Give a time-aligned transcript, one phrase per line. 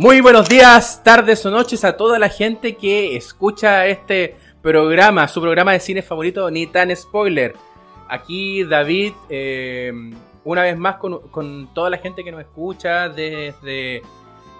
[0.00, 5.42] Muy buenos días, tardes o noches a toda la gente que escucha este programa, su
[5.42, 7.54] programa de cine favorito, ni tan spoiler.
[8.08, 9.92] Aquí David, eh,
[10.42, 14.00] una vez más con, toda la gente que nos escucha desde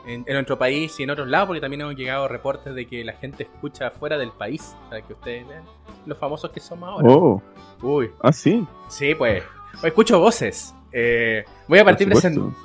[0.07, 3.15] en, nuestro país y en otros lados, porque también hemos llegado reportes de que la
[3.15, 5.65] gente escucha fuera del país, para que ustedes vean
[6.05, 7.09] los famosos que somos ahora.
[7.09, 7.43] Oh.
[7.81, 8.11] Uy.
[8.21, 8.63] Ah, sí.
[8.89, 9.43] Sí, pues.
[9.83, 10.75] Escucho voces.
[10.93, 12.13] Eh, voy, a partir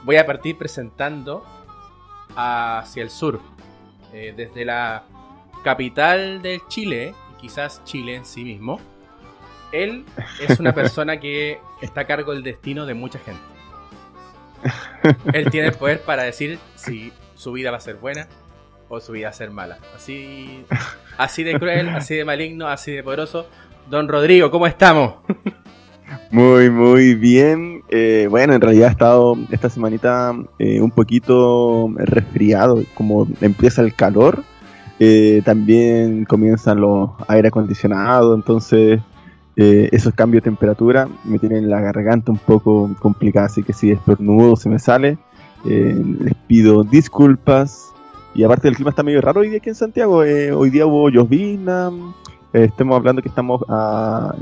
[0.04, 1.46] voy a partir presentando
[2.36, 3.42] hacia el sur,
[4.14, 5.04] eh, desde la
[5.64, 8.80] capital del Chile, quizás Chile en sí mismo.
[9.72, 10.06] Él
[10.40, 13.42] es una persona que está a cargo del destino de mucha gente.
[15.34, 18.28] Él tiene el poder para decir si su vida va a ser buena
[18.90, 19.80] o su vida va a ser mala.
[19.96, 20.66] Así,
[21.18, 23.48] así de cruel, así de maligno, así de poderoso.
[23.90, 25.16] Don Rodrigo, ¿cómo estamos?
[26.32, 27.84] Muy, muy bien.
[27.90, 33.94] Eh, bueno, en realidad he estado esta semanita eh, un poquito resfriado, como empieza el
[33.94, 34.44] calor,
[35.00, 39.02] eh, también comienzan los aire acondicionados, entonces
[39.58, 44.58] esos cambios de temperatura me tienen la garganta un poco complicada, así que si estornudo
[44.58, 45.18] se me sale,
[45.64, 47.94] les pido disculpas.
[48.34, 51.10] Y aparte el clima está medio raro hoy día aquí en Santiago, hoy día hubo
[51.10, 51.90] llovizna,
[52.52, 53.62] estamos hablando que estamos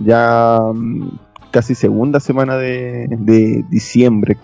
[0.03, 1.09] ya mm,
[1.53, 4.37] casi segunda semana de, diciembre.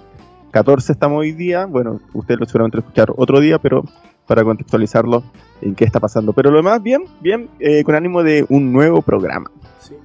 [0.52, 3.84] 14 estamos hoy día, bueno, ustedes lo seguramente lo escuchar otro día, pero
[4.28, 5.24] para contextualizarlo
[5.62, 6.34] en qué está pasando.
[6.34, 9.50] Pero lo demás, bien, bien, eh, con ánimo de un nuevo programa.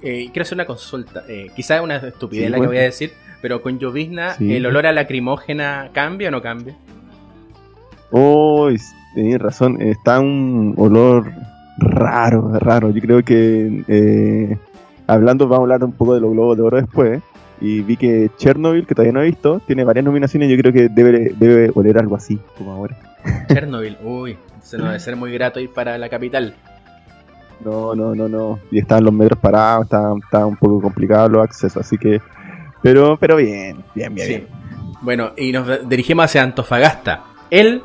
[0.01, 3.13] Eh, quiero hacer una consulta, eh, quizás es una estupidez la que voy a decir,
[3.39, 6.75] pero con llovizna, ¿el olor a lacrimógena cambia o no cambia?
[8.11, 8.69] Oh,
[9.13, 11.31] tienes razón, está un olor
[11.77, 12.89] raro, raro.
[12.89, 14.57] Yo creo que eh,
[15.07, 17.21] hablando, vamos a hablar un poco de los globos de oro después.
[17.61, 20.49] Y vi que Chernobyl, que todavía no he visto, tiene varias nominaciones.
[20.49, 22.97] Yo creo que debe, debe oler algo así, como ahora.
[23.47, 26.55] Chernobyl, uy, se nos debe ser muy grato ir para la capital.
[27.63, 28.59] No, no, no, no.
[28.71, 32.21] Y estaban los metros parados, está, un poco complicado los accesos, así que.
[32.81, 34.47] Pero, pero bien, bien, bien, bien.
[35.01, 37.23] Bueno, y nos dirigimos hacia Antofagasta.
[37.49, 37.81] Él,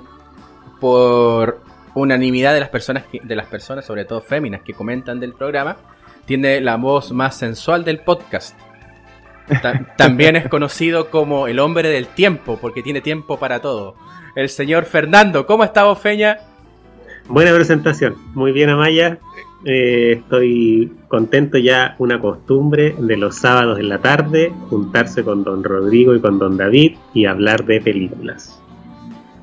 [0.81, 1.61] por
[1.95, 5.77] unanimidad de las personas, de las personas, sobre todo féminas, que comentan del programa,
[6.25, 8.59] tiene la voz más sensual del podcast.
[9.97, 13.95] también es conocido como el hombre del tiempo, porque tiene tiempo para todo.
[14.37, 16.39] El señor Fernando, ¿cómo está vos, Feña?
[17.29, 19.19] Buena presentación, muy bien Amaya.
[19.65, 25.63] Eh, estoy contento ya, una costumbre de los sábados en la tarde, juntarse con don
[25.63, 28.59] Rodrigo y con don David y hablar de películas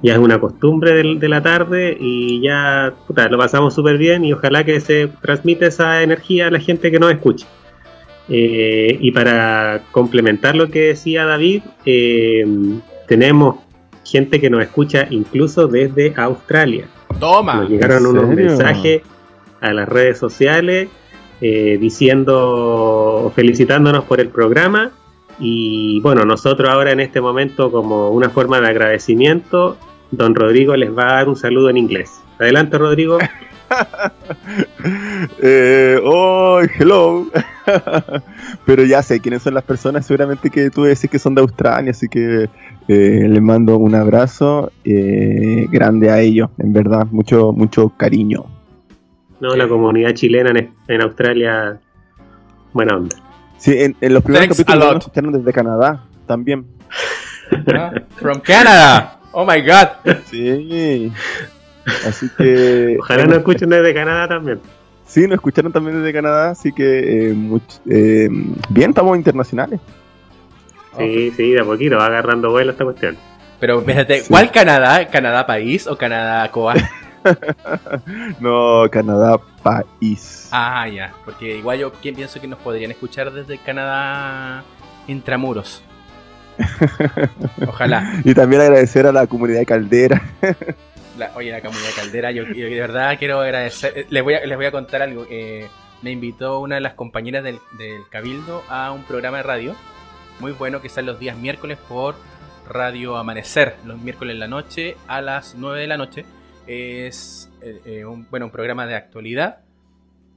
[0.03, 2.93] ya es una costumbre de, la tarde y ya
[3.29, 6.99] lo pasamos súper bien y ojalá que se transmite esa energía a la gente que
[6.99, 7.47] nos escucha.
[8.29, 12.45] Eh, y para complementar lo que decía David, eh,
[13.07, 13.55] tenemos
[14.03, 16.87] gente que nos escucha incluso desde Australia.
[17.19, 17.55] Toma.
[17.55, 19.01] Nos llegaron unos mensajes
[19.61, 20.89] a las redes sociales
[21.41, 24.91] eh, diciendo, felicitándonos por el programa.
[25.39, 29.77] Y bueno, nosotros ahora en este momento como una forma de agradecimiento
[30.11, 32.21] don Rodrigo les va a dar un saludo en inglés.
[32.39, 33.17] Adelante, Rodrigo.
[35.41, 37.27] eh, oh, hello.
[38.65, 41.91] Pero ya sé quiénes son las personas, seguramente que tú decís que son de Australia,
[41.91, 42.49] así que
[42.87, 48.45] eh, les mando un abrazo eh, grande a ellos, en verdad, mucho, mucho cariño.
[49.39, 50.51] No, la comunidad chilena
[50.87, 51.79] en, Australia,
[52.73, 53.15] buena onda.
[53.57, 56.65] Sí, en, los primeros capítulos nos escucharon desde Canadá también.
[57.73, 59.19] Ah, from Canada.
[59.31, 59.87] Oh my god.
[60.25, 61.11] Sí.
[62.05, 62.97] Así que.
[62.99, 64.59] Ojalá nos escuchen desde Canadá también.
[65.05, 67.35] Sí, nos escucharon también desde Canadá, así que eh,
[67.89, 68.29] eh,
[68.69, 69.79] bien, estamos internacionales.
[70.97, 73.17] Sí, sí, de a poquito va agarrando vuelo esta cuestión.
[73.59, 75.07] Pero espérate, ¿cuál Canadá?
[75.07, 76.75] ¿Canadá país o Canadá Coa?
[78.39, 80.49] no, Canadá país.
[80.51, 84.63] Ah, ya, porque igual yo pienso que nos podrían escuchar desde Canadá
[85.07, 85.83] intramuros.
[87.67, 88.19] Ojalá.
[88.23, 90.21] y también agradecer a la comunidad de Caldera.
[91.35, 93.93] oye, la comunidad de Caldera, yo, de verdad quiero agradecer.
[93.95, 95.25] Eh, les voy a, les voy a contar algo.
[95.29, 95.67] Eh,
[96.01, 97.59] me invitó una de las compañeras del,
[98.09, 99.75] Cabildo a un programa de radio
[100.39, 102.15] muy bueno que sale los días miércoles por
[102.69, 106.25] Radio Amanecer, los miércoles en la noche a las 9 de la noche.
[106.67, 109.59] Es eh, un, bueno, un programa de actualidad.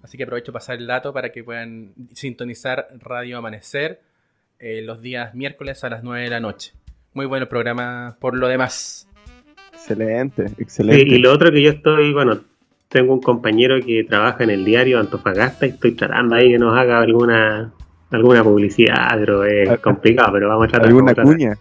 [0.03, 4.01] Así que aprovecho para pasar el dato para que puedan sintonizar Radio Amanecer
[4.59, 6.73] eh, los días miércoles a las 9 de la noche.
[7.13, 9.09] Muy bueno el programa por lo demás.
[9.73, 11.03] Excelente, excelente.
[11.03, 12.41] y lo otro que yo estoy, bueno,
[12.89, 16.77] tengo un compañero que trabaja en el diario Antofagasta y estoy tratando ahí que nos
[16.77, 17.73] haga alguna
[18.11, 20.89] alguna publicidad, pero es complicado, pero vamos a tratar.
[20.89, 21.59] ¿Alguna cuña?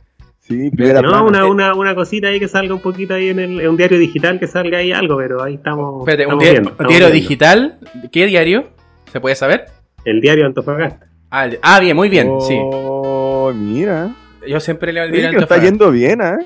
[0.50, 1.24] Sí, primera No, plana.
[1.24, 4.00] una, una, una cosita ahí que salga un poquito ahí en, el, en un diario
[4.00, 6.00] digital que salga ahí algo, pero ahí estamos.
[6.02, 7.22] Espérate, un diario, viendo, estamos diario viendo.
[7.22, 7.80] digital.
[8.12, 8.70] ¿Qué diario?
[9.12, 9.66] ¿Se puede saber?
[10.06, 11.08] El diario Antofagasta.
[11.30, 12.58] Ah, el- ah, bien, muy bien, sí.
[12.60, 14.10] Oh, mira.
[14.48, 15.86] Yo siempre leo el diario que nos está Antofagasta.
[15.86, 16.46] yendo bien, ¿eh?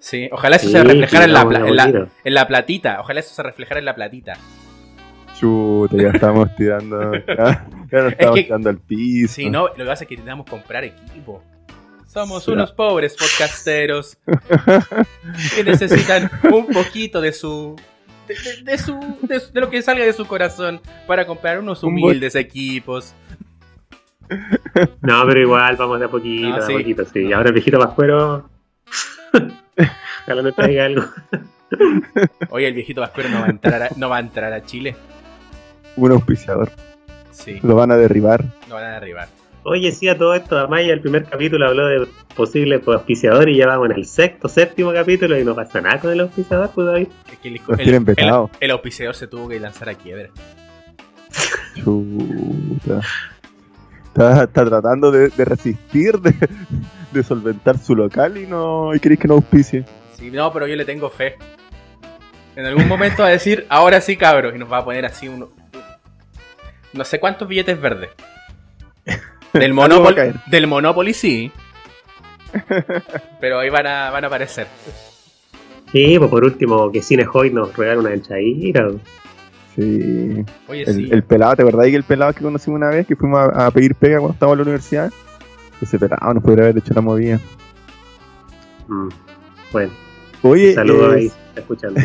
[0.00, 2.08] Sí, ojalá eso Sí, se reflejara en la, en, la, bonito.
[2.24, 3.00] en la platita.
[3.00, 4.34] Ojalá eso se reflejara en la platita.
[5.38, 7.12] Chuta, ya estamos tirando.
[7.26, 9.34] Ya, ya nos estamos que- tirando al piso.
[9.34, 11.42] Sí, no, lo que pasa es que necesitamos comprar equipo.
[12.14, 14.16] Somos unos pobres podcasteros
[15.56, 17.74] que necesitan un poquito de su.
[18.28, 21.82] De, de- de su de, de lo que salga de su corazón para comprar unos
[21.82, 23.12] Un humildes equipos.
[25.02, 27.32] No, pero igual vamos de a poquito, No, de a poquito, sí.
[27.32, 28.48] Ahora el viejito Pascuero.
[30.22, 31.04] Ojalá nos traiga algo.
[32.50, 34.96] Oye, el viejito Vascuero no va a entrar a, no va a entrar a Chile.
[35.96, 36.70] Un auspiciador.
[37.32, 38.44] Sí, Lo van a derribar.
[38.68, 39.28] lo van a derribar.
[39.66, 42.06] Oye, sí, a todo esto, Amaya, el primer capítulo habló de
[42.36, 46.12] posible auspiciador y ya vamos en el sexto, séptimo capítulo y no pasa nada con
[46.12, 47.08] el auspiciador, pues David.
[47.32, 48.50] Es que el, vetado.
[48.60, 50.28] el auspiciador se tuvo que lanzar a quiebra.
[51.76, 53.00] Chuta.
[54.04, 56.34] Está, está tratando de, de resistir, de,
[57.10, 59.86] de solventar su local y no y queréis que no auspicie.
[60.12, 61.36] Sí, no, pero yo le tengo fe.
[62.54, 65.26] En algún momento va a decir, ahora sí, cabros, y nos va a poner así
[65.26, 65.48] uno.
[66.92, 68.10] No sé cuántos billetes verdes.
[69.54, 71.50] Del Monopoly, del Monopoly sí.
[73.40, 74.66] Pero ahí van a, van a aparecer.
[75.90, 78.88] Sí, pues por último, que Cine Hoy nos regala una enchadita.
[79.74, 80.44] Sí.
[80.68, 81.08] Oye, El, sí.
[81.10, 83.70] el pelado, ¿te verdad que el pelado que conocimos una vez que fuimos a, a
[83.70, 85.12] pedir pega cuando estábamos en la universidad?
[85.80, 87.40] Ese pelado nos podría haber hecho la movida.
[88.88, 89.08] Mm.
[89.72, 89.90] Bueno,
[90.42, 92.00] Oye, saludos eh, ahí, está escuchando.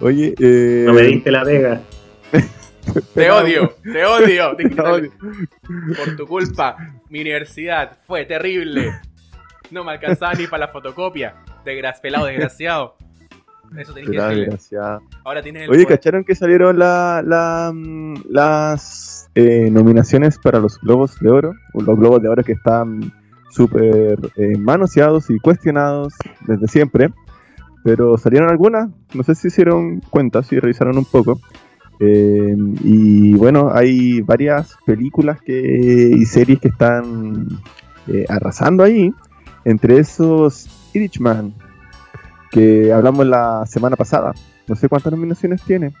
[0.00, 1.80] Oye, eh, No me diste la pega.
[3.14, 4.56] Te odio, te odio.
[4.56, 5.12] te odio.
[5.96, 6.76] Por tu culpa,
[7.08, 8.92] mi universidad fue terrible.
[9.70, 11.34] No me alcanzaba ni para la fotocopia.
[11.64, 12.96] Desgra pelado desgraciado.
[13.76, 15.02] Eso tenés que Pelado desgraciado.
[15.24, 15.98] Ahora tienes el Oye, poder.
[15.98, 21.52] ¿cacharon que salieron la, la, mm, las eh, nominaciones para los Globos de Oro?
[21.74, 23.12] Los Globos de Oro que están
[23.50, 26.14] súper eh, manoseados y cuestionados
[26.46, 27.10] desde siempre.
[27.84, 31.40] Pero salieron algunas, no sé si hicieron cuenta, si revisaron un poco.
[32.00, 32.54] Eh,
[32.84, 37.48] y bueno, hay varias películas que, y series que están
[38.06, 39.12] eh, arrasando ahí.
[39.64, 41.52] Entre esos, Irishman,
[42.50, 44.32] que hablamos la semana pasada.
[44.66, 45.92] No sé cuántas nominaciones tiene.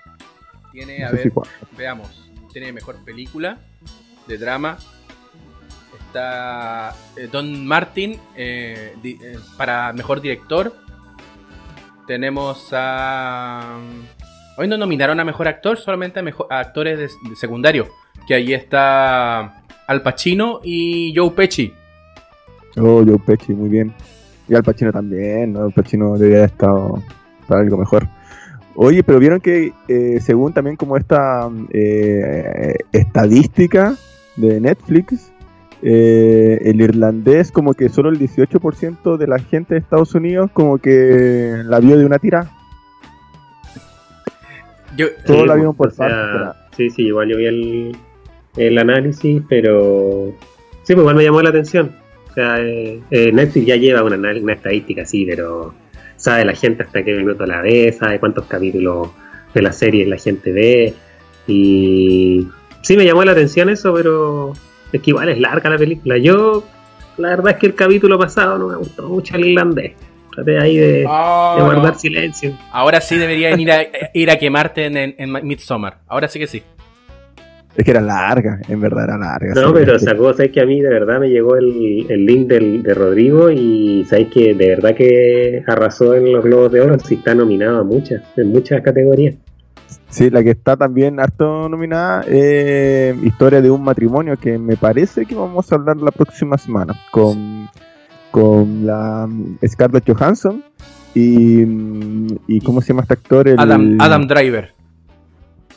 [0.72, 1.30] Tiene, No a ver, si
[1.76, 2.30] veamos.
[2.52, 3.58] Tiene mejor película
[4.26, 4.78] de drama.
[6.06, 10.74] Está eh, Don Martin eh, di- eh, para mejor director.
[12.06, 13.78] Tenemos a.
[14.60, 17.86] Hoy no nominaron a mejor actor, solamente a, mejor, actores de, secundario.
[18.26, 21.72] Que ahí está Al Pacino y Joe Pesci.
[22.76, 23.94] Oh, Joe Pesci, muy bien.
[24.48, 25.56] Y Al Pacino también.
[25.56, 27.00] Al Pacino debería haber estado
[27.46, 28.08] para algo mejor.
[28.74, 33.94] Oye, pero vieron que eh, según también como esta eh, estadística
[34.34, 35.30] de Netflix,
[35.82, 40.78] eh, el irlandés como que solo el 18% de la gente de Estados Unidos como
[40.78, 42.57] que la vio de una tira.
[44.98, 46.58] Yo, Todos Sí, la vieron por parte.
[46.76, 47.96] Sí, sí, igual yo vi el,
[48.56, 50.34] el análisis, pero
[50.82, 51.92] sí, pues igual me llamó la atención.
[52.30, 55.72] O sea, eh, eh, Netflix ya lleva una, una estadística así, pero
[56.16, 59.08] sabe la gente hasta qué minuto la ve, sabe cuántos capítulos
[59.54, 60.94] de la serie la gente ve.
[61.46, 62.48] Y
[62.82, 64.52] sí, me llamó la atención eso, pero
[64.92, 66.18] es que igual es larga la película.
[66.18, 66.64] Yo,
[67.16, 69.92] la verdad es que el capítulo pasado no me gustó mucho el irlandés.
[70.44, 71.98] Traté ahí de, de Ah, guardar no.
[71.98, 72.52] silencio.
[72.72, 73.82] Ahora sí deberían ir a,
[74.14, 75.98] ir a quemarte en, en, en Midsommar.
[76.06, 76.62] Ahora sí que sí.
[77.76, 79.54] Es que era larga, en verdad era larga.
[79.54, 79.72] No, sí.
[79.74, 82.92] pero sacó, sabes que a mí de verdad me llegó el, el link del, de
[82.94, 87.34] Rodrigo y sabes que de verdad que arrasó en los Globos de Oro, sí está
[87.36, 89.36] nominado a muchas, en muchas categorías.
[90.08, 95.24] Sí, la que está también harto nominada, eh, Historia de un matrimonio, que me parece
[95.26, 97.68] que vamos a hablar la próxima semana con,
[98.40, 100.62] con la mm, Scarlett Johansson
[101.14, 103.48] y, mm, y ¿cómo se llama este actor?
[103.48, 104.72] El- Adam, Adam Driver.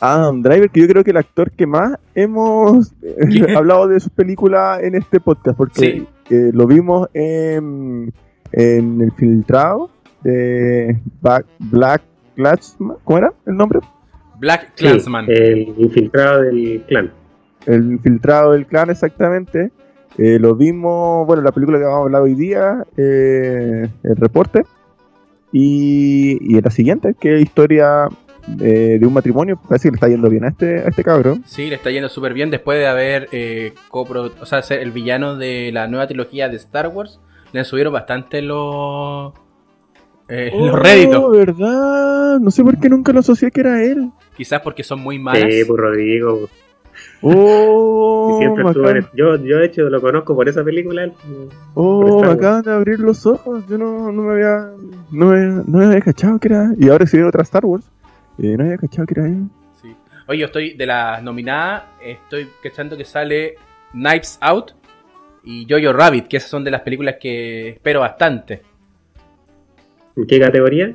[0.00, 2.92] Adam Driver, que yo creo que el actor que más hemos
[3.56, 6.06] hablado de sus películas en este podcast, porque Sí.
[6.34, 8.12] eh, lo vimos en,
[8.52, 9.90] en el filtrado
[10.22, 12.02] de Ba- Black
[12.36, 13.80] Klansman, ¿cómo era el nombre?
[14.38, 15.26] Black Sí, Clansman.
[15.28, 17.12] el infiltrado del clan.
[17.66, 19.70] El infiltrado del clan, exactamente.
[20.18, 24.64] Eh, lo vimos, bueno, la película que vamos a hablar hoy día, eh, el reporte.
[25.52, 28.08] Y, y la siguiente, que es historia
[28.60, 29.60] eh, de un matrimonio.
[29.68, 31.42] Parece que le está yendo bien a este, a este cabrón.
[31.46, 34.92] Sí, le está yendo súper bien después de haber eh, copro, o sea, ser el
[34.92, 37.20] villano de la nueva trilogía de Star Wars
[37.52, 39.34] le subieron bastante los,
[40.28, 41.30] eh, Oh, los réditos.
[41.30, 42.38] verdad.
[42.40, 44.10] No sé por qué nunca lo asocié que era él.
[44.36, 45.52] Quizás porque son muy malas.
[45.52, 46.48] Sí, pues Rodrigo.
[47.24, 50.64] Oh, y siempre me estuvo en- acaban, yo, yo, de hecho, lo conozco por esa
[50.64, 51.10] película.
[51.74, 53.64] oh, me acaban de abrir los ojos.
[53.68, 54.70] Yo no, no me había.
[55.10, 56.70] No me, no me había cachado que era.
[56.78, 57.84] Y ahora si veo otra Star Wars.
[58.38, 59.44] eh, no había cachado que era él.
[59.80, 59.94] Sí.
[60.26, 63.54] Oye, yo estoy de las nominadas, estoy cachando que sale
[63.92, 64.72] Knives Out
[65.44, 68.62] y Jojo Rabbit, que esas son de las películas que espero bastante.
[70.16, 70.94] ¿En qué categoría?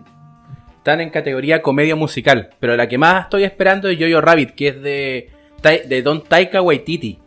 [0.77, 4.67] Están en categoría comedia musical, pero la que más estoy esperando es Jojo Rabbit, que
[4.69, 5.29] es de,
[5.69, 7.19] de Don Taika Waititi,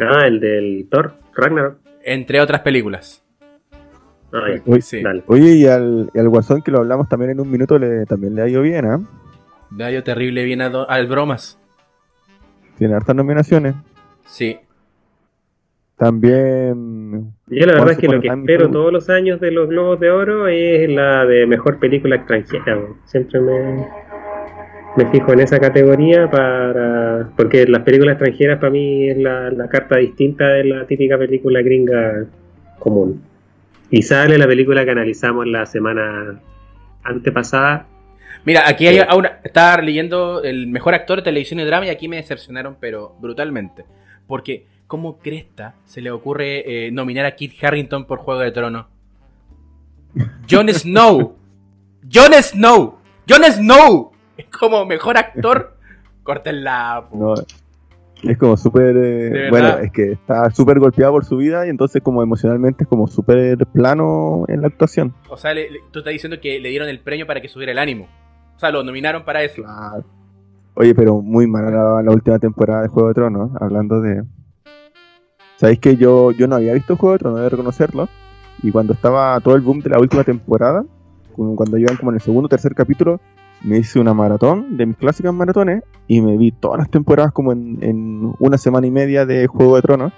[0.00, 1.78] Ah, el del Thor, Ragnarok.
[2.04, 3.24] entre otras películas.
[4.32, 4.62] Ah, ya.
[4.66, 5.02] Oye, Sí.
[5.26, 8.34] Oye, y al, y al Guasón que lo hablamos también en un minuto, le, también
[8.34, 9.00] le ha ido bien, ¿ah?
[9.76, 11.58] Le ha ido terrible bien a do- al bromas.
[12.76, 13.74] Tiene hartas nominaciones.
[14.26, 14.58] Sí.
[15.96, 17.32] También.
[17.48, 20.10] Yo la verdad es que lo que espero todos los años de los Globos de
[20.10, 22.76] Oro es la de mejor película extranjera.
[22.76, 22.92] güey.
[23.04, 23.88] Siempre me,
[24.98, 29.68] me fijo en esa categoría para porque las películas extranjeras para mí es la, la
[29.68, 32.26] carta distinta de la típica película gringa
[32.80, 33.22] común.
[33.90, 36.40] Y sale la película que analizamos la semana
[37.04, 37.86] antepasada.
[38.44, 41.90] Mira, aquí hay a una, estaba leyendo el mejor actor de televisión y drama y
[41.90, 43.84] aquí me decepcionaron, pero brutalmente.
[44.26, 48.86] Porque, ¿cómo cresta se le ocurre eh, nominar a Kit Harrington por Juego de Tronos?
[50.50, 51.36] Jon Snow.
[52.12, 52.98] Jon Snow.
[53.28, 54.12] Jon Snow.
[54.38, 55.74] Es como mejor actor.
[56.22, 57.04] Córtenla.
[57.12, 57.34] No,
[58.22, 58.96] es como súper.
[58.96, 62.88] eh, bueno, es que está súper golpeado por su vida y entonces, como emocionalmente, es
[62.88, 65.14] como súper plano en la actuación.
[65.28, 67.72] O sea, le- le- tú estás diciendo que le dieron el premio para que subiera
[67.72, 68.08] el ánimo.
[68.56, 69.62] O sea, lo nominaron para eso.
[69.62, 70.04] Claro.
[70.74, 74.22] Oye, pero muy mala la, la última temporada de Juego de Tronos, hablando de...
[75.56, 78.08] ¿Sabéis que yo, yo no había visto Juego de Tronos, de reconocerlo?
[78.62, 80.84] Y cuando estaba todo el boom de la última temporada,
[81.34, 83.20] cuando iban como en el segundo o tercer capítulo,
[83.62, 87.52] me hice una maratón de mis clásicas maratones y me vi todas las temporadas como
[87.52, 90.12] en, en una semana y media de Juego de Tronos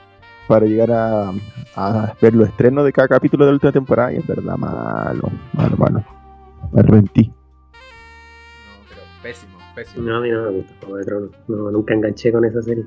[0.47, 1.33] para llegar a,
[1.77, 5.31] a ver los estrenos de cada capítulo de la última temporada y es verdad, malo,
[5.53, 6.05] malo, malo.
[6.73, 7.29] Me arrepentí.
[7.29, 7.35] No,
[8.89, 10.09] pero pésimo, pésimo.
[10.09, 11.31] No, a mí no me gusta Juego de Tronos.
[11.49, 12.85] No, nunca enganché con esa serie.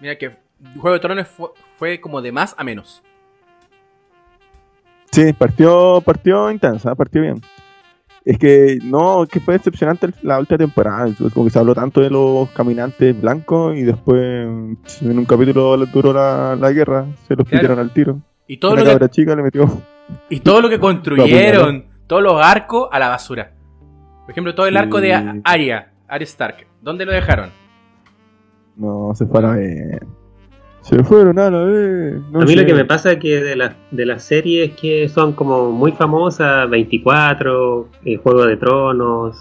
[0.00, 0.30] Mira que
[0.76, 3.02] Juego de Tronos fue, fue como de más a menos.
[5.10, 7.40] Sí, partió, partió intensa, partió bien.
[8.24, 11.08] Es que no, que fue decepcionante la última temporada.
[11.08, 14.78] es Como que se habló tanto de los caminantes blancos y después en
[15.18, 17.60] un capítulo duró la, la guerra, se los Claro.
[17.62, 18.20] pidieron al tiro.
[18.46, 19.82] Y todo, Una lo que, cabra chica le metió.
[20.30, 23.52] y todo lo que construyeron, todos los arcos a la basura.
[24.22, 25.14] Por ejemplo, todo el arco de.
[25.44, 26.66] Arya, Arya Stark.
[26.80, 27.50] ¿Dónde lo dejaron?
[28.76, 30.06] No, se fueron a ver.
[30.82, 32.20] Se fueron a la vez.
[32.32, 35.08] No a mí lo que me pasa es que de las de las series que
[35.08, 39.38] son como muy famosas, 24, eh, Juego de Tronos,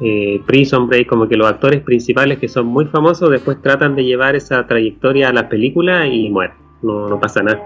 [0.00, 4.04] eh, Prison Break, como que los actores principales que son muy famosos después tratan de
[4.04, 7.60] llevar esa trayectoria a las películas y mueren, no, no pasa nada.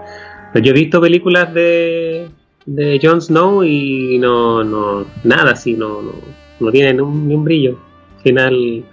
[0.51, 2.29] Pero yo he visto películas de,
[2.65, 6.11] de Jon Snow y no, no nada así, no, no,
[6.59, 7.77] no tienen un- ni un brillo.
[8.17, 8.83] Al final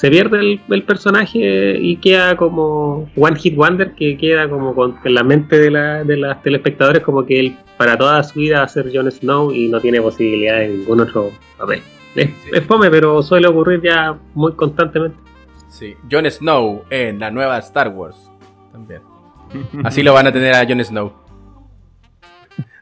[0.00, 4.96] se pierde el, el personaje y queda como One Hit Wonder, que queda como con,
[5.04, 8.60] en la mente de, la, de las telespectadores como que él para toda su vida
[8.60, 11.82] va a ser Jon Snow y no tiene posibilidad de ningún otro papel.
[12.14, 12.50] Es, Sí.
[12.54, 15.18] es fome, pero suele ocurrir ya muy constantemente.
[15.68, 18.16] Sí, Jon Snow en la nueva Star Wars.
[18.72, 19.02] También.
[19.84, 21.12] Así lo van a tener a Jon Snow.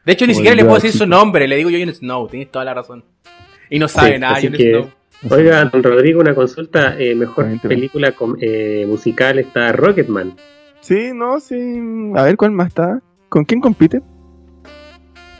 [0.05, 2.63] De hecho, ni siquiera le puedo decir su nombre, le digo Jon Snow, tienes toda
[2.63, 3.03] la razón.
[3.69, 4.89] Y no sabe Sí, nada, Jon que- Snow.
[5.29, 6.97] Oiga, don Rodrigo, una consulta.
[6.97, 10.33] eh, mejor película com- eh, musical está Rocketman.
[10.81, 11.79] Sí, no, sí.
[12.15, 13.01] A ver cuál más está.
[13.27, 14.01] ¿Con quién compite?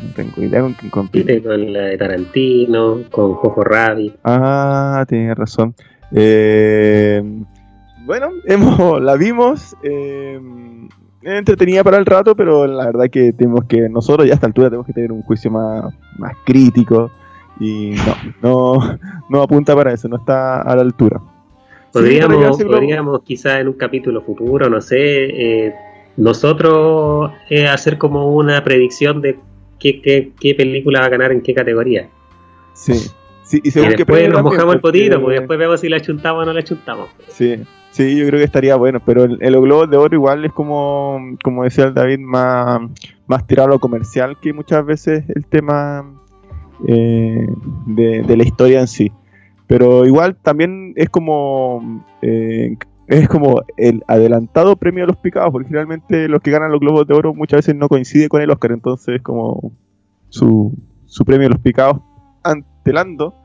[0.02, 1.34] No tengo idea con quién compite.
[1.42, 4.16] Compite con la de Tarantino, con Jojo Rabbit.
[4.24, 5.74] Ah, tienes razón.
[6.12, 7.22] Eh,
[8.06, 9.76] bueno, hemos, la vimos.
[9.84, 10.40] eh,
[11.22, 14.70] entretenida para el rato, pero la verdad que tenemos que, nosotros ya a esta altura
[14.70, 17.12] tenemos que tener un juicio más, más crítico.
[17.60, 17.92] Y
[18.42, 19.00] no, no,
[19.30, 21.20] no apunta para eso, no está a la altura.
[21.20, 22.72] Sí, Podríamos, globo.
[22.72, 24.98] podríamos quizás en un capítulo futuro, no sé,
[25.68, 25.76] eh,
[26.18, 29.40] nosotros eh, hacer como una predicción de
[29.80, 32.08] qué, qué, qué película va a ganar en qué categoría.
[32.74, 32.94] Sí.
[33.44, 36.44] sí y según después nos mojamos el porque- potito, porque después vemos si la chuntamos
[36.44, 37.10] o no la chuntamos.
[37.28, 37.56] Sí,
[37.92, 41.20] sí, yo creo que estaría bueno, pero el, el Globo de Oro igual es como,
[41.44, 42.82] como decía el David, más,
[43.28, 46.06] más tirado a lo comercial que muchas veces el tema
[46.88, 47.48] eh,
[47.86, 49.12] de, la historia en sí.
[49.68, 52.76] Pero igual también es como, eh,
[53.08, 57.08] es como el adelantado premio a los picados, porque finalmente los que ganan los Globos
[57.08, 59.72] de Oro muchas veces no coincide con el Oscar, entonces es como
[60.30, 60.74] su,
[61.06, 62.00] su premio a los picados
[62.44, 63.36] antelando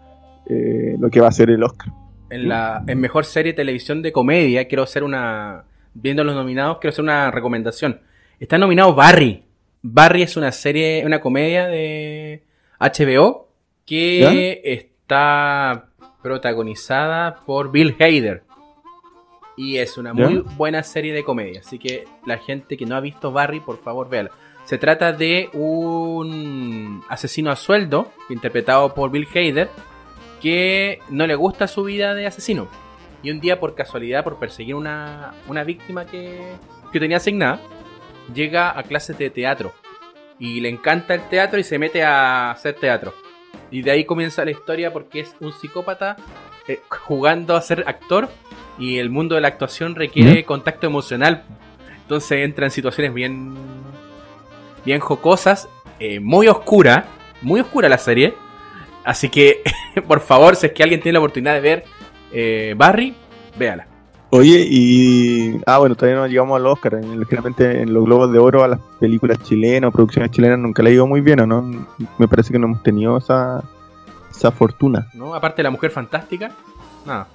[0.48, 1.92] eh, lo que va a ser el Oscar.
[2.30, 5.64] En la en mejor serie de televisión de comedia, quiero hacer una.
[5.94, 8.00] Viendo los nominados, quiero hacer una recomendación.
[8.40, 9.44] Está nominado Barry.
[9.82, 12.42] Barry es una serie, una comedia de
[12.78, 13.48] HBO
[13.86, 15.88] que está
[16.22, 18.42] protagonizada por Bill Hader.
[19.56, 21.60] Y es una muy buena serie de comedia.
[21.60, 24.30] Así que la gente que no ha visto Barry, por favor, véala.
[24.64, 29.68] Se trata de un asesino a sueldo, interpretado por Bill Hader,
[30.40, 32.68] que no le gusta su vida de asesino.
[33.22, 36.40] Y un día, por casualidad, por perseguir una, una víctima que,
[36.92, 37.60] que tenía asignada,
[38.34, 39.72] llega a clases de teatro.
[40.44, 43.14] Y le encanta el teatro y se mete a hacer teatro.
[43.70, 46.16] Y de ahí comienza la historia porque es un psicópata
[46.68, 48.28] eh, jugando a ser actor
[48.78, 51.44] y el mundo de la actuación requiere contacto emocional.
[52.02, 53.54] Entonces entra en situaciones bien,
[54.84, 55.66] bien jocosas,
[55.98, 57.06] eh, muy oscura,
[57.40, 58.34] muy oscura la serie.
[59.02, 59.62] Así que,
[60.06, 61.84] por favor, si es que alguien tiene la oportunidad de ver
[62.32, 63.14] eh, Barry,
[63.56, 63.93] véala.
[64.36, 65.60] Oye, y.
[65.64, 67.00] Ah, bueno, todavía no llegamos al Oscar.
[67.00, 70.90] Generalmente en los Globos de Oro a las películas chilenas o producciones chilenas nunca le
[70.90, 71.62] ha ido muy bien, ¿o no?
[72.18, 73.62] Me parece que no hemos tenido esa,
[74.28, 75.06] esa fortuna.
[75.14, 75.36] ¿No?
[75.36, 76.50] Aparte de La Mujer Fantástica,
[77.06, 77.28] nada.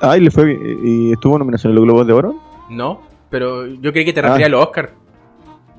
[0.00, 2.34] Ah, ¿y, le fue, ¿y estuvo nominación en los Globos de Oro?
[2.68, 4.48] No, pero yo creí que te refería ah.
[4.48, 4.90] a los Oscar.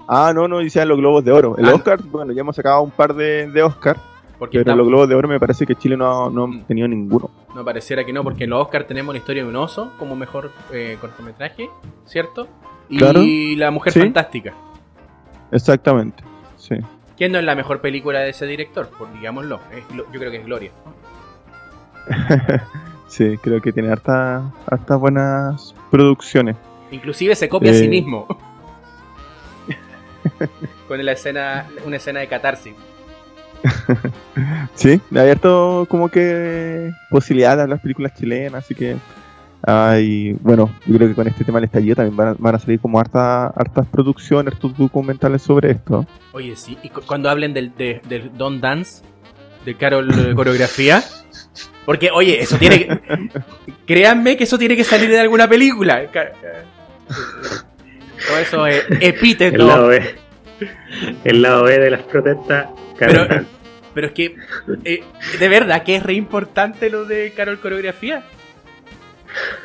[0.07, 1.57] Ah, no, no, decía los Globos de Oro.
[1.57, 1.75] El ah.
[1.75, 3.97] Oscar, bueno, ya hemos sacado un par de, de Oscar.
[4.49, 6.63] Pero los Globos de Oro me parece que Chile no, no ha mm.
[6.63, 7.29] tenido ninguno.
[7.55, 10.15] No pareciera que no, porque en los Oscar tenemos la historia de un oso como
[10.15, 11.69] mejor eh, cortometraje,
[12.05, 12.47] ¿cierto?
[12.89, 14.53] Y la mujer fantástica.
[15.51, 16.23] Exactamente,
[16.57, 16.75] sí.
[17.17, 18.89] ¿Quién no es la mejor película de ese director?
[18.89, 19.59] Por digámoslo,
[19.95, 20.71] yo creo que es Gloria.
[23.07, 26.55] sí, creo que tiene hartas harta buenas producciones.
[26.89, 27.89] Inclusive se copia a sí eh.
[27.89, 28.27] mismo.
[30.87, 32.73] Con la escena, una escena de catarsis.
[34.75, 38.95] sí, hay abierto como que posibilidades a las películas chilenas, así que
[39.63, 42.99] hay, bueno, yo creo que con este tema del estallido también van a, salir como
[42.99, 46.05] hartas hartas producciones, hartos documentales sobre esto.
[46.31, 49.03] Oye, sí, y cuando hablen del, del Don Dance,
[49.65, 51.03] de Carol Coreografía,
[51.85, 52.99] porque, oye, eso tiene que...
[53.85, 56.01] créanme que eso tiene que salir de alguna película.
[58.27, 59.61] Todo eso es epíteto.
[59.61, 60.15] El lado B.
[61.23, 62.67] El lado B de las protestas
[63.07, 63.27] pero,
[63.93, 64.35] pero es que,
[64.85, 65.03] eh,
[65.39, 68.23] de verdad que es re importante lo de Carol Coreografía.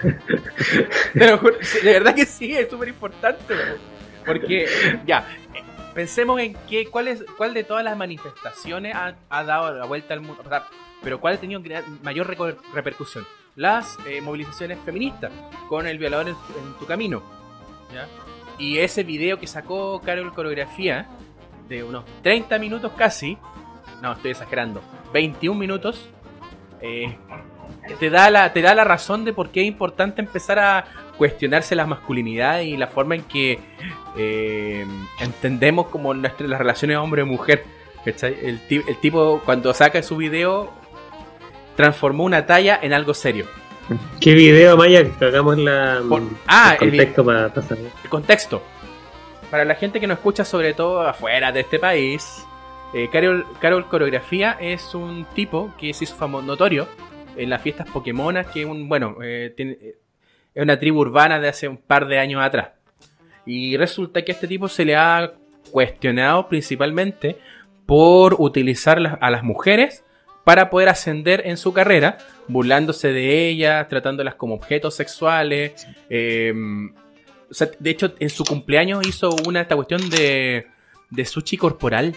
[1.12, 1.40] Pero
[1.82, 3.54] de verdad que sí, es súper importante.
[4.24, 4.66] Porque,
[5.06, 5.26] ya,
[5.94, 10.20] pensemos en qué, cuál, es, cuál de todas las manifestaciones ha, dado la vuelta al
[10.20, 10.42] mundo.
[11.02, 11.60] pero cuál ha tenido
[12.02, 12.36] mayor
[12.74, 13.26] repercusión.
[13.54, 15.32] Las eh, movilizaciones feministas,
[15.68, 16.36] con el violador en,
[16.78, 17.22] tu camino.
[18.58, 21.06] Y ese video que sacó Carol Coreografía,
[21.68, 23.36] de unos 30 minutos casi,
[24.02, 26.08] no, estoy exagerando, 21 minutos,
[26.80, 27.16] eh,
[27.98, 30.84] te, da la, te da la razón de por qué es importante empezar a
[31.16, 33.58] cuestionarse la masculinidad y la forma en que
[34.16, 34.86] eh,
[35.20, 37.64] entendemos como nuestras, las relaciones hombre-mujer.
[38.04, 40.72] El, el tipo cuando saca su video
[41.74, 43.46] transformó una talla en algo serio.
[44.20, 45.04] ¿Qué video, Maya?
[45.18, 46.02] Que hagamos la,
[46.46, 47.78] ah, el contexto para pasar.
[48.02, 48.62] El contexto.
[49.50, 52.44] Para la gente que nos escucha, sobre todo afuera de este país,
[52.94, 56.88] eh, Carol, Carol, Coreografía es un tipo que se hizo famoso, notorio
[57.36, 59.96] en las fiestas Pokémonas, que un, bueno, eh, eh,
[60.54, 62.70] es una tribu urbana de hace un par de años atrás.
[63.44, 65.34] Y resulta que a este tipo se le ha
[65.70, 67.36] cuestionado principalmente
[67.86, 70.04] por utilizar a las mujeres
[70.42, 72.18] para poder ascender en su carrera,
[72.48, 75.86] burlándose de ellas, tratándolas como objetos sexuales.
[76.08, 76.52] Eh,
[77.78, 80.66] de hecho, en su cumpleaños hizo una esta cuestión de,
[81.10, 82.14] de sushi corporal.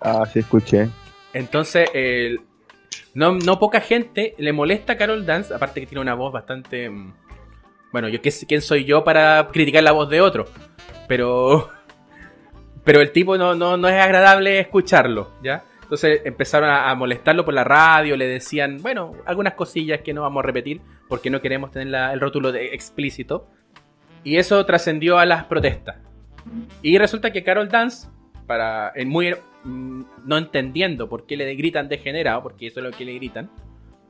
[0.00, 0.88] Ah, sí, escuché.
[1.32, 1.88] Entonces,
[3.14, 6.88] no, no poca gente le molesta a Carol Dance, aparte que tiene una voz bastante...
[6.88, 7.14] Mm,
[7.90, 10.46] bueno, yo quién soy yo para criticar la voz de otro.
[11.06, 11.70] Pero...
[12.84, 15.64] Pero el tipo no, no, no es agradable escucharlo, ¿ya?
[15.88, 20.44] Entonces empezaron a, molestarlo por la radio, le decían, bueno, algunas cosillas que no vamos
[20.44, 23.48] a repetir porque no queremos tener el rótulo explícito.
[24.22, 25.96] Y eso trascendió a las protestas.
[26.82, 28.08] Y resulta que Carol Dance,
[28.46, 32.90] para, en muy, mm, no entendiendo por qué le gritan degenerado, porque eso es lo
[32.90, 33.50] que le gritan,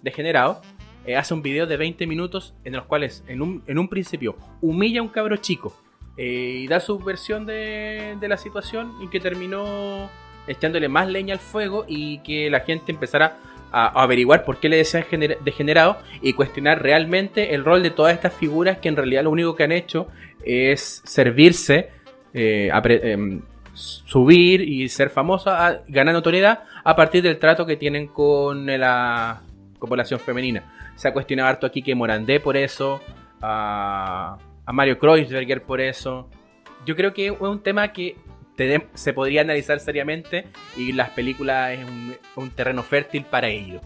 [0.03, 0.61] degenerado,
[1.07, 4.35] eh, hace un video de 20 minutos en los cuales en un, en un principio
[4.61, 5.81] humilla a un cabro chico
[6.17, 10.11] eh, y da su versión de la situación y que terminó
[10.49, 13.37] echándole más leña al fuego y que la gente empezara
[13.71, 15.05] a, averiguar por qué le decían
[15.45, 19.55] degenerado y cuestionar realmente el rol de todas estas figuras que en realidad lo único
[19.55, 20.09] que han hecho
[20.45, 21.91] es servirse,
[22.35, 23.43] eh, em,
[23.75, 29.43] subir y ser famosa, ganar notoriedad a partir del trato que tienen con la
[29.79, 30.93] población femenina.
[30.97, 33.01] Se ha cuestionado harto aquí que Morandé por eso,
[33.41, 36.29] a, a Mario Kreuzberger por eso.
[36.85, 38.17] Yo creo que es un tema que
[38.94, 41.87] se podría analizar seriamente y las películas es
[42.37, 43.81] un, terreno fértil para ello.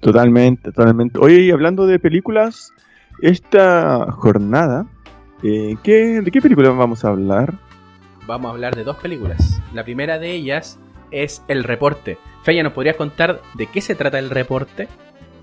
[0.00, 1.18] Totalmente, totalmente.
[1.18, 2.72] Oye, y hablando de películas,
[3.22, 4.86] esta jornada,
[5.42, 7.54] eh, ¿de qué película vamos a hablar?
[8.26, 9.62] Vamos a hablar de dos películas.
[9.72, 10.78] La primera de ellas
[11.10, 12.18] es El Reporte.
[12.42, 14.88] Feya, ¿nos podrías contar de qué se trata el reporte?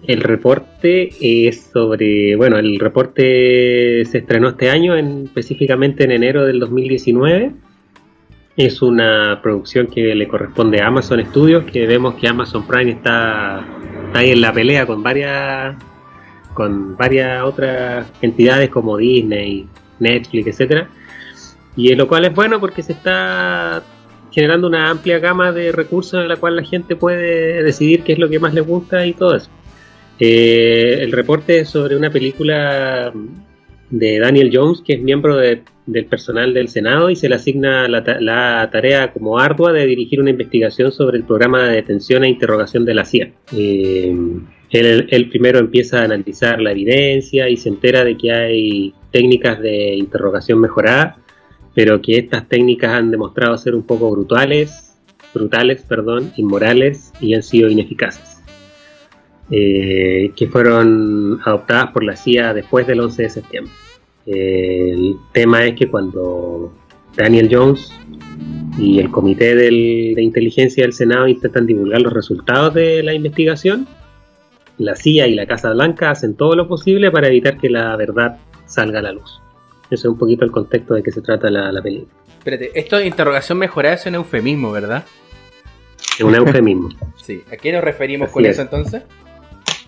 [0.06, 6.46] El reporte es sobre, bueno, el reporte se estrenó este año, en, específicamente en enero
[6.46, 7.54] del 2019
[8.56, 13.66] es una producción que le corresponde a Amazon Studios, que vemos que Amazon Prime está,
[14.14, 15.76] ahí en la pelea con varias
[16.54, 19.68] con varias otras entidades como Disney,
[20.00, 20.88] Netflix, etcétera.
[21.76, 23.82] Y lo cual es bueno porque se está
[24.32, 28.20] generando una amplia gama de recursos en la cual la gente puede decidir qué es
[28.20, 29.50] lo que más le gusta y todo eso.
[30.20, 33.12] Eh, el reporte es sobre una película
[33.94, 38.70] de Daniel Jones, que es miembro del personal del Senado y se le asigna la,
[38.72, 42.94] tarea como ardua de dirigir una investigación sobre el programa de detención e interrogación de
[42.96, 43.32] la CIA.
[43.56, 44.12] Eh,
[44.72, 49.94] él, primero empieza a analizar la evidencia y se entera de que hay técnicas de
[49.96, 51.18] interrogación mejoradas,
[51.76, 54.98] pero que estas técnicas han demostrado ser un poco brutales,
[55.36, 58.42] brutales, perdón, inmorales y han sido ineficaces.
[59.52, 63.74] Eh, que fueron adoptadas por la CIA después del 11 de septiembre.
[64.26, 66.74] El tema es que cuando
[67.16, 67.92] Daniel Jones
[68.78, 73.88] y el comité de inteligencia del Senado intentan divulgar los resultados de la investigación,
[74.78, 78.38] la CIA y la Casa Blanca hacen todo lo posible para evitar que la verdad
[78.66, 79.42] salga a la luz.
[79.86, 82.12] Ese es un poquito el contexto de que se trata la, película.
[82.40, 85.06] Espérate, esto de interrogación mejorada es un eufemismo, ¿verdad?
[86.18, 86.90] Es un eufemismo.
[87.16, 89.04] sí, ¿a qué nos referimos con eso entonces?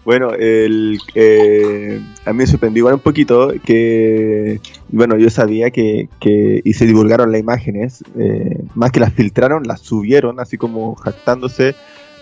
[0.05, 6.09] Bueno, el, eh, a mí me sorprendió igual un poquito que, bueno, yo sabía que,
[6.19, 10.93] que y se divulgaron las imágenes, eh, más que las filtraron, las subieron, así como
[10.93, 11.73] jactándose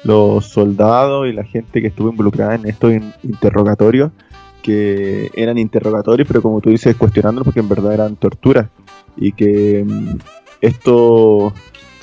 [0.05, 4.11] los soldados y la gente que estuvo involucrada en estos interrogatorios,
[4.61, 8.69] que eran interrogatorios, pero como tú dices, cuestionándolos porque en verdad eran torturas.
[9.17, 10.19] Y que mm,
[10.61, 11.53] esto,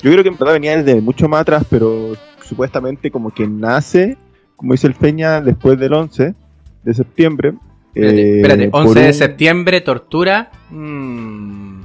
[0.02, 2.12] yo creo que en verdad venía desde mucho más atrás, pero
[2.44, 4.18] supuestamente como que nace
[4.60, 6.34] como dice el Peña, después del 11
[6.82, 7.54] de septiembre.
[7.94, 10.50] Espérate, 11 eh, de septiembre, tortura.
[10.68, 11.80] Mm,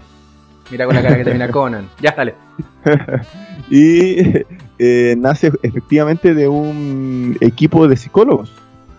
[0.69, 1.87] mira con la cara que termina Conan.
[2.01, 2.35] Ya, dale.
[3.69, 4.17] y
[4.77, 8.51] eh, nace efectivamente de un equipo de psicólogos.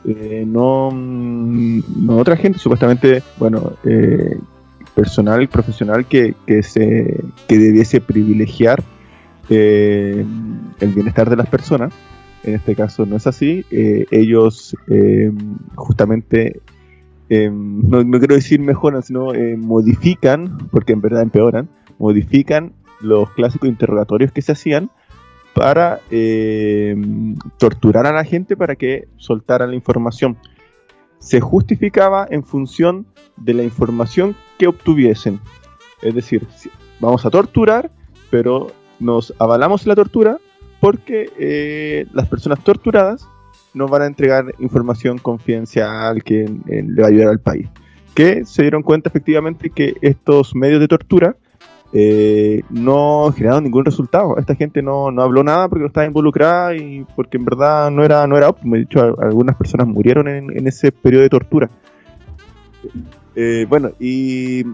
[0.06, 3.74] Eh, no, no otra gente, supuestamente, bueno,
[4.94, 8.82] personal, profesional que, que, se, que debiese privilegiar
[9.50, 10.24] el
[10.80, 11.92] bienestar de las personas
[12.46, 13.64] en este caso no es así.
[13.70, 15.30] Eh, ellos eh,
[15.74, 16.60] justamente,
[17.28, 24.32] eh, no, quiero decir mejoran, sino modifican, porque en verdad empeoran, modifican los clásicos interrogatorios
[24.32, 24.90] que se hacían
[25.54, 26.00] para
[27.58, 30.36] torturar a la gente para que soltaran la información.
[31.18, 33.06] Se justificaba en función
[33.36, 35.40] de la información que obtuviesen.
[36.02, 36.46] Es decir,
[37.00, 37.90] vamos a torturar,
[38.30, 38.68] pero
[39.00, 40.38] nos avalamos la tortura
[40.80, 43.26] porque eh, las personas torturadas
[43.74, 47.68] no van a entregar información confidencial que le va a ayudar al país.
[48.14, 51.36] Que se dieron cuenta efectivamente que estos medios de tortura
[51.92, 54.38] eh, no generaron ningún resultado.
[54.38, 58.26] Esta gente no, habló nada porque no estaba involucrada y porque en verdad no era,
[58.26, 58.76] no era óptimo.
[58.76, 61.70] De hecho, algunas personas murieron en, ese periodo de tortura.
[63.34, 64.64] Eh, bueno, y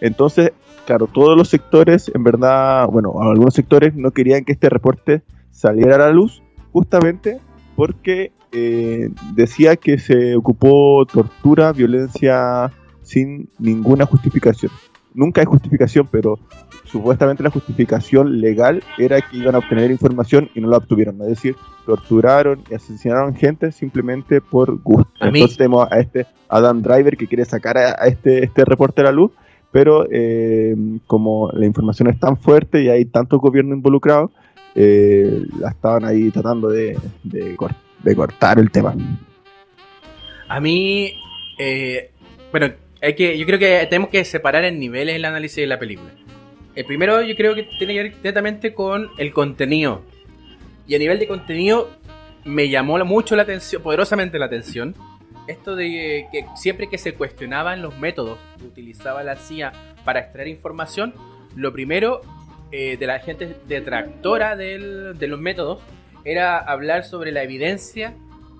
[0.00, 0.52] entonces
[0.88, 5.20] claro, todos los sectores, en verdad, bueno, algunos sectores no querían que este reporte
[5.50, 7.40] saliera a la luz, justamente
[7.76, 12.72] porque eh, decía que se ocupó tortura, violencia
[13.02, 14.72] sin ninguna justificación.
[15.12, 16.38] Nunca hay justificación, pero
[16.84, 21.20] supuestamente la justificación legal era que iban a obtener información y no la obtuvieron.
[21.20, 25.12] Es decir, torturaron y asesinaron gente simplemente por gusto.
[25.20, 29.12] Entonces tenemos a este Adam Driver que quiere sacar a, este, este reporte a la
[29.12, 29.32] luz
[29.78, 30.74] pero eh,
[31.06, 34.32] como la información es tan fuerte y hay tanto gobierno involucrado,
[34.74, 38.96] eh, la estaban ahí tratando de, de, cortar el tema.
[40.48, 41.12] A mí,
[41.60, 42.10] eh,
[42.50, 45.78] bueno, hay que, yo creo que tenemos que separar en niveles el análisis de la
[45.78, 46.10] película.
[46.74, 50.02] El primero yo creo que tiene que ver directamente con el contenido.
[50.88, 51.88] Y a nivel de contenido,
[52.44, 54.96] me llamó mucho la atención, poderosamente la atención,
[55.48, 59.72] esto de que siempre que se cuestionaban los métodos que utilizaba la CIA
[60.04, 61.14] para extraer información,
[61.56, 62.20] lo primero
[62.70, 65.80] eh, de la gente detractora de los métodos
[66.24, 68.14] era hablar sobre la evidencia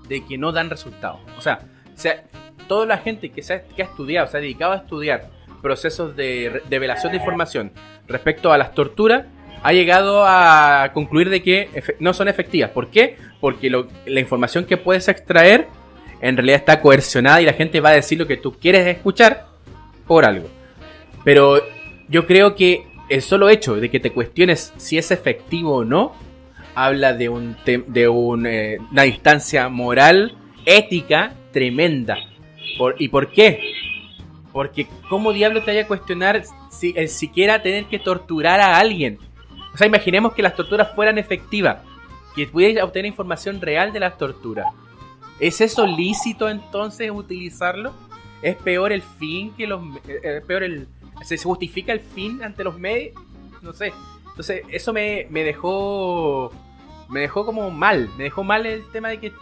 [0.09, 1.20] de que no dan resultados.
[1.37, 1.61] O sea,
[1.94, 2.24] o sea
[2.66, 7.12] toda la gente que, se ha, estudiado, se ha dedicado a estudiar procesos de revelación
[7.12, 7.72] de información
[8.07, 9.24] respecto a las torturas,
[9.62, 12.70] ha llegado a concluir de que no son efectivas.
[12.70, 13.16] ¿Por qué?
[13.40, 15.66] Porque la información que puedes extraer
[16.20, 19.46] en realidad está coercionada y la gente va a decir lo que tú quieres escuchar
[20.07, 20.48] por algo.
[21.24, 21.61] Pero
[22.09, 26.12] yo creo que el solo hecho de que te cuestiones si es efectivo o no,
[26.74, 32.16] habla de, un de eh, una distancia moral, ética tremenda.
[32.98, 33.74] ¿Y por qué?
[34.52, 39.18] Porque ¿cómo diablo te vaya a cuestionar si, siquiera tener que torturar a alguien?
[39.74, 41.78] O sea, imaginemos que las torturas fueran efectivas,
[42.35, 44.66] que pudieras obtener información real de las torturas.
[45.40, 47.92] ¿Es eso lícito entonces utilizarlo?
[48.42, 49.83] ¿Es peor el fin que los...
[50.09, 50.88] Eh, eh, peor el...
[51.22, 53.14] ¿Se justifica el fin ante los medios?
[53.62, 53.92] No sé.
[54.29, 56.53] Entonces, eso me, me dejó...
[57.09, 58.11] Me dejó como mal.
[58.16, 59.33] Me dejó mal el tema de que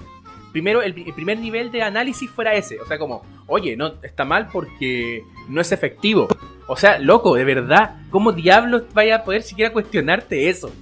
[0.56, 2.80] primero el, primer nivel de análisis fuera ese.
[2.80, 6.28] O sea, como, oye, no, está mal porque no es efectivo.
[6.66, 10.72] O sea, loco, de verdad, ¿cómo diablos vaya a poder siquiera cuestionarte eso?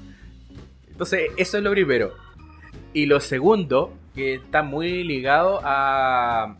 [0.88, 2.12] Entonces, eso es lo primero.
[2.92, 6.56] Y lo segundo, que está muy ligado a,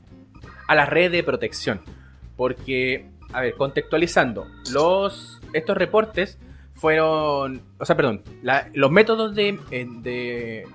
[0.67, 1.81] a la red de protección.
[2.37, 6.39] Porque, a ver, contextualizando, los, estos reportes
[6.75, 8.23] fueron, o sea, perdón,
[8.75, 10.67] los métodos de, de,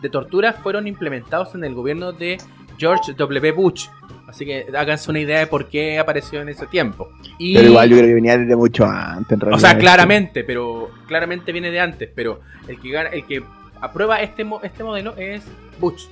[0.00, 2.38] de tortura fueron implementados en el gobierno de
[2.78, 3.52] George W.
[3.52, 3.88] Bush.
[4.26, 7.08] Así que háganse una idea de por qué apareció en ese tiempo.
[7.36, 9.36] pero igual yo creo que venía desde mucho antes.
[9.42, 12.10] o sea, claramente, pero claramente viene de antes.
[12.14, 13.42] Pero el que el que
[13.80, 15.44] aprueba este, este modelo es
[15.78, 16.06] Bush.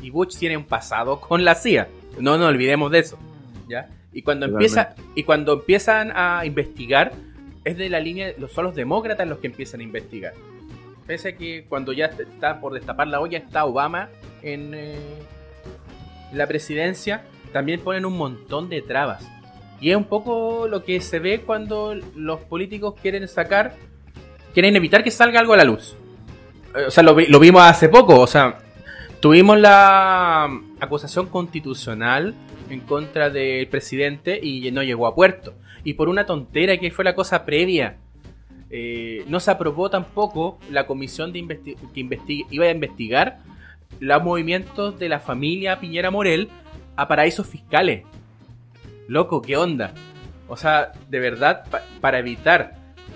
[0.00, 1.88] Y Bush tiene un pasado con la CIA.
[2.18, 3.18] No nos olvidemos de eso.
[3.68, 3.88] ¿ya?
[4.12, 7.12] Y cuando empieza y cuando empiezan a investigar
[7.64, 10.32] es de la línea son los demócratas los que empiezan a investigar.
[11.06, 14.08] Pese a que cuando ya está por destapar la olla está Obama
[14.42, 14.98] en eh,
[16.32, 17.22] la presidencia,
[17.52, 19.26] también ponen un montón de trabas.
[19.80, 23.74] Y es un poco lo que se ve cuando los políticos quieren sacar,
[24.52, 25.96] quieren evitar que salga algo a la luz.
[26.74, 28.58] Eh, o sea, lo, vimos hace poco, o sea,
[29.20, 30.48] tuvimos la
[30.80, 32.34] acusación constitucional
[32.70, 35.54] en contra del presidente y no llegó a puerto.
[35.84, 37.96] Y por una tontera que fue la cosa previa
[38.70, 43.38] eh, no se aprobó tampoco la comisión de que iba a investigar
[43.98, 46.48] los movimientos de la familia Piñera Morel
[46.96, 48.04] a paraísos fiscales.
[49.06, 49.94] Loco, ¿qué onda?
[50.48, 51.64] O sea, de verdad,
[52.00, 52.74] para evitar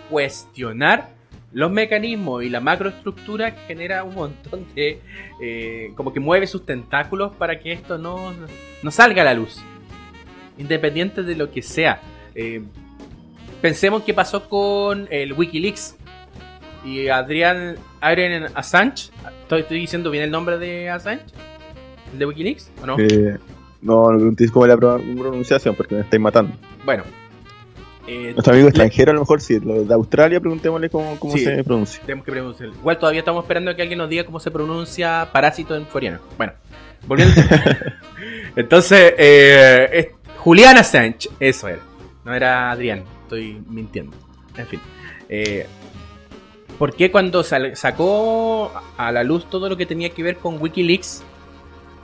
[0.09, 1.11] cuestionar
[1.53, 5.01] los mecanismos y la macroestructura genera un montón de...
[5.41, 8.33] Eh, como que mueve sus tentáculos para que esto no,
[8.83, 9.63] no salga a la luz.
[10.59, 12.01] Independiente de lo que sea.
[12.35, 12.63] Eh,
[13.63, 15.95] Pensemos qué pasó con el Wikileaks
[16.85, 19.11] y Adrián Adrian Assange.
[19.41, 21.23] ¿Estoy, diciendo bien el nombre de Assange?
[22.13, 22.97] ¿El de Wikileaks o no?
[22.99, 23.39] Eh,
[23.81, 26.57] no, no preguntéis cómo es la pronunciación porque me estáis matando.
[26.85, 27.05] Bueno.
[28.07, 31.63] Eh, Nuestro amigo extranjero, a lo mejor sí, lo de Australia, preguntémosle cómo, cómo se
[31.63, 32.01] pronuncia.
[32.05, 32.75] Tenemos que preguntarle.
[32.75, 36.19] Igual todavía estamos esperando a que alguien nos diga cómo se pronuncia parásito en coreano.
[36.37, 36.53] Bueno,
[37.07, 37.35] volviendo.
[38.57, 41.81] Entonces, eh, Julián Assange, eso era.
[42.25, 44.17] No era Adrián estoy mintiendo.
[44.57, 44.81] En fin.
[45.29, 45.67] Eh,
[46.79, 51.23] ¿Por qué cuando sacó a la luz todo lo que tenía que ver con Wikileaks,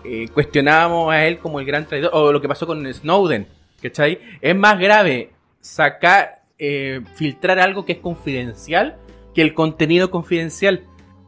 [0.05, 2.11] eh, cuestionábamos a él como el gran traidor?
[2.15, 3.47] O lo que pasó con Snowden,
[3.83, 4.21] ¿cachai?
[4.41, 8.99] Es más grave sacar, eh, filtrar algo que es confidencial
[9.39, 10.83] que el contenido confidencial.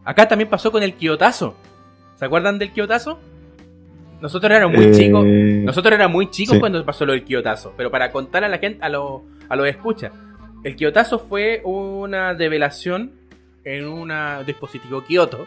[0.05, 1.55] Acá también pasó con el Kiotazo.
[2.17, 3.21] ¿Se acuerdan del Kiotazo?
[4.21, 5.25] Nosotros éramos muy chicos.
[5.25, 7.73] Nosotros éramos muy chicos cuando pasó lo del Kiotazo.
[7.77, 10.13] Pero para contar a la gente, a los a lo escucha.
[10.65, 13.13] El Kiotazo fue una develación
[13.65, 14.13] en un
[14.45, 15.47] dispositivo Kioto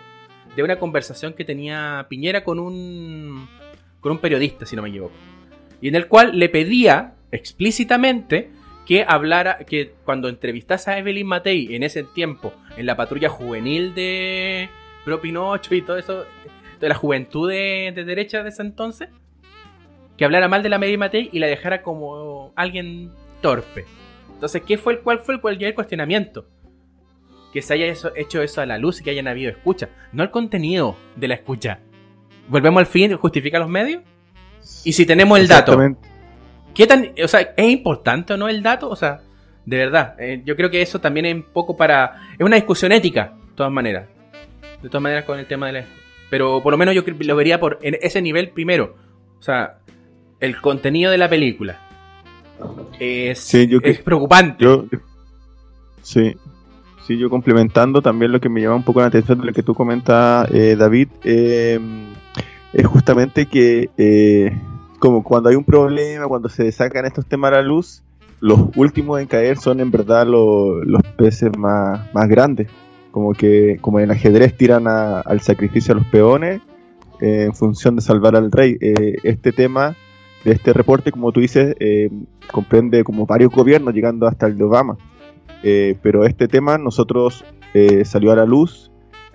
[0.56, 3.48] de una conversación que tenía Piñera con un,
[4.00, 5.14] con un periodista, si no me equivoco.
[5.82, 8.52] Y en el cual le pedía explícitamente
[8.86, 13.96] que hablara, que cuando entrevistase a Evelyn Matei en ese tiempo, en la patrulla juvenil
[13.96, 14.70] de
[15.06, 16.26] Pro Pinocho y todo eso,
[16.80, 19.10] de la juventud de, derecha de ese entonces,
[20.18, 23.86] que hablara mal de la Evelyn Matei y la dejara como alguien torpe.
[24.34, 26.46] Entonces, ¿qué fue el, ¿cuál fue el, cualquier cuestionamiento?
[27.54, 30.32] Que se haya hecho eso a la luz y que hayan habido escucha, no el
[30.32, 31.80] contenido de la escucha.
[32.50, 34.04] Volvemos al fin, justifica los medios.
[34.84, 35.78] Y si tenemos el dato,
[36.74, 38.90] ¿qué tan, o sea, es importante o no el dato?
[38.90, 39.22] O sea,
[39.66, 42.92] de verdad, eh, yo creo que eso también es un poco para, es una discusión
[42.92, 44.08] ética, de todas maneras,
[44.82, 45.86] de todas maneras con el tema de la
[46.30, 48.96] Pero por lo menos yo lo vería por en ese nivel primero.
[49.40, 49.80] O sea,
[50.40, 51.80] el contenido de la película
[53.00, 54.66] es, es preocupante.
[56.02, 56.36] sí,
[57.08, 59.64] sí, yo complementando también lo que me llama un poco la atención de lo que
[59.64, 61.80] tú comentas, eh, David, eh,
[62.74, 63.90] es justamente que
[65.04, 68.02] como cuando hay un problema, cuando se sacan estos temas a la luz,
[68.40, 72.70] los últimos en caer son en verdad los peces más, más grandes.
[73.12, 76.62] Como que como en ajedrez tiran al sacrificio a los peones
[77.20, 78.78] en función de salvar al rey.
[78.80, 79.98] este tema
[80.46, 82.10] de este reporte, como tú dices, eh,
[82.50, 84.98] comprende como varios gobiernos, llegando hasta el de Obama.
[85.64, 88.90] Eh, pero este tema nosotros eh, salió a la luz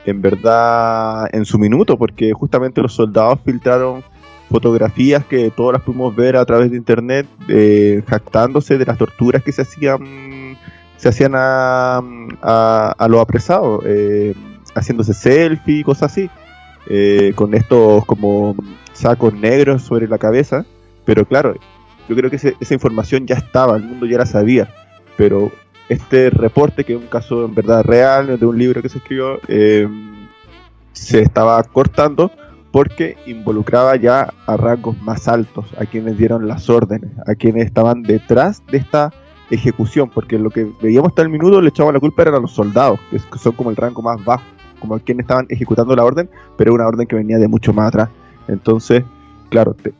[0.07, 4.03] en verdad en su minuto, porque justamente los soldados filtraron
[4.49, 7.27] fotografías que todas las pudimos ver a través de internet,
[8.07, 10.57] jactándose de las torturas que se hacían
[10.97, 12.03] se hacían a,
[12.43, 13.85] a, los apresados,
[14.75, 16.31] haciéndose selfie, cosas así,
[17.35, 18.57] con estos como
[18.93, 20.65] sacos negros sobre la cabeza
[21.09, 21.55] pero claro,
[22.07, 24.69] yo creo que esa información ya estaba, el mundo ya la sabía.
[25.17, 25.51] Pero
[25.89, 29.41] este reporte, que es un caso en verdad real, de un libro que se escribió,
[29.49, 30.29] em,
[30.93, 32.31] se estaba cortando
[32.73, 38.03] porque involucraba ya a rangos más altos, a quienes dieron las órdenes, a quienes estaban
[38.03, 39.13] detrás de esta
[39.51, 42.53] ejecución, porque lo que veíamos hasta el minuto le echaban la culpa eran a los
[42.53, 44.45] soldados, que son como el rango más bajo,
[44.81, 47.89] como a quienes estaban ejecutando la orden, pero una orden que venía de mucho más
[47.89, 48.11] atrás.
[48.47, 49.05] Entonces,
[49.49, 49.93] claro, te,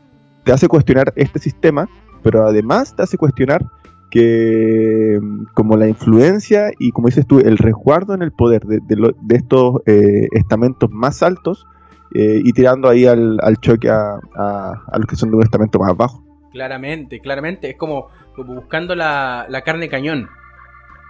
[0.51, 1.89] hace cuestionar este sistema,
[2.23, 3.65] pero además te hace cuestionar
[4.11, 9.15] que mm, como la influencia y como dices tú, el resguardo en el poder de,
[9.29, 11.67] estos eh, estamentos más altos
[12.13, 14.19] eh, y tirando ahí al, choque a,
[14.97, 16.23] los que son de un estamento más bajo.
[16.51, 20.27] Claramente, claramente, es como, buscando la, carne cañón.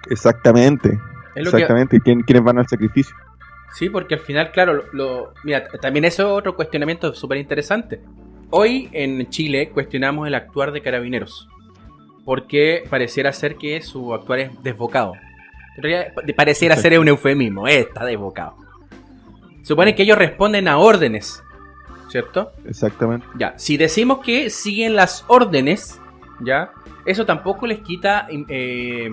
[0.10, 1.00] Exactamente,
[1.36, 3.16] exactamente, ¿Y quiénes van al sacrificio.
[3.72, 8.02] Sí, porque al final, claro, lo, mira, también eso es otro cuestionamiento súper interesante.
[8.50, 11.48] Hoy en Chile cuestionamos el actuar de carabineros,
[12.26, 15.14] porque pareciera ser que su actuar es desbocado.
[15.78, 18.56] En realidad, pareciera ser un eufemismo, eh, está desbocado.
[19.70, 21.44] Supone que ellos responden a órdenes,
[22.08, 22.54] ¿cierto?
[22.66, 23.28] Exactamente.
[23.38, 26.02] Ya, si decimos que siguen las órdenes,
[26.40, 26.72] ¿ya?
[27.06, 28.28] Eso tampoco les quita...
[28.32, 29.12] Eh,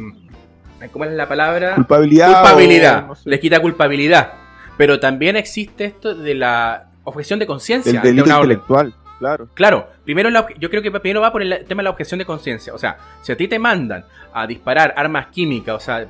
[0.91, 1.75] ¿Cómo es la palabra?
[1.75, 2.41] Culpabilidad.
[2.41, 3.07] Culpabilidad.
[3.27, 4.33] Les quita culpabilidad.
[4.79, 7.93] Pero también existe esto de la objeción de conciencia.
[7.93, 8.95] El delito intelectual.
[9.19, 9.49] Claro.
[9.53, 12.73] Claro, primero yo creo que primero va por el tema de la objeción de conciencia.
[12.73, 16.07] O sea, si a ti te mandan a disparar armas químicas, o sea,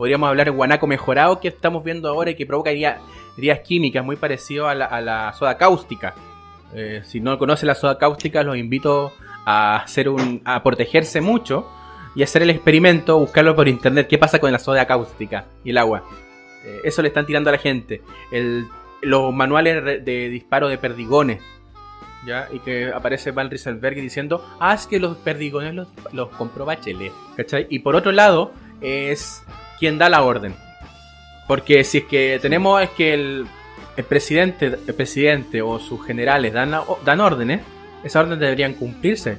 [0.00, 4.16] podríamos hablar de guanaco mejorado que estamos viendo ahora y que provoca heridas, químicas muy
[4.16, 6.14] parecido a la, soda cáustica.
[6.74, 9.12] Eh, si no conoce la soda cáustica, los invito
[9.44, 11.70] a hacer un, a protegerse mucho
[12.14, 14.06] y hacer el experimento, buscarlo por internet.
[14.08, 16.02] ¿Qué pasa con la soda cáustica y el agua?
[16.64, 18.00] Eh, eso le están tirando a la gente.
[19.02, 21.42] los manuales de disparo de perdigones
[22.26, 22.48] ¿ya?
[22.50, 27.12] Y que aparece Van Rieselberg diciendo, ah, es que los perdigones los, los compró Bachelet,
[27.36, 27.66] ¿cachai?
[27.68, 29.44] Y por otro lado, es
[29.80, 30.54] quien da la orden.
[31.48, 33.46] Porque si es que tenemos es que el,
[34.08, 36.72] presidente, presidente o sus generales dan,
[37.04, 37.62] dan órdenes,
[38.04, 39.38] esas órdenes deberían cumplirse.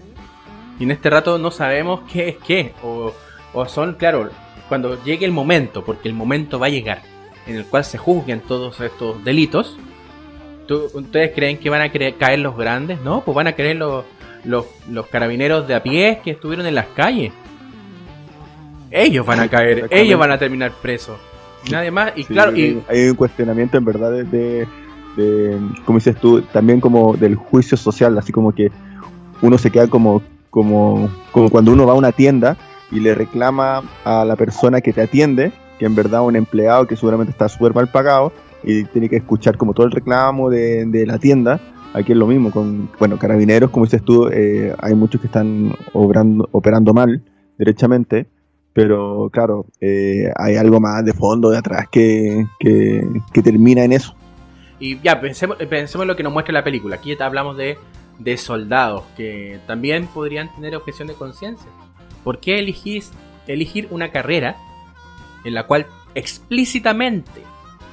[0.77, 2.73] Y en este rato no sabemos qué es qué.
[2.83, 3.13] O,
[3.53, 4.29] o son, claro,
[4.67, 7.01] cuando llegue el momento, porque el momento va a llegar,
[7.47, 9.77] en el cual se juzguen todos estos delitos,
[10.93, 13.01] ¿Ustedes creen que van a caer los grandes?
[13.01, 14.05] No, pues van a caer los,
[14.45, 14.65] los,
[15.11, 17.33] carabineros de a pie que estuvieron en las calles.
[18.91, 21.17] Ellos van a caer, ellos van a terminar presos.
[21.71, 22.11] Nadie más.
[22.15, 22.81] Y claro, y...
[22.87, 24.67] hay un cuestionamiento en verdad de,
[25.15, 28.71] de, como dices tú, también como del juicio social, así como que
[29.41, 32.57] uno se queda como, como, como cuando uno va a una tienda
[32.91, 36.95] y le reclama a la persona que te atiende, que en verdad un empleado que
[36.95, 41.17] seguramente está súper mal pagado, y tiene que escuchar como todo el reclamo de, la
[41.17, 41.59] tienda.
[41.93, 45.73] Aquí es lo mismo, con bueno, carabineros, como dices tú, eh, hay muchos que están
[45.93, 47.21] obrando, operando mal,
[47.57, 48.27] derechamente,
[48.73, 54.15] pero claro, eh, hay algo más de fondo, de atrás, que, que, termina en eso.
[54.79, 56.95] Y ya, pensemos, pensemos en lo que nos muestra la película.
[56.95, 57.77] Aquí hablamos de,
[58.19, 61.69] de soldados que también podrían tener objeción de conciencia.
[62.23, 63.11] ¿Por qué elegís,
[63.47, 64.55] elegir una carrera
[65.43, 67.41] en la cual explícitamente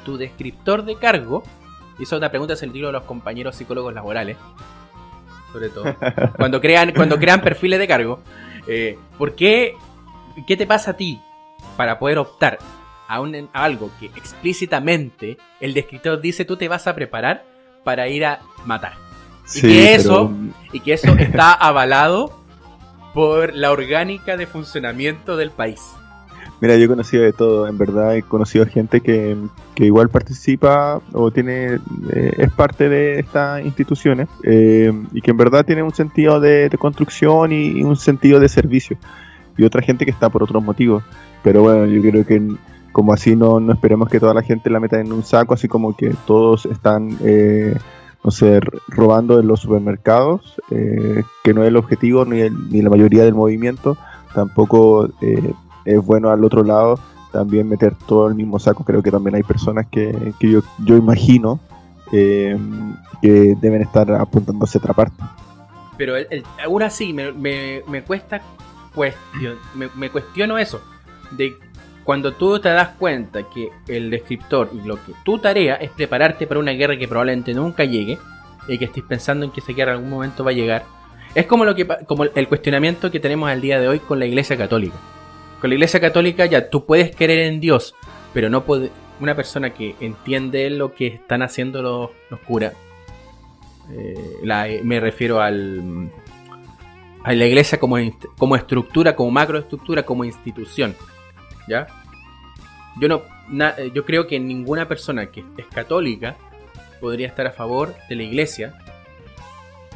[0.04, 1.42] tu descriptor de cargo,
[1.98, 4.36] y eso es una pregunta sentido de los compañeros psicólogos laborales,
[5.52, 5.84] sobre todo,
[6.36, 8.20] cuando crean, cuando crean perfiles de cargo,
[8.66, 9.74] eh, ¿por qué,
[10.46, 11.20] qué te pasa a ti
[11.76, 12.58] para poder optar
[13.08, 17.44] a, un, algo que explícitamente el descriptor dice tú te vas a preparar
[17.84, 18.94] para ir a matar?
[19.54, 20.30] Y, que eso,
[20.72, 22.38] y que eso está avalado
[23.14, 25.80] por la orgánica de funcionamiento del país.
[26.60, 29.36] Mira, yo he conocido de todo, en verdad he conocido gente que,
[29.76, 31.78] que igual participa o tiene
[32.12, 36.68] eh, es parte de estas instituciones eh, y que en verdad tiene un sentido de,
[36.76, 38.98] construcción y, un sentido de servicio.
[39.58, 41.04] Y otra gente que está por otros motivos.
[41.42, 42.40] Pero bueno, yo creo que
[42.92, 45.68] como así no, no esperemos que toda la gente la meta en un saco, así
[45.68, 47.76] como que todos están, eh,
[48.24, 53.24] no sé, robando en los supermercados, que no es el objetivo ni, ni la mayoría
[53.24, 53.98] del movimiento.
[54.34, 55.10] Tampoco
[55.84, 56.98] es bueno al otro lado
[57.32, 58.84] también meter todo el mismo saco.
[58.84, 61.60] Creo que también hay personas que, yo, yo imagino
[62.12, 62.56] eh,
[63.22, 65.22] que deben estar apuntando hacia otra parte.
[65.96, 66.14] Pero
[66.64, 68.40] aún así me, me, cuesta
[69.94, 70.82] me, cuestiono eso.
[71.30, 71.56] De
[72.04, 76.46] cuando tú te das cuenta que el descriptor y lo que tu tarea es prepararte
[76.46, 78.18] para una guerra que probablemente nunca llegue
[78.66, 80.84] y que estés pensando en que esa guerra en algún momento va a llegar.
[81.34, 84.26] Es como lo que como el cuestionamiento que tenemos al día de hoy con la
[84.26, 84.96] Iglesia Católica
[85.60, 87.94] con la iglesia católica ya tú puedes creer en Dios,
[88.32, 88.90] pero no puede,
[89.20, 92.74] una persona que entiende lo que están haciendo los, los curas,
[93.90, 96.10] eh, me refiero al,
[97.24, 97.96] a la iglesia como,
[98.36, 100.94] como estructura, como macroestructura, como institución.
[101.68, 101.86] ¿Ya?
[103.00, 103.22] Yo, no,
[103.94, 106.36] yo creo que ninguna persona que es católica
[107.00, 108.74] podría estar a favor de la iglesia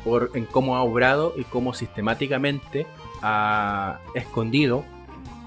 [0.04, 2.86] por, en cómo ha obrado y cómo sistemáticamente
[3.22, 4.84] ha escondido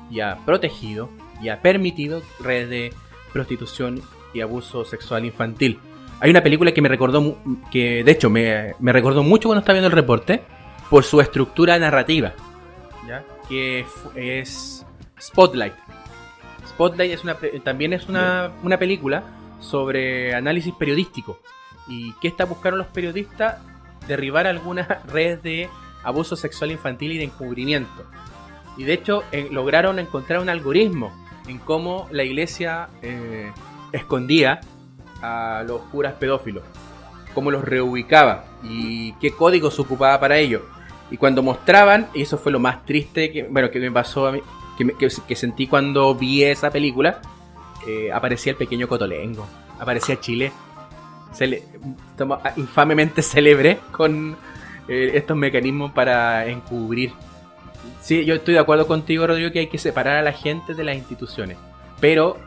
[0.09, 1.09] y ha protegido
[1.41, 2.93] y ha permitido redes de
[3.33, 4.01] prostitución
[4.33, 5.79] y abuso sexual infantil.
[6.19, 7.37] Hay una película que me recordó,
[7.71, 10.43] que de hecho me, recordó mucho cuando estaba viendo el reporte,
[10.89, 12.33] por su estructura narrativa,
[13.07, 13.23] ¿ya?
[13.47, 14.85] que es
[15.19, 15.73] Spotlight.
[16.67, 19.23] Spotlight es una, también es una, una película
[19.59, 21.39] sobre análisis periodístico.
[21.87, 23.59] ¿Y qué está buscando los periodistas?
[24.07, 25.69] Derribar algunas redes de
[26.03, 28.05] abuso sexual infantil y de encubrimiento.
[28.77, 31.11] Y de hecho eh, lograron encontrar un algoritmo
[31.47, 33.51] en cómo la iglesia eh,
[33.91, 34.59] escondía
[35.21, 36.63] a los curas pedófilos,
[37.33, 40.63] cómo los reubicaba y qué códigos ocupaba para ello.
[41.11, 44.31] Y cuando mostraban, y eso fue lo más triste que, bueno, que me pasó a
[44.31, 44.41] mí,
[44.77, 47.21] que, sentí cuando vi esa película,
[47.87, 49.47] eh, aparecía el pequeño Cotolengo,
[49.79, 50.51] aparecía Chile,
[52.55, 54.37] infamemente célebre con
[54.87, 57.11] estos mecanismos para encubrir
[58.05, 60.83] Sí, yo estoy de acuerdo contigo, Rodrigo, que hay que separar a la gente de
[60.83, 61.57] las instituciones.
[61.99, 62.37] Pero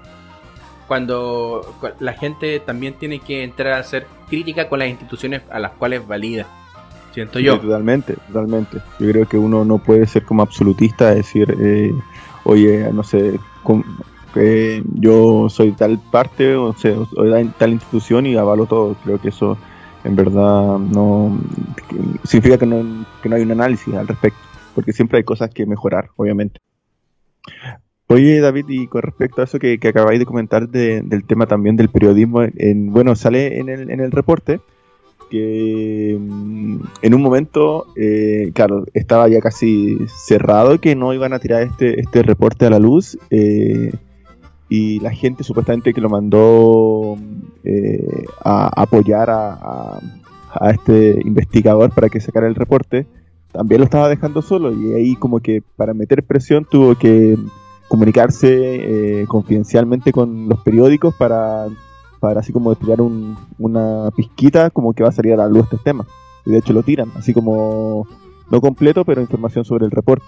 [0.86, 5.72] cuando la gente también tiene que entrar a hacer crítica con las instituciones a las
[5.72, 6.46] cuales valida.
[7.18, 7.58] Siento yo.
[7.58, 8.78] totalmente, totalmente.
[9.00, 11.92] Yo creo que uno no puede ser como absolutista, decir, eh,
[12.44, 13.40] oye, no sé,
[14.32, 16.94] que yo soy tal parte o, sea,
[17.58, 18.94] tal institución y avalo todo.
[19.02, 19.58] Creo que eso
[20.04, 21.40] en verdad no
[22.22, 24.38] significa que no, que no hay un análisis al respecto
[24.76, 26.60] porque siempre hay cosas que mejorar, obviamente.
[28.06, 31.88] Oye, David, y con respecto a eso que, acabáis de comentar del tema también del
[31.88, 34.60] periodismo, en, bueno, sale en el, en el reporte
[35.28, 41.38] que mm, en un momento, eh, claro, estaba ya casi cerrado que no iban a
[41.38, 43.92] tirar este, este reporte a la luz eh,
[44.68, 47.16] y la gente supuestamente que lo mandó
[47.64, 50.00] eh, a apoyar a,
[50.72, 53.06] este investigador para que sacara el reporte
[53.52, 57.36] también lo estaba dejando solo y ahí como que para meter presión tuvo que
[57.86, 61.68] comunicarse confidencialmente con los periódicos para,
[62.20, 65.78] para así como tirar una pizquita como que va a salir a la luz este
[65.78, 66.06] tema.
[66.44, 68.06] Y de hecho lo tiran, así como
[68.50, 70.26] no completo, pero información sobre el reporte.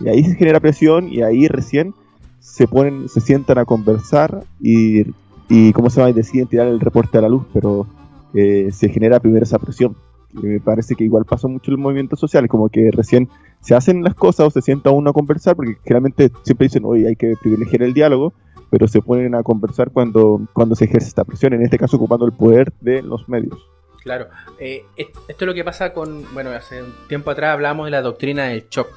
[0.00, 1.94] Y ahí se genera presión y ahí recién
[2.40, 5.06] se ponen, se sientan a conversar y,
[5.48, 7.86] y cómo se va, y deciden tirar el reporte a la luz, pero
[8.34, 9.96] eh, se genera primero esa presión
[10.34, 13.28] me parece que igual pasó mucho en los movimientos sociales, como que recién
[13.60, 17.08] se hacen las cosas o se sienta uno a conversar, porque generalmente siempre dicen, oye,
[17.08, 18.34] hay que privilegiar el diálogo,
[18.74, 22.26] pero se ponen a conversar cuando, cuando se ejerce esta presión, en este caso ocupando
[22.26, 23.56] el poder de los medios.
[24.02, 24.26] Claro,
[24.58, 28.02] eh, esto es lo que pasa con, bueno, hace un tiempo atrás hablamos de la
[28.02, 28.88] doctrina del shock,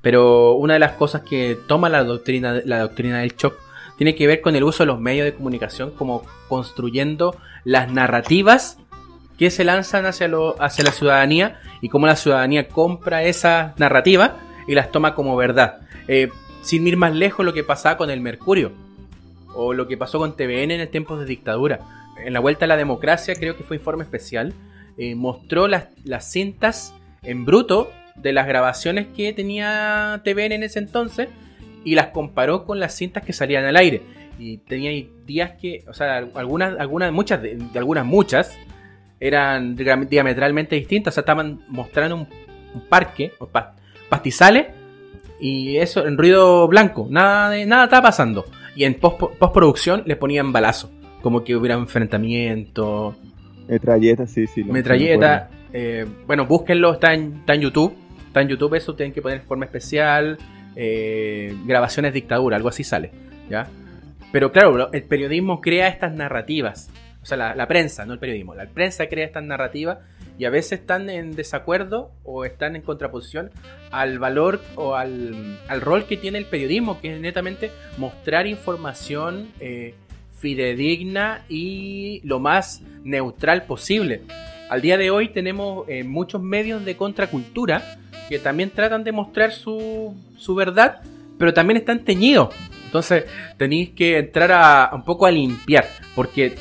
[0.00, 3.54] pero una de las cosas que toma la doctrina, la doctrina del shock
[3.98, 7.34] tiene que ver con el uso de los medios de comunicación como construyendo
[7.64, 8.78] las narrativas
[9.36, 14.36] que se lanzan hacia, lo, hacia la ciudadanía y cómo la ciudadanía compra esa narrativa
[14.68, 15.80] y las toma como verdad.
[16.06, 16.30] Eh,
[16.62, 18.70] sin ir más lejos lo que pasaba con el Mercurio
[19.54, 21.80] o lo que pasó con TVN en el tiempo de dictadura.
[22.24, 24.52] En la vuelta a la democracia, creo que fue informe especial,
[24.98, 25.88] eh, mostró las,
[26.20, 31.28] cintas en bruto de las grabaciones que tenía TVN en ese entonces
[31.84, 34.02] y las comparó con las cintas que salían al aire.
[34.38, 34.90] Y tenía
[35.26, 38.58] días que, o sea, algunas, algunas, muchas, de algunas, muchas,
[39.20, 41.12] eran diametralmente distintas.
[41.12, 42.28] O sea, estaban mostrando un,
[42.88, 43.32] parque,
[44.08, 44.68] pastizales,
[45.40, 48.44] y eso en ruido blanco, nada de nada estaba pasando.
[48.74, 50.90] Y en post, postproducción le ponían balazo,
[51.22, 53.16] como que hubiera enfrentamiento.
[53.68, 54.64] Metralleta, sí, sí.
[54.64, 55.50] Metralleta.
[55.72, 57.94] Eh, bueno, búsquenlo, está en, está en YouTube.
[58.26, 60.38] Está en YouTube eso, tienen que poner forma especial.
[60.76, 63.10] Eh, grabaciones dictadura, algo así sale.
[63.48, 63.66] ¿ya?
[64.32, 66.90] Pero claro, el periodismo crea estas narrativas.
[67.22, 68.54] O sea, la, la prensa, no el periodismo.
[68.54, 69.98] La prensa crea estas narrativas
[70.40, 73.50] y a veces están en desacuerdo o están en contraposición
[73.90, 79.94] al valor o al, rol que tiene el periodismo, que es netamente mostrar información eh,
[80.38, 84.22] fidedigna y lo más neutral posible.
[84.70, 87.98] Al día de hoy tenemos eh, muchos medios de contracultura
[88.30, 91.02] que también tratan de mostrar su, su verdad,
[91.38, 92.54] pero también están teñidos.
[92.86, 93.24] Entonces
[93.58, 96.54] tenéis que entrar a, un poco a limpiar, porque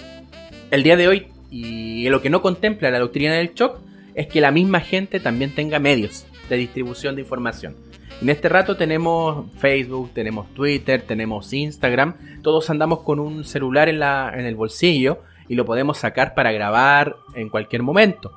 [0.70, 3.80] el día de hoy y lo que no contempla la doctrina del shock
[4.16, 7.76] es que la misma gente también tenga medios de distribución de información.
[8.22, 14.00] En este rato tenemos Facebook, tenemos Twitter, tenemos Instagram, todos andamos con un celular en,
[14.00, 18.34] la, en el bolsillo y lo podemos sacar para grabar en cualquier momento.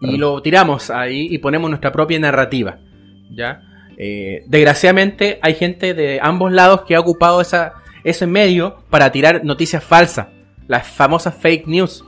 [0.00, 2.78] Y lo tiramos ahí y ponemos nuestra propia narrativa.
[3.30, 3.62] ¿ya?
[3.96, 9.44] Eh, desgraciadamente hay gente de ambos lados que ha ocupado esa, ese medio para tirar
[9.44, 10.28] noticias falsas,
[10.66, 12.04] las famosas fake news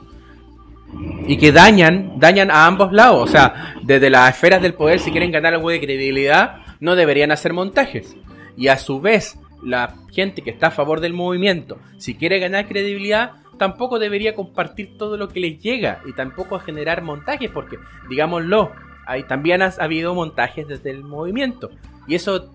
[1.27, 3.29] y que dañan, dañan a ambos lados.
[3.29, 7.31] O sea, desde las esferas del poder, si quieren ganar algo de credibilidad, no deberían
[7.31, 8.15] hacer montajes.
[8.57, 12.67] Y a su vez, la gente que está a favor del movimiento, si quiere ganar
[12.67, 17.77] credibilidad, tampoco debería compartir todo lo que les llega y tampoco generar montajes, porque,
[18.09, 18.71] digámoslo,
[19.05, 21.69] hay, también ha habido montajes desde el movimiento.
[22.07, 22.51] Y eso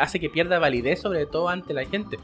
[0.00, 2.18] hace que pierda validez, sobre todo ante la gente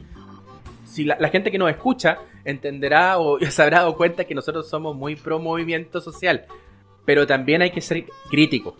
[0.89, 4.95] si la, gente que nos escucha entenderá o se habrá dado cuenta que nosotros somos
[4.95, 6.45] muy pro movimiento social,
[7.05, 8.73] pero también hay que ser críticos.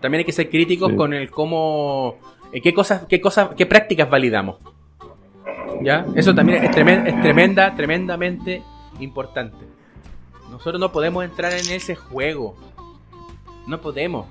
[0.00, 2.18] También hay que ser críticos con el cómo,
[2.52, 4.56] eh, qué cosas, qué cosas, qué prácticas validamos.
[5.82, 6.06] ¿Ya?
[6.14, 8.62] Eso también es, es tremenda, tremendamente
[8.98, 9.66] importante.
[10.50, 12.56] Nosotros no podemos entrar en ese juego.
[13.66, 14.26] No podemos.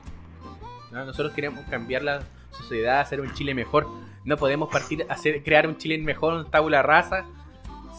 [0.91, 3.87] Nosotros queremos cambiar la sociedad, hacer un Chile mejor
[4.25, 7.25] no podemos partir a hacer, crear un Chile mejor, un tabula rasa,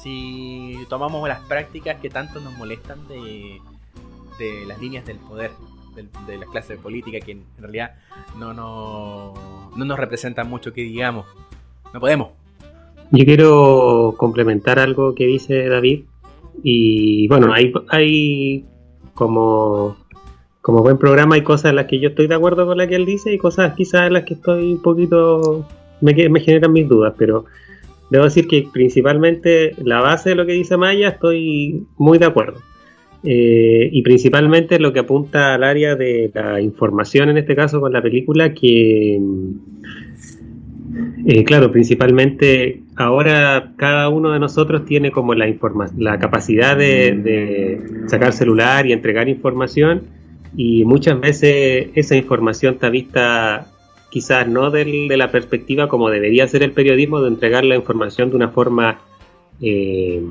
[0.03, 3.61] si tomamos las prácticas que tanto nos molestan de,
[4.39, 5.51] de las líneas del poder,
[6.27, 7.93] de, la clase política, que en realidad
[8.39, 9.35] no, no,
[9.77, 11.27] no nos representan mucho que digamos.
[11.93, 12.31] No podemos.
[13.11, 16.05] Yo quiero complementar algo que dice David.
[16.63, 18.65] Y bueno, hay, hay
[19.15, 19.97] como,
[20.63, 22.97] como buen programa, hay cosas en las que yo estoy de acuerdo con la que
[22.97, 25.67] él dice y cosas quizás en las que estoy un poquito
[26.01, 27.45] me, generan mis dudas, pero
[28.11, 32.61] debo decir que principalmente la base de lo que dice Maya estoy muy de acuerdo.
[33.23, 37.93] Eh, y principalmente lo que apunta al área de la información, en este caso con
[37.93, 39.21] la película, que,
[41.27, 45.55] eh, claro, principalmente ahora cada uno de nosotros tiene como la,
[45.99, 50.21] la capacidad de sacar celular y entregar información
[50.57, 53.70] y muchas veces esa información está vista
[54.11, 58.37] quizás no de la perspectiva como debería ser el periodismo de entregar la información de
[58.37, 59.01] una forma
[59.61, 60.23] eh,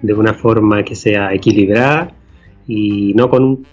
[0.00, 2.12] de una forma que sea equilibrada
[2.68, 3.66] y no con, un,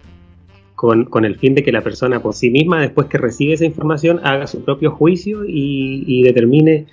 [1.05, 4.19] con, el fin de que la persona por sí misma después que recibe esa información
[4.23, 6.87] haga su propio juicio y, y determine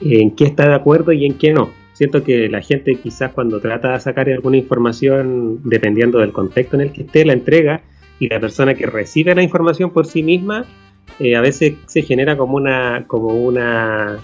[0.00, 1.70] en qué está de acuerdo y en qué no.
[1.92, 6.82] Siento que la gente quizás cuando trata de sacar alguna información, dependiendo del contexto en
[6.82, 7.82] el que esté, la entrega
[8.20, 10.64] y la persona que recibe la información por sí misma
[11.18, 14.18] eh, a veces se genera como una, como una,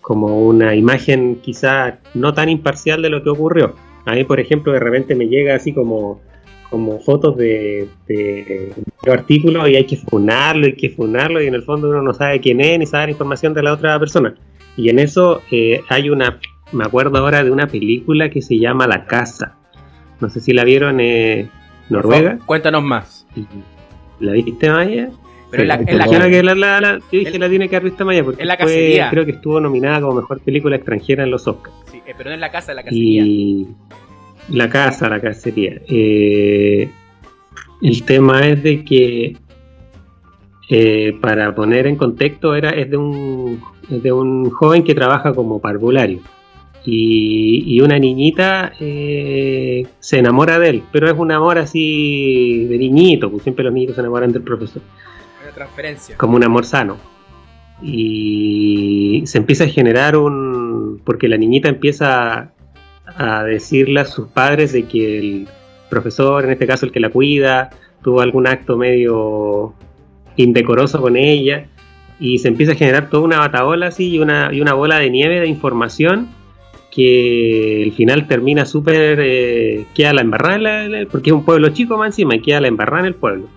[0.00, 3.74] como una imagen quizá no tan imparcial de lo que ocurrió.
[4.04, 6.20] A mí, por ejemplo, de repente me llega así como,
[6.70, 8.72] como fotos de, de,
[9.10, 12.40] artículos y hay que funarlo, hay que funarlo y en el fondo uno no sabe
[12.40, 14.34] quién es ni sabe la información de la otra persona.
[14.76, 16.38] Y en eso eh, hay una,
[16.72, 19.56] me acuerdo ahora de una película que se llama La Casa.
[20.20, 21.50] No sé si la vieron en eh,
[21.88, 22.38] Noruega.
[22.46, 23.26] Cuéntanos más.
[24.20, 25.10] ¿La viste, Maya?
[25.50, 28.04] Pero en la, en la, que la, la, yo dije la tiene que haber visto
[28.04, 31.46] Maya porque en la fue, creo que estuvo nominada como mejor película extranjera en los
[31.46, 31.74] Oscars.
[31.90, 33.22] Sí, eh, pero no en la casa, de la cacería.
[33.24, 33.66] Y
[34.48, 35.80] la casa, la cacería.
[35.88, 36.90] Eh,
[37.82, 39.36] el tema es de que
[40.68, 45.32] eh, para poner en contexto era es de un es de un joven que trabaja
[45.32, 46.20] como parvulario
[46.84, 52.78] y, y una niñita eh, se enamora de él, pero es un amor así de
[52.78, 54.82] niñito, porque siempre los niños se enamoran del profesor
[55.56, 56.16] transferencia.
[56.16, 56.98] Como un amor sano.
[57.82, 61.00] Y se empieza a generar un...
[61.04, 62.52] porque la niñita empieza
[63.06, 65.48] a decirle a sus padres de que el
[65.88, 67.70] profesor, en este caso el que la cuida,
[68.02, 69.74] tuvo algún acto medio
[70.36, 71.66] indecoroso con ella
[72.20, 75.10] y se empieza a generar toda una bataola así y una, y una bola de
[75.10, 76.28] nieve de información
[76.90, 82.08] que el final termina súper, eh, queda la embarrada, porque es un pueblo chico más
[82.08, 83.48] encima y queda la embarrada en el pueblo.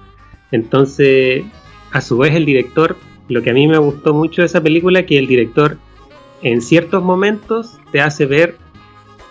[0.52, 1.44] Entonces,
[1.92, 5.06] a su vez el director, lo que a mí me gustó mucho de esa película,
[5.06, 5.78] que el director
[6.42, 8.58] en ciertos momentos te hace ver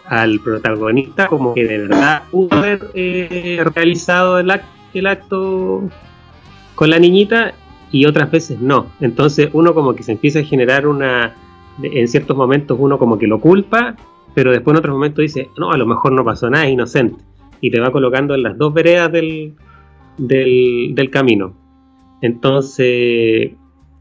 [0.06, 2.62] al protagonista como que de verdad pudo
[2.94, 4.50] eh, realizado el,
[4.94, 5.82] el acto
[6.74, 7.54] con la niñita
[7.90, 8.86] y otras veces no.
[9.00, 11.34] Entonces uno como que se empieza a generar una
[11.82, 13.96] en ciertos momentos uno como que lo culpa,
[14.34, 17.22] pero después en otros momentos dice, no, a lo mejor no pasó nada, es inocente.
[17.60, 19.54] Y te va colocando en las dos veredas del,
[20.16, 21.54] del, camino.
[22.20, 23.52] Entonces,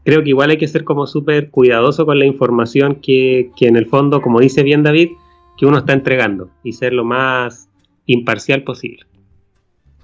[0.04, 3.76] creo que igual hay que ser como súper cuidadoso con la información que, que en
[3.76, 5.10] el fondo, como dice bien David,
[5.56, 7.68] que uno está entregando y ser lo más
[8.06, 9.04] imparcial posible.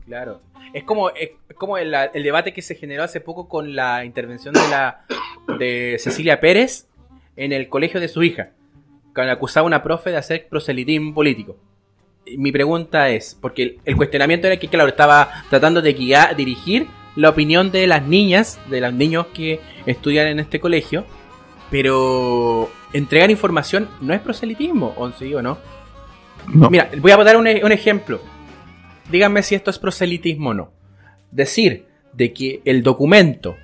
[0.04, 0.40] Claro.
[0.72, 4.54] Es como, es como el, el, debate que se generó hace poco con la intervención
[4.54, 5.04] de la
[5.58, 6.88] de Cecilia Pérez
[7.36, 8.50] en el colegio de su hija,
[9.14, 11.56] cuando acusaba a una profe de hacer proselitismo político.
[12.36, 16.86] mi pregunta es, porque el, cuestionamiento era que, claro, estaba tratando de guiar, dirigir
[17.16, 21.04] la opinión de las niñas, de los niños que estudian en este colegio,
[21.70, 25.58] pero entregar información no es proselitismo, ¿o sí o no?
[26.46, 28.20] Mira, voy a dar un, un ejemplo.
[29.10, 30.72] Díganme si esto es proselitismo o no.
[31.30, 33.56] Decir de que el documento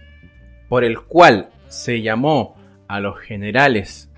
[0.69, 2.57] por el cual se llamó
[2.89, 4.11] a los generales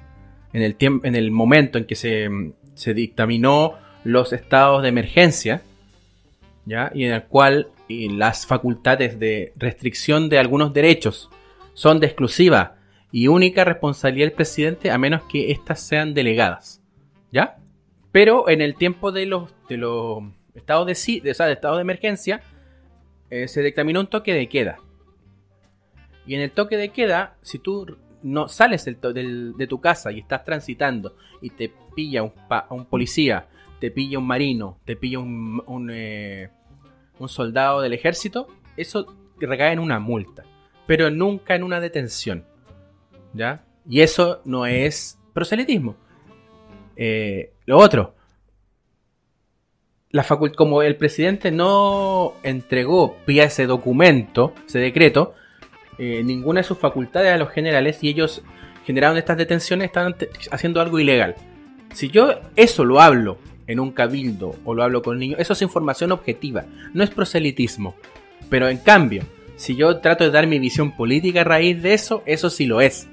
[0.53, 2.29] en el, en el momento en que se,
[2.75, 3.75] se, dictaminó
[4.05, 5.63] los estados de emergencia,
[6.67, 6.91] ¿ya?
[6.95, 7.69] y en el cual
[8.11, 11.31] las facultades de restricción de algunos derechos
[11.75, 12.77] son de exclusiva
[13.11, 16.83] y única responsabilidad del presidente a menos que éstas sean delegadas.
[17.31, 17.59] ¿Ya?
[18.11, 20.23] Pero en el tiempo de los, de los
[20.55, 22.43] estados de, de, de, estado de emergencia
[23.31, 24.79] eh, se dictaminó un toque de queda.
[26.27, 30.45] Y en el toque de queda, si tú no sales de tu casa y estás
[30.45, 32.33] transitando y te pilla un,
[32.71, 33.49] un policía,
[33.81, 36.51] te pilla un marino, te pilla un, un, eh,
[37.19, 40.45] un soldado del ejército, eso recae en una multa,
[40.87, 42.45] pero nunca en una detención.
[43.35, 43.65] ¿Ya?
[43.89, 45.97] Y eso no es proselitismo.
[46.97, 48.15] Eh, lo otro,
[50.11, 55.35] la como el presidente no entregó vía ese documento, ese decreto,
[55.99, 58.43] eh, ninguna de sus facultades a los generales y ellos
[58.85, 60.15] generaron estas detenciones, estaban
[60.51, 61.35] haciendo algo ilegal.
[61.95, 65.63] Si yo eso lo hablo en un cabildo o lo hablo con niños, eso es
[65.63, 67.95] información objetiva, no es proselitismo.
[68.49, 69.23] Pero en cambio,
[69.57, 72.81] si yo trato de dar mi visión política a raíz de eso, eso sí lo
[72.81, 73.09] es.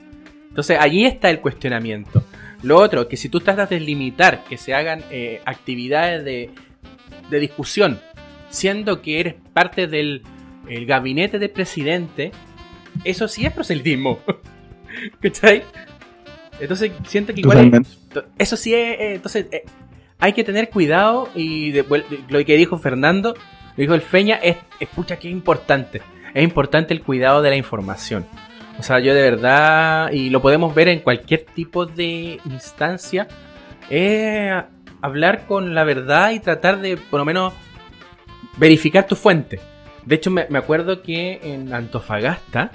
[0.49, 2.23] Entonces allí está el cuestionamiento.
[2.63, 6.49] Lo otro, que si tú tratas de limitar que se hagan eh, actividades de,
[7.29, 7.99] de, discusión,
[8.49, 10.23] siendo que eres parte del
[10.85, 12.31] gabinete del presidente,
[13.05, 14.19] eso sí es proselitismo.
[15.21, 15.63] ¿Cachai?
[16.59, 17.85] Entonces siento que igual
[18.37, 19.63] eso sí es, eh, entonces eh,
[20.19, 25.17] hay que tener cuidado y lo que dijo Fernando, lo dijo el Feña, es, escucha
[25.17, 26.01] que es importante,
[26.33, 28.25] es importante el cuidado de la información.
[28.77, 33.27] O sea, yo de verdad, y lo podemos ver en cualquier tipo de instancia,
[33.89, 34.53] es
[35.01, 37.53] hablar con la verdad y tratar de por lo menos
[38.57, 39.59] verificar tu fuente.
[40.05, 42.71] De hecho, me, acuerdo que en Antofagasta,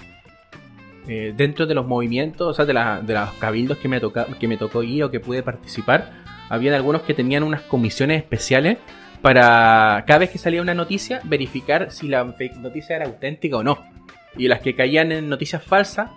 [1.09, 2.75] eh, dentro de los movimientos, o sea, de,
[3.07, 6.75] de los cabildos que me, toca, que me tocó ir o que pude participar, habían
[6.75, 8.79] algunos que tenían unas comisiones especiales
[9.23, 13.79] para cada vez que salía una noticia verificar si la noticia era auténtica o no.
[14.37, 16.11] Y las que caían en noticias falsas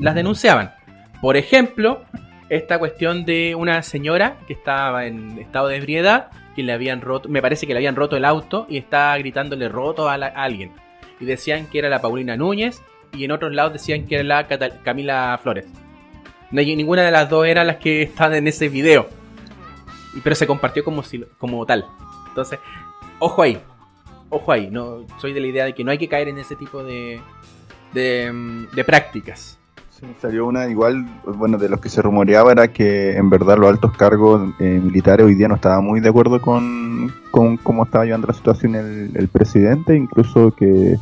[0.00, 0.72] las denunciaban.
[1.20, 2.04] Por ejemplo,
[2.48, 7.28] esta cuestión de una señora que estaba en estado de ebriedad, que le habían roto,
[7.28, 10.70] me parece que le habían roto el auto y estaba gritándole roto a, alguien.
[11.18, 12.82] Y decían que era la Paulina Núñez
[13.16, 14.46] y en otros lados decían que era la
[14.84, 15.66] Camila Flores.
[16.50, 19.08] No, ninguna de las dos era las que estaban en ese video.
[20.22, 21.86] Pero se compartió como, si, como tal.
[22.28, 22.58] Entonces,
[23.18, 23.60] ojo ahí.
[24.28, 24.68] Ojo ahí.
[24.70, 27.20] No, soy de la idea de que no hay que caer en ese tipo de,
[27.92, 29.58] de, mm, prácticas.
[29.90, 33.70] Sí, salió una igual, bueno, de los que se rumoreaba era que en verdad los
[33.70, 38.04] altos cargos eh, militares hoy día no estaban muy de acuerdo con, con cómo estaba
[38.04, 40.98] llevando la situación el, el presidente, incluso que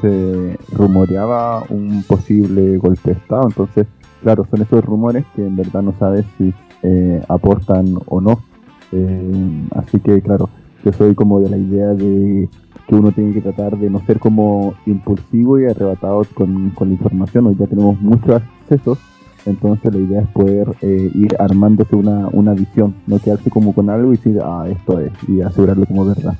[0.00, 3.44] se rumoreaba un posible golpe de Estado.
[3.46, 3.86] Entonces,
[4.22, 6.52] claro, son esos rumores que en verdad no sabes si
[6.82, 8.42] eh, aportan o no.
[8.92, 10.48] Eh, así que, claro,
[10.84, 12.48] yo soy como de la idea de
[12.88, 16.94] que uno tiene que tratar de no ser como impulsivo y arrebatado con, con la
[16.94, 17.46] información.
[17.46, 18.98] Hoy ya tenemos muchos accesos,
[19.46, 23.88] entonces la idea es poder eh, ir armándose una, una visión, no quedarse como con
[23.90, 26.36] algo y decir, ah, esto es, y asegurarlo como verdad.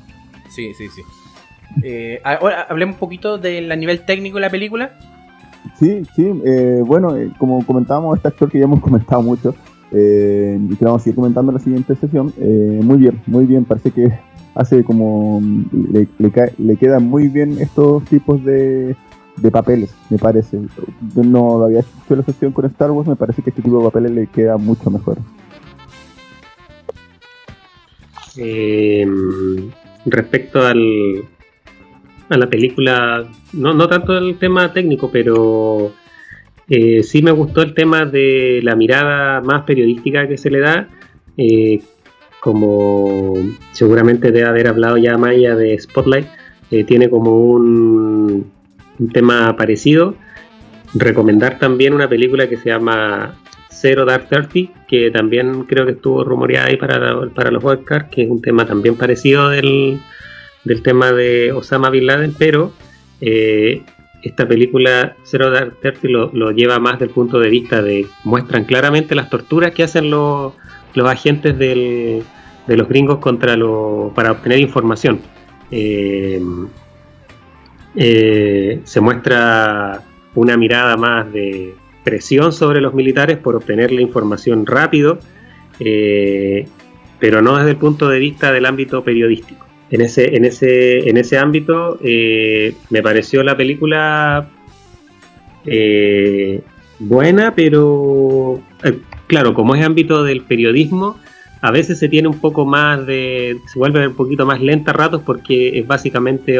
[0.49, 1.01] Sí, sí, sí.
[1.81, 4.91] Eh, ahora hablemos un poquito del nivel técnico de la película.
[5.79, 9.55] Sí, sí, eh, bueno, eh, como comentábamos, este actor que ya hemos comentado mucho,
[9.93, 13.65] eh, y que vamos a seguir comentando en la siguiente sesión, muy bien, muy bien,
[13.65, 14.11] parece que
[14.55, 15.41] hace como,
[15.71, 16.07] le,
[16.57, 18.95] le, quedan muy bien estos tipos de,
[19.51, 20.59] papeles, me parece.
[21.15, 23.85] Yo no había hecho la sesión con Star Wars, me parece que este tipo de
[23.85, 25.17] papeles le queda mucho mejor.
[30.05, 31.23] respecto al,
[32.29, 35.91] a la película, no, no tanto el tema técnico, pero
[36.69, 40.87] eh, sí me gustó el tema de la mirada más periodística que se le da.
[41.37, 41.81] Eh,
[42.39, 43.35] como
[43.71, 46.27] seguramente debe haber hablado ya Maya de Spotlight,
[46.71, 48.51] eh, tiene como un,
[49.13, 50.15] tema parecido.
[50.93, 53.35] Recomendar también una película que se llama
[53.69, 58.23] Zero Dark Thirty, que también creo que estuvo rumoreada ahí para, para los Oscars, que
[58.23, 59.99] es un tema también parecido del,
[60.63, 62.73] del tema de Osama Bin Laden, pero
[63.21, 63.83] eh,
[64.23, 69.15] esta película Zero Dark Thirty lo, lleva más del punto de vista de muestran claramente
[69.15, 70.53] las torturas que hacen los,
[70.93, 72.23] los agentes de
[72.67, 75.19] los gringos contra lo, para obtener información.
[75.71, 76.41] Eh,
[77.95, 80.01] eh, se muestra
[80.35, 85.19] una mirada más de presión sobre los militares por obtener la información rápido,
[85.77, 89.62] pero no desde el punto de vista del ámbito periodístico
[89.93, 94.49] en ese, en ese, en ese ámbito eh, me pareció la película
[95.67, 96.61] eh,
[96.97, 101.19] buena, pero eh, claro, como es ámbito del periodismo,
[101.61, 104.95] a veces se tiene un poco más de, se vuelve un poquito más lenta a
[104.95, 106.59] ratos porque es básicamente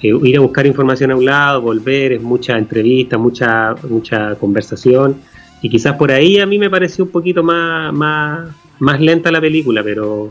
[0.00, 5.16] ir a buscar información a un lado, volver, es mucha entrevista, mucha, mucha conversación.
[5.62, 9.40] Y quizás por ahí a mí me pareció un poquito más, más, más lenta la
[9.40, 10.30] película, pero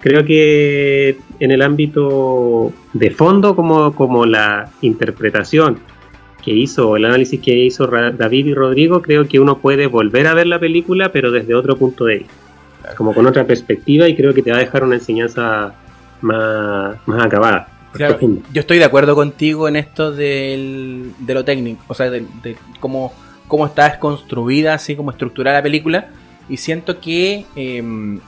[0.00, 5.78] creo que en el ámbito de fondo, como, como la interpretación
[6.42, 10.34] que hizo, el análisis que hizo David y Rodrigo, creo que uno puede volver a
[10.34, 12.34] ver la película, pero desde otro punto de vista,
[12.96, 15.74] como con otra perspectiva, y creo que te va a dejar una enseñanza
[16.22, 17.68] más, acabada.
[17.98, 22.24] yo estoy de acuerdo contigo en esto del, de lo técnico, o sea, de,
[22.80, 23.12] cómo,
[23.46, 26.08] cómo está construida, así como estructurada la película,
[26.48, 28.18] y siento que em,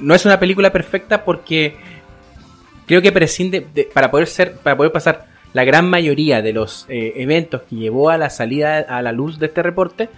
[0.00, 1.76] no es una película perfecta porque
[2.86, 3.60] creo que prescinde
[3.92, 8.10] para poder ser para poder pasar la gran mayoría de los eh, eventos que llevó
[8.10, 10.08] a la salida a la luz de este reporte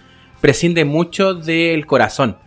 [0.41, 2.37] prescinde mucho del corazón.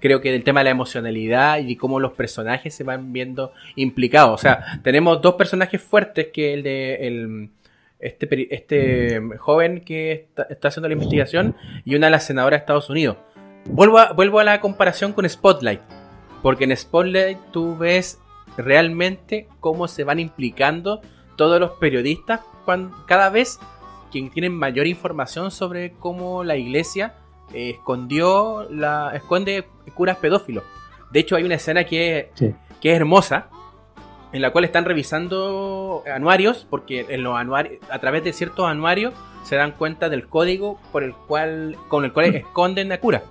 [0.00, 4.34] Creo que del tema de la emocionalidad y cómo los personajes se van viendo implicados.
[4.34, 7.50] O sea tenemos dos personajes fuertes que el de
[7.98, 12.62] este, este joven que está, está, haciendo la investigación y una de las senadoras de
[12.62, 13.16] Estados Unidos.
[13.64, 15.97] Vuelvo vuelvo a la comparación con Spotlight
[16.42, 18.20] porque en Spotlight tú ves
[18.56, 21.00] realmente cómo se van implicando
[21.36, 23.58] todos los periodistas cuando, cada vez
[24.10, 27.14] quien tienen mayor información sobre cómo la iglesia
[27.52, 30.64] eh, escondió la esconde curas pedófilos.
[31.10, 32.30] De hecho hay una escena que,
[32.80, 33.48] que es hermosa
[34.32, 39.14] en la cual están revisando anuarios porque en los anuarios a través de ciertos anuarios
[39.44, 43.22] se dan cuenta del código por el cual con el cual esconden a cura.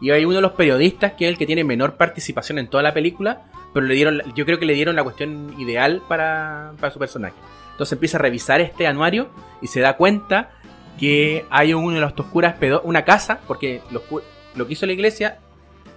[0.00, 2.82] Y hay uno de los periodistas que es el que tiene menor participación en toda
[2.82, 6.98] la película, pero le dieron, yo creo que le dieron la cuestión ideal para, su
[6.98, 7.34] personaje.
[7.72, 9.28] Entonces empieza a revisar este anuario
[9.60, 10.50] y se da cuenta
[10.98, 15.38] que hay uno de los curas una casa, porque lo que hizo la iglesia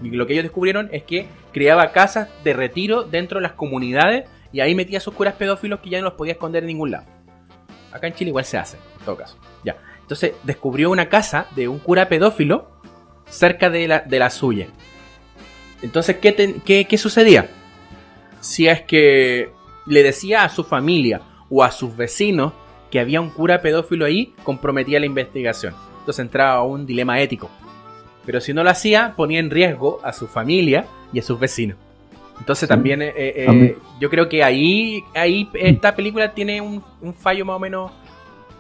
[0.02, 4.30] y lo que ellos descubrieron es que creaba casas de retiro dentro de las comunidades
[4.52, 6.92] y ahí metía a sus curas pedófilos que ya no los podía esconder en ningún
[6.92, 7.06] lado.
[7.92, 9.38] Acá en Chile igual se hace, en todo caso.
[9.64, 9.78] Ya.
[10.02, 12.79] Entonces descubrió una casa de un cura pedófilo
[13.30, 14.68] cerca de la, de la suya.
[15.82, 17.50] Entonces, ¿qué, ¿qué, sucedía?
[18.42, 19.50] Si es que
[19.86, 22.54] le decía a su familia o a sus vecinos
[22.92, 25.74] que había un cura pedófilo ahí, comprometía la investigación.
[26.00, 27.50] Entonces entraba a un dilema ético.
[28.26, 31.78] Pero si no lo hacía, ponía en riesgo a su familia y a sus vecinos.
[32.40, 37.46] Entonces también eh, eh, yo creo que ahí, ahí esta película tiene un, un fallo
[37.46, 37.92] más o menos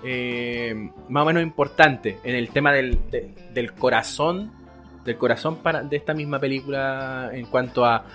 [0.04, 3.00] eh, más o menos importante en el tema del,
[3.54, 4.52] del corazón
[5.10, 8.06] del corazón para, de esta misma película en cuanto a,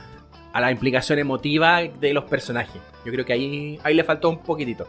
[0.53, 2.81] a la implicación emotiva de los personajes.
[3.05, 4.87] Yo creo que ahí, ahí le faltó un poquitito.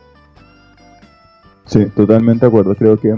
[1.65, 2.75] Sí, totalmente de acuerdo.
[2.75, 3.15] Creo que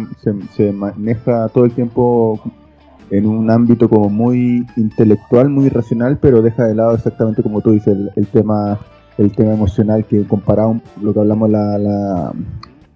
[0.55, 2.39] se, maneja todo el tiempo
[3.11, 7.71] en un ámbito como muy intelectual, muy racional, pero deja de lado exactamente como tú
[7.71, 8.79] dices el, tema
[9.17, 12.31] el tema emocional que comparado lo que hablamos la,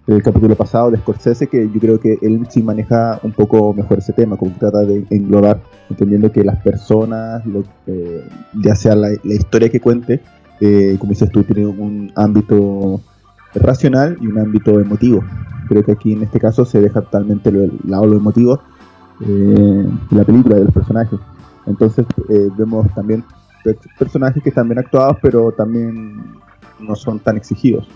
[0.06, 3.98] el capítulo pasado de Scorsese, que yo creo que él sí maneja un poco mejor
[3.98, 7.62] ese tema, como trata de englobar, entendiendo que las personas, lo,
[8.62, 10.20] ya sea la, historia que cuente,
[10.60, 13.00] eh, como dices tú, tiene un ámbito
[13.54, 15.24] racional y un ámbito emotivo.
[15.68, 18.60] Creo que aquí en este caso se deja totalmente el lado lo emotivo
[19.20, 21.18] eh, de la película, de los personajes.
[21.66, 23.24] Entonces eh, vemos también
[23.98, 26.20] personajes que están bien actuados, pero también
[26.80, 27.86] no son tan exigidos.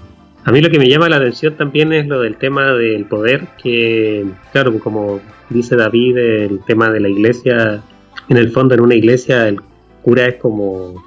[0.47, 3.49] A mí lo que me llama la atención también es lo del tema del poder,
[3.61, 5.19] que claro, como
[5.51, 7.83] dice David, el tema de la iglesia,
[8.29, 9.61] en el fondo en una iglesia el
[10.03, 11.05] cura es como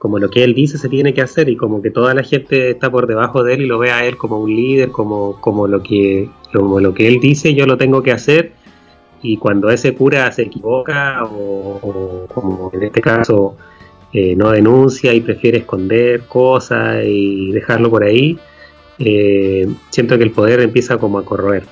[0.00, 2.70] como lo que él dice se tiene que hacer y como que toda la gente
[2.70, 5.68] está por debajo de él y lo ve a él como un líder, como, como
[5.68, 8.52] lo que como lo que él dice yo lo tengo que hacer.
[9.22, 13.56] Y cuando ese cura se equivoca o, como en este caso
[14.12, 18.38] eh, no denuncia y prefiere esconder cosas y dejarlo por ahí,
[18.98, 21.64] eh, siento que el poder empieza como a corroer.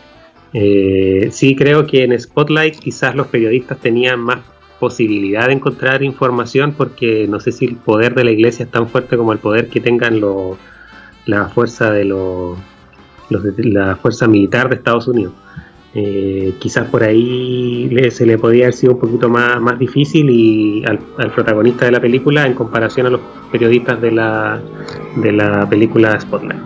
[0.52, 4.40] Eh, sí creo que en Spotlight quizás los periodistas tenían más
[4.78, 8.88] posibilidad de encontrar información porque no sé si el poder de la iglesia es tan
[8.88, 10.20] fuerte como el poder que tengan
[11.26, 15.32] la fuerza de la fuerza militar de Estados Unidos.
[15.96, 20.84] Eh, quizás por ahí se le podía haber sido un poquito más, más difícil y
[20.86, 20.98] al,
[21.32, 23.20] protagonista de la película en comparación a los
[23.52, 24.60] periodistas de la,
[25.16, 26.60] de la película Spotlight.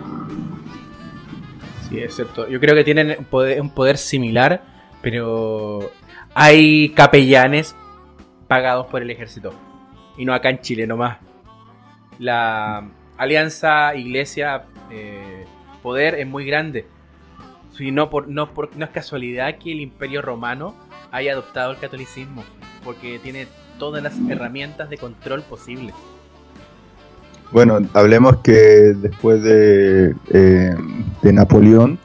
[1.87, 2.49] Sí, es cierto.
[2.49, 3.17] Yo creo que tienen
[3.59, 4.63] un poder similar,
[5.01, 5.91] pero
[6.33, 7.75] hay capellanes
[8.47, 9.53] pagados por el ejército.
[10.17, 11.19] Y no acá en Chile nomás.
[12.17, 16.87] La alianza iglesia-poder eh, es muy grande.
[17.79, 20.75] Y no, por, no, por, no es casualidad que el imperio romano
[21.11, 22.43] haya adoptado el catolicismo.
[22.83, 25.95] Porque tiene todas las herramientas de control posibles.
[27.51, 30.75] Bueno, hablemos que después de, eh,
[31.23, 31.97] Napoleón,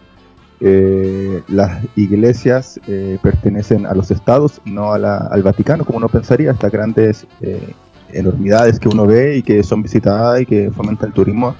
[0.60, 6.72] eh, las iglesias eh, pertenecen a los estados no al Vaticano, como uno pensaría, estas
[6.72, 7.74] grandes eh,
[8.12, 11.54] enormidades que uno ve y que son visitadas y que fomentan el turismo,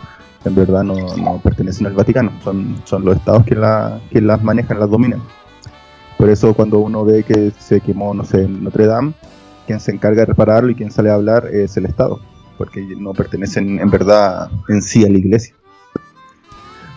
[0.44, 4.78] en verdad no, pertenecen al Vaticano, son, son los estados que, la, que las manejan,
[4.78, 5.22] las dominan.
[6.18, 9.12] Por eso cuando uno ve que se quemó, no sé, Notre Dame,
[9.66, 12.20] quien se encarga de repararlo y quien sale a hablar es el Estado,
[12.58, 15.54] porque no pertenecen en verdad en sí a la iglesia.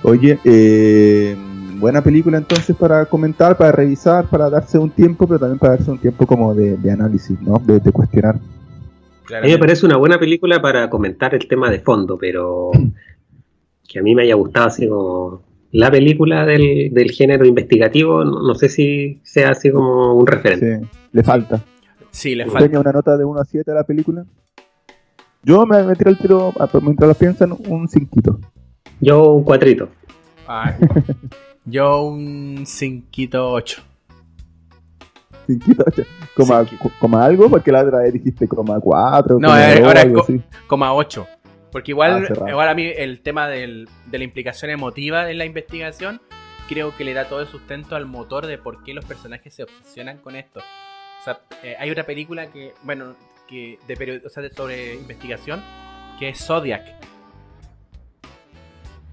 [0.03, 1.35] Oye, eh,
[1.79, 5.91] buena película entonces para comentar, para revisar, para darse un tiempo, pero también para darse
[5.91, 7.59] un tiempo como de, análisis, ¿no?
[7.59, 8.35] De, cuestionar.
[9.35, 12.71] A mí me parece una buena película para comentar el tema de fondo, pero
[13.87, 18.69] que a mí me haya gustado así como la película del, género investigativo, no, sé
[18.69, 20.79] si sea así como un referente.
[20.79, 21.63] Sí, le falta.
[22.09, 22.59] Sí, le falta.
[22.59, 24.25] ¿Tenía una nota de 1 a 7 a la película?
[25.43, 28.39] Yo me, me tiré el tiro, ah, mientras lo piensan, un cinquito.
[28.99, 29.89] Yo un cuatrito.
[31.65, 33.79] Yo un 5-8.
[35.47, 36.05] 5-8.
[36.35, 36.65] Coma,
[36.99, 39.39] coma, algo, porque la otra vez dijiste coma 4.
[39.39, 40.11] No, eh, ahora es
[40.67, 41.27] coma 8.
[41.77, 45.45] Porque igual, ah, igual a mí el tema del, de la implicación emotiva en la
[45.45, 46.19] investigación
[46.67, 49.61] creo que le da todo el sustento al motor de por qué los personajes se
[49.61, 50.59] obsesionan con esto.
[50.59, 53.15] O sea, eh, hay otra película que, bueno,
[53.47, 55.61] que de, o sea, sobre investigación
[56.17, 56.95] que es Zodiac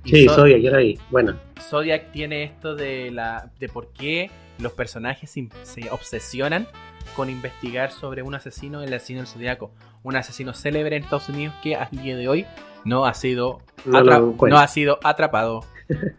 [0.07, 0.99] sí, Zodiac, la vi.
[1.11, 1.39] Bueno.
[1.61, 6.67] Zodiac tiene esto de, la, de por qué los personajes se obsesionan
[7.15, 9.71] con investigar sobre un asesino, el asesino del Zodiaco.
[10.03, 12.47] Un asesino célebre en Estados Unidos que al día de hoy
[12.85, 15.65] no ha sido, no, ha sido atrapado.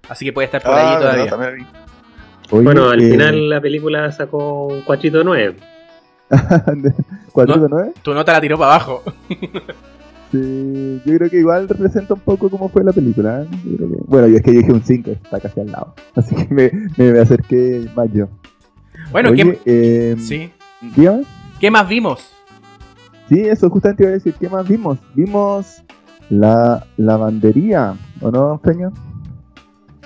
[0.10, 1.68] Así que puede estar por ahí ah, todavía.
[2.50, 5.56] bueno, al eh, final la película sacó un 409.
[6.30, 7.94] ¿409?
[8.02, 9.04] tu nota la tiró para abajo.
[10.32, 13.44] Sí, yo creo que igual representa un poco cómo fue la película.
[13.44, 13.48] ¿eh?
[14.08, 15.94] Bueno, yo es que yo dije un 5, está casi al lado.
[16.16, 18.28] Así que me, me acerqué más yo.
[19.12, 20.52] Bueno, ¿qué, eh, sí.
[21.60, 22.32] ¿Qué más vimos?
[23.30, 25.00] Sí, eso justamente iba a decir, ¿qué más vimos?
[25.14, 25.82] Vimos
[26.30, 28.92] la lavandería, ¿o no, Peña?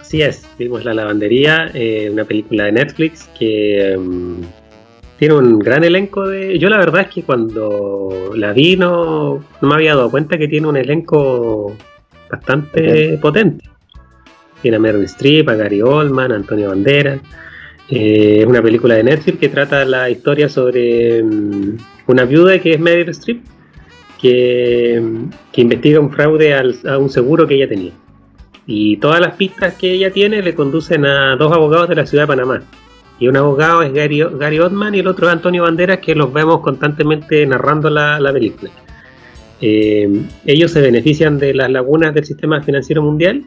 [0.10, 4.42] Así es, vimos La Lavandería, eh, una película de Netflix que em,
[5.20, 6.58] tiene un gran elenco de.
[6.58, 10.66] Yo la verdad es que cuando la vi no, me había dado cuenta que tiene
[10.66, 11.76] un elenco
[12.32, 13.70] bastante potente.
[14.64, 17.20] Tiene a Meryl Streep, a Gary Oldman, a Antonio Banderas.
[17.90, 21.78] Es eh, una película de Netflix que trata la historia sobre mm,
[22.08, 23.42] una viuda que es Meryl Streep,
[24.22, 25.02] que,
[25.52, 27.94] que investiga un fraude a un seguro que ella tenía.
[28.68, 32.24] Y todas las pistas que ella tiene le conducen a dos abogados de la ciudad
[32.24, 32.64] de Panamá
[33.20, 34.60] y un abogado es Gary, Gary
[34.94, 38.72] y el otro es Antonio Banderas, que los vemos constantemente narrando la, película.
[39.62, 43.44] Eh, ellos se benefician de las lagunas del sistema financiero mundial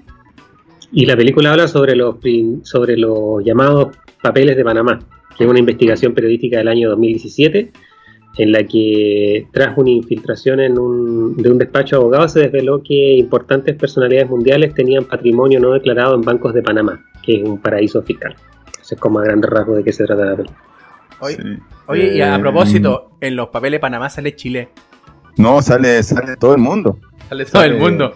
[0.92, 2.16] y la película habla sobre los,
[2.62, 5.00] sobre los llamados papeles de Panamá,
[5.36, 7.72] que es una investigación periodística del año 2017
[8.38, 12.82] en la que tras una infiltración en un, de un despacho de abogados se desveló
[12.82, 17.58] que importantes personalidades mundiales tenían patrimonio no declarado en bancos de Panamá, que es un
[17.58, 18.34] paraíso fiscal.
[18.80, 20.58] Ese es como a grandes rasgos de qué se trata la película.
[21.20, 21.36] Oye,
[21.86, 24.70] oye y a, Eh, propósito, en los papeles de Panamá sale Chile.
[25.36, 26.98] No, sale, sale todo el mundo.
[27.28, 28.12] Sale todo el mundo.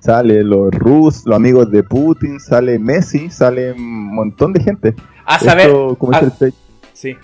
[0.00, 4.94] Sale los Rus, los amigos de Putin, sale Messi, sale un montón de gente.
[5.24, 6.58] A saber, Esto, como a- dice el Pe-
[6.94, 7.16] sí,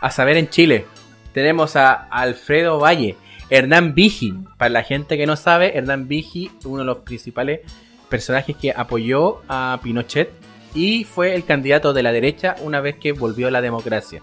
[0.00, 0.86] a saber en Chile
[1.32, 3.16] tenemos a Alfredo Valle,
[3.50, 4.34] Hernán Vigi.
[4.58, 7.60] Para la gente que no sabe, Hernán Vigi, uno de los principales
[8.08, 10.30] personajes que apoyó a Pinochet
[10.74, 14.22] y fue el candidato de la derecha una vez que volvió la democracia.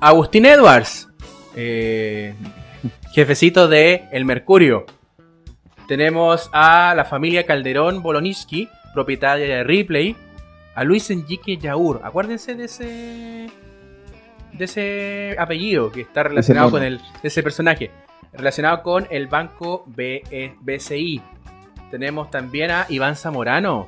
[0.00, 1.08] Agustín Edwards,
[1.54, 2.34] eh,
[3.12, 4.84] jefecito de El Mercurio.
[5.92, 10.16] Tenemos a la familia Calderón Boloniski, propietaria de Ripley.
[10.74, 12.00] A Luis Enrique Yaur.
[12.02, 13.50] Acuérdense de ese.
[14.54, 16.96] de ese apellido que está relacionado con el.
[16.96, 17.90] de ese personaje.
[18.32, 21.20] Relacionado con el banco BCI.
[21.90, 23.86] Tenemos también a Iván Zamorano.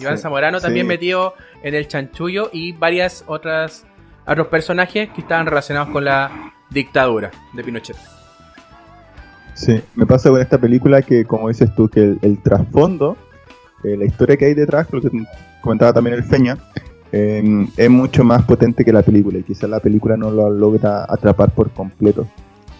[0.00, 0.88] Iván Sí, Zamorano también sí.
[0.88, 3.86] metido en el chanchullo y varias otras
[4.26, 8.17] otros personajes que estaban relacionados con la dictadura de Pinochet.
[9.58, 13.16] Sí, me pasa con esta película que, como dices tú, que el, el trasfondo,
[13.82, 15.10] eh, la historia que hay detrás, lo que
[15.60, 16.56] comentaba también el Feña,
[17.10, 21.04] eh, es mucho más potente que la película y quizás la película no lo logra
[21.08, 22.28] atrapar por completo.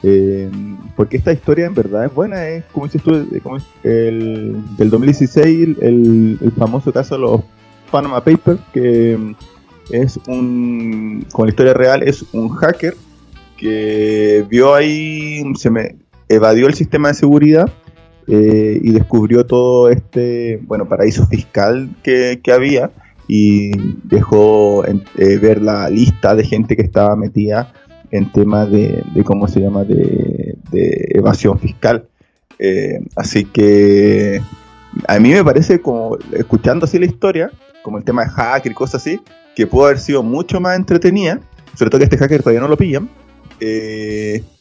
[0.04, 0.48] Eh,
[0.94, 4.62] porque esta historia en verdad es buena, es como dices tú, eh, como es el,
[4.76, 7.40] del 2016, el, el famoso caso de los
[7.90, 9.34] Panama Papers, que mm,
[9.90, 12.94] es un, con la historia real, es un hacker
[13.56, 15.96] que vio ahí, se me
[16.28, 17.70] evadió el sistema de seguridad
[18.26, 22.90] eh, y descubrió todo este, bueno, paraíso fiscal que, que había
[23.26, 23.70] y
[24.04, 27.72] dejó eh, ver la lista de gente que estaba metida
[28.10, 30.56] en temas de, de cómo se llama, de,
[31.10, 32.08] evasión fiscal.
[32.58, 34.40] Eh, así que
[35.06, 37.50] a mí me parece como, escuchando así la historia,
[37.82, 39.20] como el tema de hacker y cosas así,
[39.54, 41.40] que pudo haber sido mucho más entretenida,
[41.74, 43.08] sobre todo que este hacker todavía no lo pillan,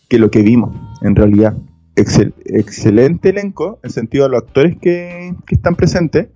[0.09, 1.55] que lo que vimos, en realidad.
[1.95, 6.27] Excel- excelente elenco, en sentido de los actores que, que están presentes,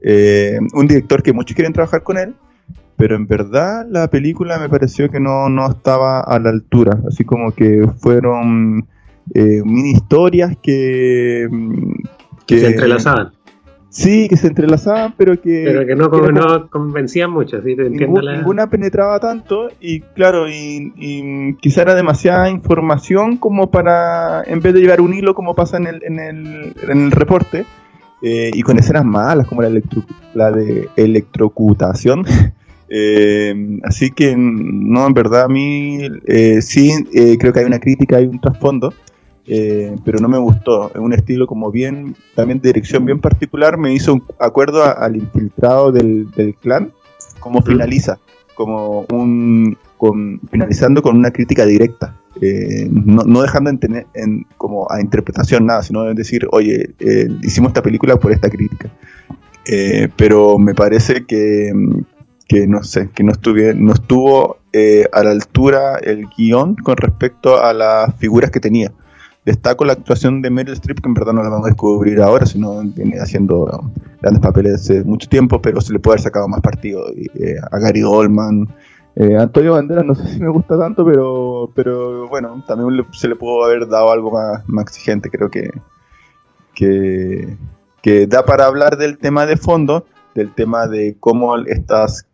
[0.00, 2.34] eh, un director que muchos quieren trabajar con él,
[2.96, 7.24] pero en verdad la película me pareció que no, no estaba a la altura, así
[7.24, 8.86] como que fueron
[9.34, 11.48] eh, mini historias que...
[11.50, 11.92] mm,
[12.46, 13.32] Que se entrelazaban,
[13.90, 15.62] Sí, que se entrelazaban, pero que...
[15.66, 17.74] pero que no, como- no convencían mucho, ¿sí?
[17.74, 23.38] Te entiendo Ningún- la- Ninguna penetraba tanto y claro, y, y quizá era demasiada información
[23.38, 27.04] como para, en vez de llevar un hilo como pasa en el, en el, en
[27.06, 27.64] el reporte,
[28.20, 32.24] eh, y con escenas malas como la, electro- la de electrocutación.
[32.90, 36.90] Eh, así que no, en verdad a mí eh, sí
[37.38, 38.94] creo que hay una crítica, hay un trasfondo,
[39.48, 40.90] eh, pero no me gustó.
[40.90, 44.92] Es un estilo como bien, también de dirección bien particular, me hizo un acuerdo a-
[44.92, 46.92] al infiltrado del, del clan,
[47.40, 48.18] como finaliza,
[48.54, 52.14] como un, con, finalizando con una crítica directa.
[52.40, 57.26] eh, no, no dejando en tener en, como a interpretación nada, sino decir, oye, eh,
[57.42, 58.90] hicimos esta película por esta crítica.
[60.16, 61.72] Pero me parece que,
[62.46, 66.96] que no sé, que no, estuve, no estuvo eh, a la altura el guion con
[66.96, 68.92] respecto a las figuras que tenía.
[69.48, 72.44] Destaco la actuación de Meryl Streep, que en verdad no la vamos a descubrir ahora,
[72.44, 73.90] sino viene haciendo
[74.20, 77.06] grandes papeles hace mucho tiempo, pero se le puede haber sacado más partido.
[77.16, 78.68] Eh, a Gary Oldman,
[79.16, 83.36] eh, Antonio Banderas no sé si me gusta tanto, pero, pero bueno, también se le
[83.36, 84.30] pudo haber dado algo
[84.66, 85.70] más, exigente, creo que,
[86.74, 87.56] que,
[88.02, 92.26] que da para hablar del tema de fondo, del tema de cómo estas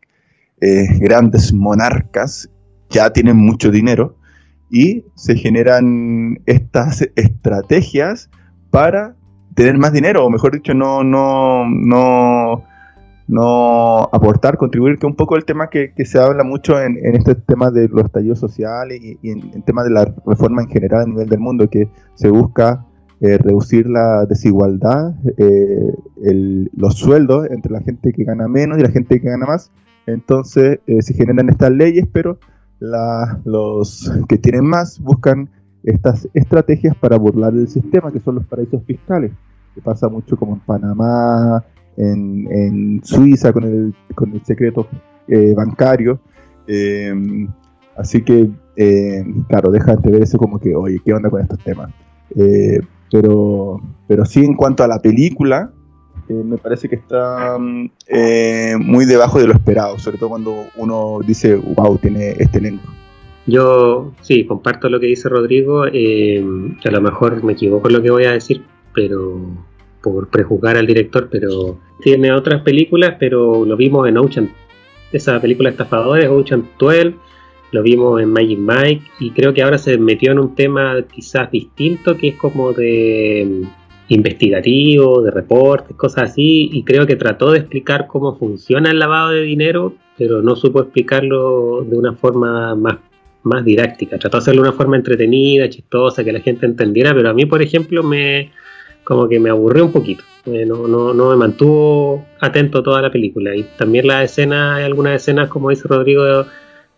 [0.60, 2.50] eh, grandes monarcas
[2.90, 4.16] ya tienen mucho dinero
[4.74, 8.28] y se generan estas estrategias
[8.70, 9.14] para
[9.54, 12.64] tener más dinero, o mejor dicho, no, no, no,
[13.28, 17.36] no aportar, contribuir, que un poco el tema que, se habla mucho en, en este
[17.36, 21.06] tema de los estallidos sociales y, en el tema de la reforma en general a
[21.06, 22.84] nivel del mundo, que se busca
[23.20, 25.94] eh, reducir la desigualdad, eh,
[26.24, 29.70] el- los sueldos entre la gente que gana menos y la gente que gana más.
[30.06, 32.38] Entonces eh, se generan estas leyes, pero
[33.44, 35.48] los que tienen más buscan
[35.82, 39.32] estas estrategias para burlar el sistema, que son los paraísos fiscales,
[39.74, 41.64] que pasa mucho como en Panamá,
[41.96, 44.86] en, Suiza con el, con el secreto
[45.28, 46.20] eh, bancario.
[46.66, 47.46] Eh,
[47.96, 51.58] así que, eh, claro, deja de ver eso como que, oye, ¿qué onda con estos
[51.58, 51.90] temas?
[52.36, 52.80] Eh,
[53.10, 55.70] pero, pero sí, en cuanto a la película,
[56.28, 60.66] eh, me parece que está mm, eh, muy debajo de lo esperado, sobre todo cuando
[60.76, 62.88] uno dice, wow, tiene este elenco.
[63.46, 65.86] Yo sí, comparto lo que dice Rodrigo.
[65.86, 66.42] Eh,
[66.84, 68.62] a lo mejor me equivoco en lo que voy a decir,
[68.94, 69.38] pero
[70.02, 74.50] por prejuzgar al director, pero tiene otras películas, pero lo vimos en Ocean,
[75.12, 77.14] esa película estafadores, Ocean 12,
[77.72, 81.50] lo vimos en Magic Mike y creo que ahora se metió en un tema quizás
[81.50, 83.64] distinto que es como de
[84.08, 89.30] investigativo, de reportes, cosas así, y creo que trató de explicar cómo funciona el lavado
[89.30, 92.98] de dinero, pero no supo explicarlo de una forma más,
[93.42, 94.18] más didáctica.
[94.18, 97.46] Trató de hacerlo de una forma entretenida, chistosa, que la gente entendiera, pero a mí,
[97.46, 98.50] por ejemplo, me
[99.04, 100.24] como que me aburrió un poquito.
[100.46, 103.54] Eh, no, no, no, me mantuvo atento toda la película.
[103.54, 106.46] Y también las escenas, hay algunas escenas, como dice Rodrigo,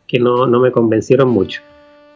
[0.06, 1.60] que no, me convencieron mucho.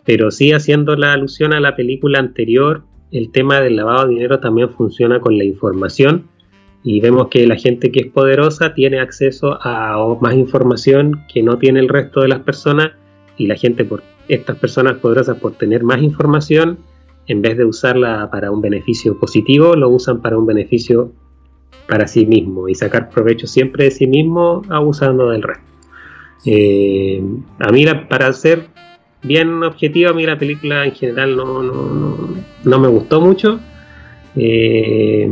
[0.04, 4.40] Pero sí haciendo la alusión a la película anterior, el tema del lavado de dinero
[4.40, 6.28] también funciona con la información
[6.82, 11.58] y vemos que la gente que es poderosa tiene acceso a más información que no
[11.58, 12.92] tiene el resto de las personas
[13.36, 16.78] y la gente por estas personas poderosas por tener más información
[17.26, 21.12] en vez de usarla para un beneficio positivo lo usan para un beneficio
[21.90, 25.64] para sí mismo y sacar provecho siempre de sí mismo abusando del resto.
[26.46, 27.22] Eh,
[27.58, 28.68] a mí, para ser
[29.22, 31.62] bien objetivo, a mí la película en general no,
[32.64, 33.60] no, me gustó mucho.
[34.36, 35.28] Eh,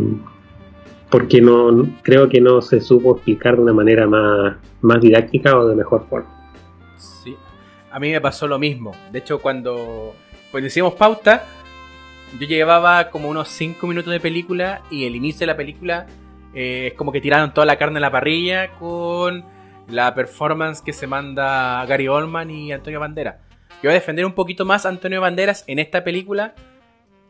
[1.11, 5.67] porque no creo que no se supo explicar de una manera más, más didáctica o
[5.67, 6.29] de mejor forma.
[6.97, 7.35] Sí,
[7.91, 8.93] a mí me pasó lo mismo.
[9.11, 10.15] De hecho, cuando
[10.51, 11.45] pues hicimos pauta,
[12.39, 16.07] yo llevaba como unos 5 minutos de película y el inicio de la película
[16.55, 19.45] eh, es como que tiraron toda la carne a la parrilla con
[19.89, 23.37] la performance que se manda Gary Oldman y Antonio Banderas.
[23.83, 26.55] Yo voy a defender un poquito más a Antonio Banderas en esta película.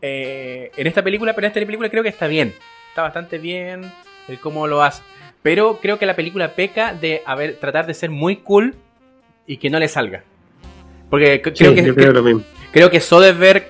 [0.01, 2.55] Eh, en esta película, pero en esta película creo que está bien.
[2.88, 3.90] Está bastante bien
[4.28, 5.03] el cómo lo hace.
[5.42, 8.74] Pero creo que la película peca de haber, tratar de ser muy cool
[9.46, 10.24] y que no le salga.
[11.11, 12.42] Porque creo, que, creo,
[12.72, 13.66] creo que Soderbergh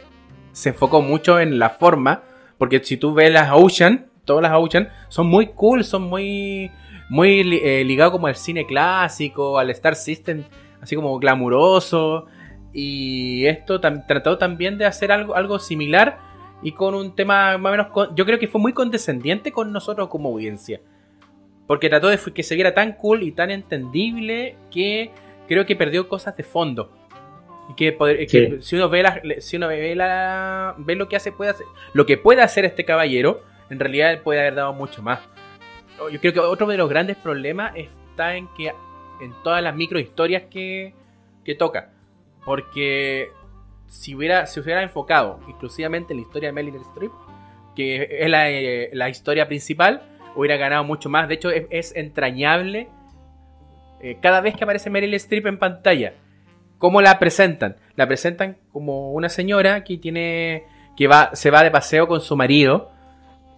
[0.52, 2.22] se enfocó mucho en la forma.
[2.58, 6.70] Porque si tú ves las Ocean, todas las Ocean, son muy cool, son muy
[7.08, 10.44] muy eh, ligado como al cine clásico, al Star System,
[10.80, 12.26] así como glamuroso.
[12.80, 16.18] Y esto trató también de hacer algo, algo similar
[16.62, 18.14] y con un tema más o menos...
[18.14, 20.80] yo creo que fue muy condescendiente con nosotros como audiencia.
[21.66, 25.10] Porque trató de que se viera tan cool y tan entendible que
[25.48, 26.92] creo que perdió cosas de fondo.
[27.70, 31.50] Y que, si uno ve la, si uno ve la, ve lo que hace, puede
[31.50, 35.20] hacer, lo que puede hacer este caballero, en realidad él puede haber dado mucho más
[36.12, 38.72] yo creo que otro de los grandes problemas está en que
[39.20, 40.94] en todas las micro historias que,
[41.44, 41.90] que toca.
[42.48, 43.30] Porque
[43.88, 47.12] si hubiera, si hubiera enfocado exclusivamente en la historia de Meryl Streep,
[47.76, 50.00] que es la, eh, la, historia principal,
[50.34, 51.28] hubiera ganado mucho más.
[51.28, 52.88] De hecho, es, entrañable
[54.00, 56.14] eh, cada vez que aparece Meryl Streep en pantalla.
[56.78, 57.76] ¿Cómo la presentan?
[57.96, 60.64] La presentan como una señora que tiene
[60.96, 62.90] que va, se va de paseo con su marido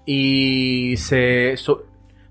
[0.05, 1.85] y se, tuvo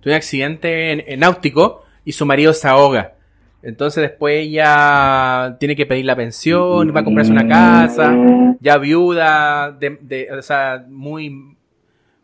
[0.05, 3.13] un accidente en, náutico y su marido se ahoga.
[3.61, 8.15] Entonces después ella tiene que pedir la pensión, va a comprarse una casa,
[8.61, 11.57] ya viuda, de, o sea, muy,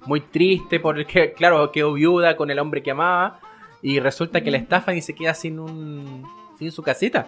[0.06, 3.40] muy triste porque, claro, quedó viuda con el hombre que amaba
[3.82, 6.24] y resulta que la estafan y se queda sin, un,
[6.58, 7.28] sin su casita.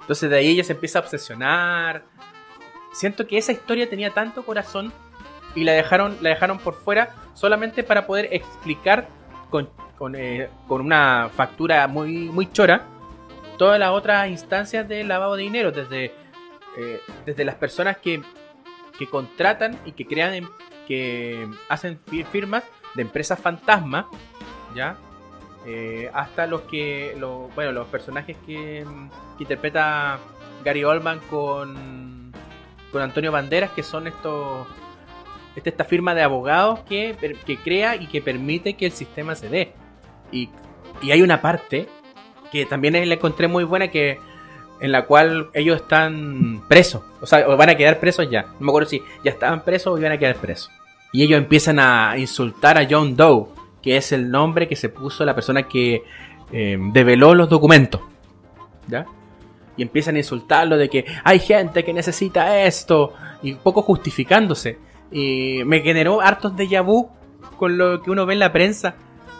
[0.00, 2.04] Entonces de ahí ella se empieza a obsesionar.
[2.92, 4.92] Siento que esa historia tenía tanto corazón
[5.54, 9.08] y la dejaron, la dejaron por fuera solamente para poder explicar
[10.16, 12.86] eh, con, una factura muy, muy chora
[13.58, 16.12] todas las otras instancias de lavado de dinero, desde,
[16.76, 18.22] eh, desde las personas que,
[18.98, 20.48] que contratan y que crean,
[20.86, 21.98] que hacen
[22.30, 22.64] firmas
[22.94, 24.08] de empresas fantasma,
[24.74, 24.96] ¿ya?
[25.66, 27.16] Eh, hasta los que,
[27.54, 28.84] bueno, los personajes que,
[29.38, 30.18] que, interpreta
[30.62, 32.32] Gary Oldman con,
[32.92, 34.66] con Antonio Banderas, que son estos
[35.56, 37.16] esta firma de abogados que,
[37.46, 39.72] que, crea y que permite que el sistema se dé.
[40.32, 40.50] Y,
[41.00, 41.88] y hay una parte
[42.54, 44.20] que también le encontré muy buena que
[44.78, 48.42] en la cual ellos están presos, o sea, van a quedar presos ya.
[48.60, 50.70] No me acuerdo si ya estaban presos o iban a quedar presos.
[51.12, 53.46] Y ellos empiezan a insultar a John Doe,
[53.82, 56.04] que es el nombre que se puso la persona que
[56.52, 58.02] eh, develó los documentos.
[58.86, 59.04] ¿Ya?
[59.76, 64.78] Y empiezan a insultarlo de que hay gente que necesita esto, y un poco justificándose.
[65.10, 67.10] Y me generó hartos de vu
[67.58, 68.94] con lo que uno ve en la prensa.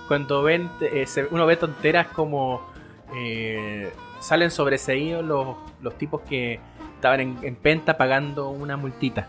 [0.08, 2.73] Cuando ven, eh, uno ve tonteras como
[3.14, 6.60] eh, salen sobreseídos los, los tipos que
[6.94, 9.28] estaban en, penta pagando una multita.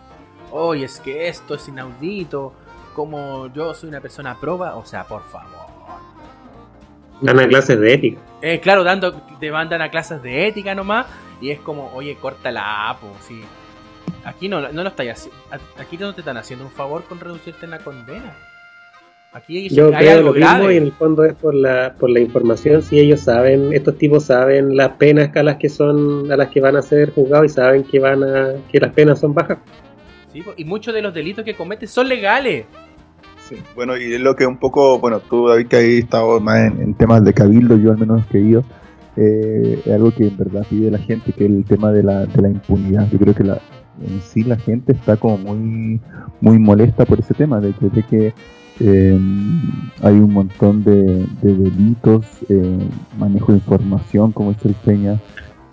[0.51, 2.53] Oye, es que esto es inaudito.
[2.93, 5.65] Como yo soy una persona proba, o sea, por favor.
[7.19, 8.21] Dan a clases de ética.
[8.41, 11.07] Eh, claro, dando, te mandan a clases de ética nomás
[11.41, 13.41] y es como, oye, corta la apo, sí.
[14.23, 15.41] Aquí no, no lo estáis haciendo,
[15.77, 18.35] aquí no te están haciendo un favor con reducirte en la condena.
[19.35, 22.21] Aquí Yo hay creo lo mismo y en el fondo es por la, por la
[22.21, 26.47] información, si ellos saben, estos tipos saben las penas a las que son, a las
[26.47, 29.57] que van a ser juzgados y saben que van a, que las penas son bajas.
[30.31, 32.65] Sí, y muchos de los delitos que cometen son legales.
[33.39, 36.71] Sí, bueno, y es lo que un poco, bueno, tú David que has estado más
[36.71, 38.63] en, temas de cabildo, yo al menos que he ido,
[39.17, 42.25] eh, es algo que en verdad pide la gente, que es el tema de la,
[42.25, 43.09] de la impunidad.
[43.11, 43.59] Yo creo que la,
[44.01, 45.99] en sí la gente está como muy,
[46.39, 48.33] muy molesta por ese tema, de que, de que
[48.79, 49.17] eh,
[50.01, 55.19] hay un montón de, delitos, eh, manejo de información, como dice el Peña,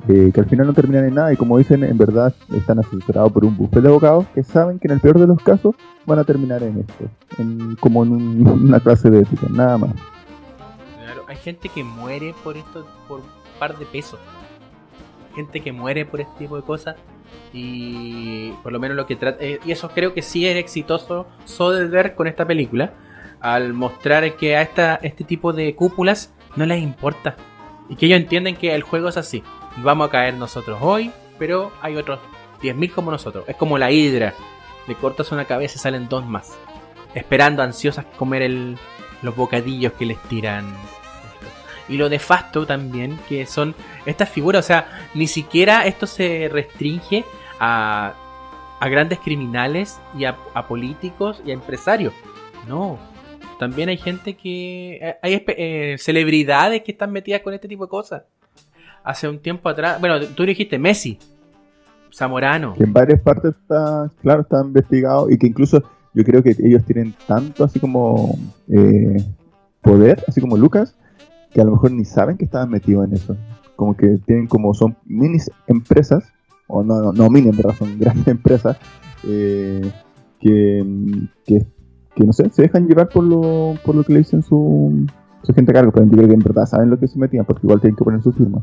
[0.09, 3.33] eh, que al final no terminan en nada y como dicen, en verdad están asesorados
[3.33, 5.75] por un bufete de abogados que saben que en el peor de los casos
[6.07, 7.09] van a terminar en esto,
[7.81, 9.95] como en una clase de ética, nada más.
[10.97, 13.27] Claro, hay gente que muere por esto, por un
[13.59, 14.19] par de pesos.
[15.35, 16.97] Gente que muere por este tipo de cosas
[17.53, 19.43] y por lo menos lo que trata.
[19.45, 22.95] Eh, y eso creo que sí es exitoso Soderbergh con esta película.
[23.41, 27.37] Al mostrar que a esta, este tipo de cúpulas no les importa.
[27.89, 29.43] Y que ellos entienden que el juego es así.
[29.79, 32.21] Vamos a caer nosotros hoy, pero hay otros
[32.63, 33.45] 10.000 como nosotros.
[33.49, 34.35] Es como la hidra.
[34.87, 36.57] Le cortas una cabeza y salen dos más.
[37.15, 38.79] Esperando ansiosas comer el,
[39.23, 40.73] los bocadillos que les tiran
[41.89, 43.75] y lo nefasto también, que son
[44.07, 47.25] estas figuras, o sea, ni siquiera esto se restringe
[47.61, 48.15] a,
[48.83, 52.13] a grandes criminales y a, políticos y a empresarios.
[52.69, 52.99] No,
[53.59, 54.99] también hay gente que...
[55.01, 58.25] Eh, hay eh, celebridades que están metidas con este tipo de cosas.
[59.05, 61.17] Hace un tiempo atrás, bueno, tú dijiste Messi,
[62.13, 62.75] Zamorano.
[62.75, 66.85] Que en varias partes está, claro, está investigado y que incluso yo creo que ellos
[66.85, 68.37] tienen tanto así como
[68.69, 69.25] eh,
[69.81, 70.97] poder, así como Lucas,
[71.53, 73.37] que a lo mejor ni saben que estaban metidos en eso.
[73.83, 76.23] Como que tienen como son mini empresas,
[76.69, 78.77] o no, no, no mini en verdad, son grandes empresas,
[79.27, 79.91] eh,
[80.39, 81.67] que, que,
[82.25, 85.05] no sé, se dejan llevar por lo, por lo que le dicen su,
[85.43, 87.45] su gente a cargo, pero yo creo que en verdad saben lo que se metían,
[87.45, 88.63] porque igual tienen que poner su firma.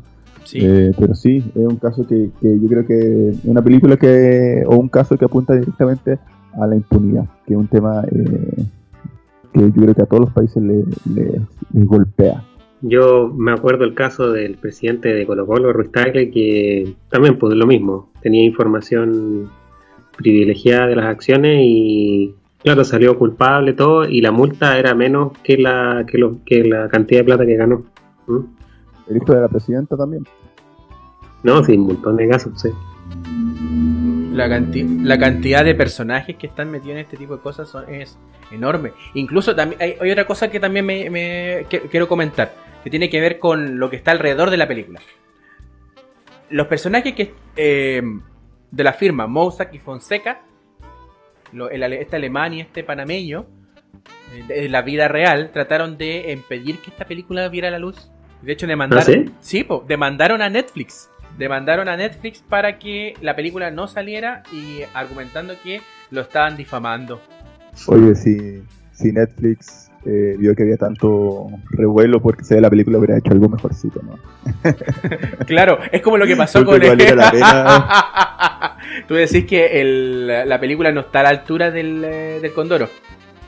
[0.53, 4.63] Eh, pero sí, es un caso que, que yo creo que es una película que,
[4.65, 6.17] o un caso que apunta directamente
[6.53, 8.63] a la impunidad, que es un tema eh,
[9.51, 11.41] que yo creo que a todos los países les le,
[11.73, 12.45] golpea.
[12.81, 17.53] Yo me acuerdo el caso del presidente de Colo Colo, Ruiz Tagle, que también pues
[17.55, 19.51] lo mismo, tenía información
[20.15, 25.57] privilegiada de las acciones y claro, salió culpable todo y la multa era menos que
[25.57, 27.83] la, que, lo, que la cantidad de plata que ganó.
[28.27, 28.39] ¿Mm?
[29.09, 30.23] ¿El hijo de la presidenta también?
[31.43, 32.69] No, sí, un montón de casos, sí.
[34.33, 38.17] La, la, cantidad de personajes que están metidos en este tipo de cosas es
[38.51, 38.91] enorme.
[39.15, 43.79] Incluso también hay, otra cosa que también me, quiero comentar que tiene que ver con
[43.79, 45.01] lo que está alrededor de la película.
[46.49, 48.01] Los personajes que eh,
[48.71, 50.41] de la firma Mousak y Fonseca,
[51.71, 53.45] este alemán y este panameño,
[54.33, 58.11] en eh, la vida real, trataron de impedir que esta película viera la luz.
[58.41, 59.67] De hecho, demandaron, ¿Ah, sí?
[59.87, 61.09] demandaron a Netflix.
[61.37, 65.81] Demandaron a Netflix para que la película no saliera y argumentando que
[66.11, 67.21] lo estaban difamando.
[67.87, 72.97] Oye, si, si Netflix eh, vio que había tanto revuelo porque se ve la película
[72.97, 74.17] hubiera hecho algo mejorcito, ¿no?
[75.45, 76.97] claro, es como lo que pasó con el...
[79.07, 82.87] Tú decís que el, la película no está a la altura del, eh, del Condoro.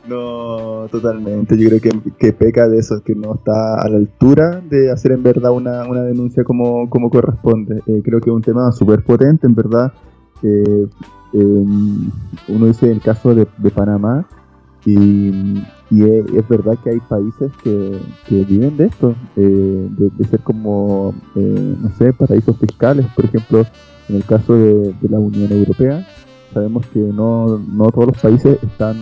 [0.08, 1.58] No, totalmente.
[1.58, 5.12] Yo creo que, que, peca de eso, que no está a la altura de hacer
[5.12, 7.82] en verdad una, una denuncia como, como corresponde.
[7.86, 9.94] Eh, creo que es un tema súper potente, en verdad.
[10.44, 10.88] Eh,
[11.34, 14.28] uno dice el caso de, de Panamá,
[14.86, 18.00] y, es, verdad que hay países que,
[18.30, 23.06] viven de esto, eh, de, ser como, eh, no sé, paraísos fiscales.
[23.16, 23.66] Por ejemplo,
[24.10, 26.08] en el caso de, la Unión Europea,
[26.54, 29.00] sabemos que no, no todos los países están,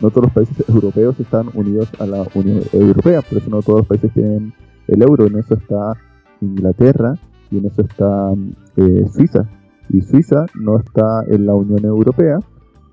[0.00, 3.80] no todos los países europeos están unidos a la Unión Europea, por eso no todos
[3.80, 4.52] los países tienen
[4.88, 5.26] el euro.
[5.26, 5.94] En eso está
[6.40, 7.14] Inglaterra
[7.50, 8.32] y en eso está
[8.76, 9.48] eh, Suiza.
[9.88, 12.40] Y Suiza no está en la Unión Europea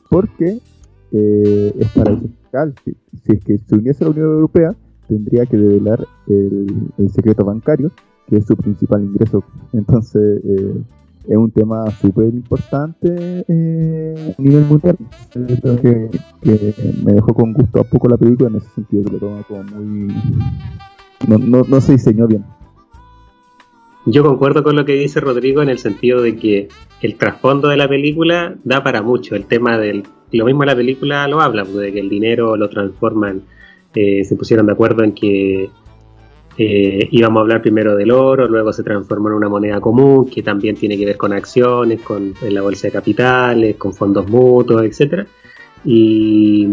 [0.09, 0.59] porque
[1.11, 2.73] eh, es paraíso fiscal.
[2.83, 2.95] Si,
[3.33, 4.75] es que se uniese a la Unión Europea,
[5.07, 7.91] tendría que develar el, secreto bancario,
[8.27, 9.43] que es su principal ingreso.
[9.73, 10.81] Entonces, eh,
[11.27, 14.97] es un tema súper importante eh, a nivel mundial.
[15.81, 16.09] Que,
[17.03, 19.63] me dejó con gusto a poco la película en ese sentido, que lo toma como
[19.63, 20.13] muy.
[21.27, 22.43] No, no, no se diseñó bien.
[24.05, 26.69] Yo concuerdo con lo que dice Rodrigo en el sentido de que
[27.01, 29.35] el trasfondo de la película da para mucho.
[29.35, 30.03] El tema del.
[30.31, 33.41] Lo mismo la película lo habla, pues, de que el dinero lo transforman.
[33.93, 35.69] Eh, se pusieron de acuerdo en que
[36.57, 40.41] eh, íbamos a hablar primero del oro, luego se transformó en una moneda común que
[40.41, 45.27] también tiene que ver con acciones, con la bolsa de capitales, con fondos mutuos, etcétera.
[45.83, 46.69] Y,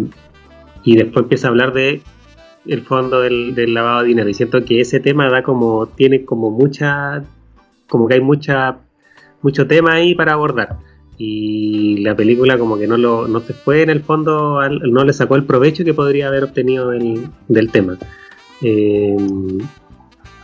[0.85, 2.02] y después empieza a hablar de
[2.68, 4.28] el fondo del, lavado de dinero.
[4.28, 7.24] Y siento que ese tema da como, tiene como mucha,
[7.89, 8.78] como que hay mucha,
[9.43, 10.76] mucho tema ahí para abordar.
[11.19, 15.12] Y la película como que no lo, no se fue en el fondo, no le
[15.12, 17.99] sacó el provecho que podría haber obtenido del tema.
[18.62, 19.16] Eh,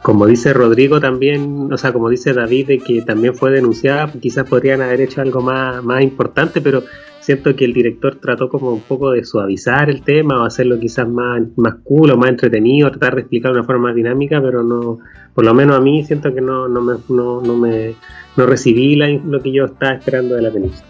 [0.04, 4.46] como dice Rodrigo también, o sea, como dice David, de que también fue denunciada, quizás
[4.46, 6.82] podrían haber hecho algo más, más importante, pero
[7.20, 11.08] siento que el director trató como un poco de suavizar el tema o hacerlo quizás
[11.08, 14.98] más, más cool más entretenido, tratar de explicar de una forma más dinámica, pero no,
[15.32, 17.94] por lo menos a mí siento que no, no me, no, no me
[18.36, 20.82] no recibí lo que yo estaba esperando de la película.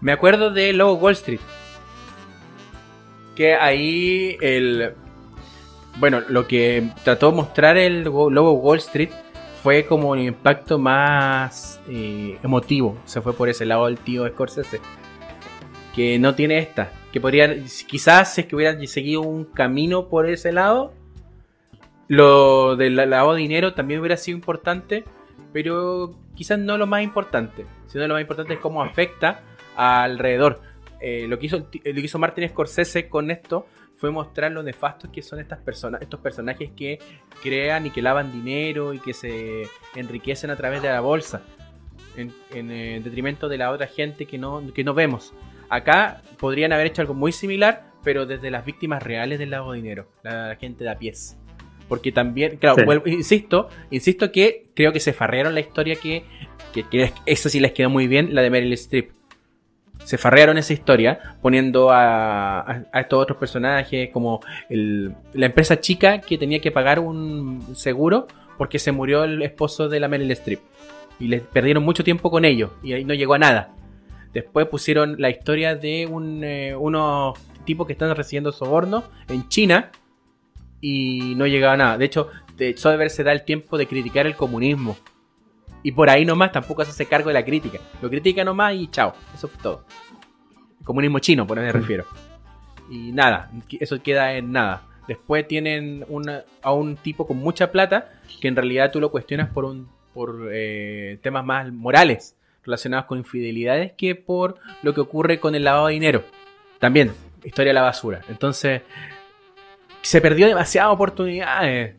[0.00, 1.38] Me acuerdo de Lobo Wall Street.
[3.36, 4.94] Que ahí el.
[6.00, 9.10] Bueno, lo que trató de mostrar el Lobo Wall Street
[9.62, 12.96] fue como un impacto más eh, emotivo.
[13.04, 14.80] Se fue por ese lado el tío Scorsese.
[15.94, 16.90] Que no tiene esta.
[17.12, 17.66] Que podrían.
[17.86, 20.94] Quizás si es que hubieran seguido un camino por ese lado.
[22.08, 25.04] Lo del lavado de dinero también hubiera sido importante.
[25.52, 27.66] Pero quizás no lo más importante.
[27.88, 29.42] Sino lo más importante es cómo afecta
[29.76, 30.62] alrededor.
[31.02, 33.66] Eh, lo, que hizo, lo que hizo Martin Scorsese con esto
[34.00, 36.98] fue mostrar lo nefastos que son estas personas, estos personajes que
[37.42, 39.64] crean y que lavan dinero y que se
[39.94, 41.42] enriquecen a través de la bolsa,
[42.16, 42.32] en,
[42.70, 45.34] eh, detrimento de la otra gente que no, que no vemos.
[45.68, 49.82] Acá podrían haber hecho algo muy similar, pero desde las víctimas reales del lavado de
[49.82, 51.36] dinero, la, gente de a pies.
[51.86, 56.24] Porque también, claro, insisto, insisto que creo que se farrearon la historia que,
[56.72, 59.19] que, que, eso sí les quedó muy bien, la de Meryl Streep
[60.04, 66.60] se farrearon esa historia poniendo a, estos otros personajes como la empresa chica que tenía
[66.60, 68.26] que pagar un seguro
[68.58, 70.60] porque se murió el esposo de la Meryl Streep
[71.18, 73.74] y les perdieron mucho tiempo con ellos y ahí no llegó a nada.
[74.32, 79.90] Después pusieron la historia de un, eh, unos tipos que están recibiendo soborno en China
[80.80, 81.98] y no llegaba a nada.
[81.98, 84.96] De hecho, de ver se da el tiempo de criticar el comunismo
[85.82, 87.78] y por ahí nomás tampoco se hace cargo de la crítica.
[88.02, 89.14] Lo critica nomás y chao.
[89.34, 89.84] Eso fue todo.
[90.84, 91.82] comunismo chino, por eso me mm.
[91.82, 92.04] refiero.
[92.90, 94.82] Y nada, eso queda en nada.
[95.06, 96.04] Después tienen
[96.62, 100.50] a un tipo con mucha plata que en realidad tú lo cuestionas por, un, por
[100.52, 105.86] eh, temas más morales relacionados con infidelidades que por lo que ocurre con el lavado
[105.86, 106.24] de dinero.
[106.78, 107.12] También,
[107.42, 108.20] historia de la basura.
[108.28, 108.82] Entonces,
[110.02, 111.96] se perdió demasiadas oportunidades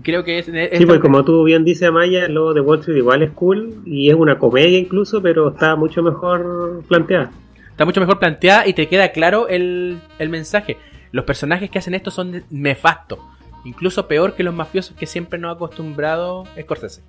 [0.00, 0.46] y creo que es.
[0.46, 3.82] sí, pues como tú bien dices, Amaya, el logo de Wall Street igual es cool
[3.84, 7.30] y es una comedia incluso, pero está mucho mejor planteada.
[7.68, 10.78] Está mucho mejor planteada y te queda claro el, mensaje.
[11.12, 13.18] Los personajes que hacen esto son nefastos.
[13.66, 17.02] Incluso peor que los mafiosos que siempre nos ha acostumbrado Scorsese.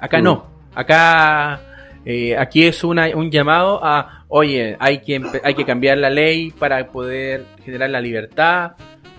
[0.00, 0.34] Acá no.
[0.34, 0.78] Mm.
[0.78, 1.60] Acá.
[2.06, 6.50] Eh, aquí es una, un llamado a, oye, hay que, hay que cambiar la ley
[6.50, 8.72] para poder generar la libertad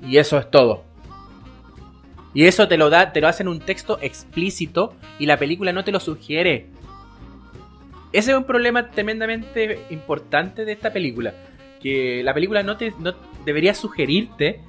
[0.05, 0.83] y eso es todo.
[2.35, 5.83] Y eso te lo da, te lo hacen un texto explícito y la película no
[5.83, 6.67] te lo sugiere.
[8.11, 11.33] Ese es un problema tremendamente importante de esta película.
[11.81, 13.13] Que la película no te no
[13.45, 14.59] debería sugerirte.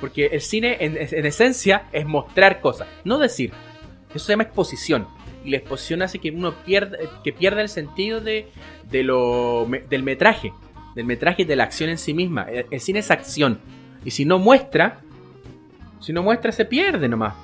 [0.00, 3.52] Porque el cine en, esencia es mostrar cosas, no decir.
[4.10, 5.06] Eso se llama exposición.
[5.44, 8.48] Y la exposición hace que uno pierda, que pierda el sentido de,
[8.90, 10.52] de lo, del metraje.
[10.94, 12.46] Del metraje y de la acción en sí misma.
[12.70, 13.58] El, cine es acción.
[14.04, 15.00] Y si no muestra,
[16.00, 17.34] si no muestra, se pierde nomás.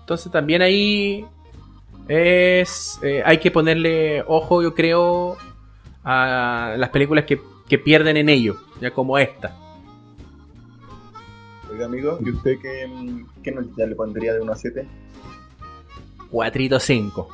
[0.00, 1.24] Entonces también ahí
[2.08, 5.36] es eh, hay que ponerle ojo, yo creo,
[6.04, 7.40] a las películas que,
[7.78, 9.56] pierden en ello, ya como esta.
[11.70, 12.86] Oiga, amigo, ¿y usted qué,
[13.42, 14.86] qué notita le pondría de 1 a 7?
[16.30, 17.28] 4 5.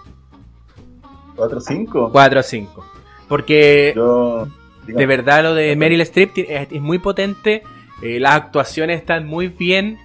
[1.37, 2.11] ¿4 5?
[2.13, 2.85] 4 5.
[3.29, 3.95] Porque
[4.87, 7.63] de verdad lo de Meryl Streep es muy potente
[8.03, 9.99] eh, las actuaciones están muy bien.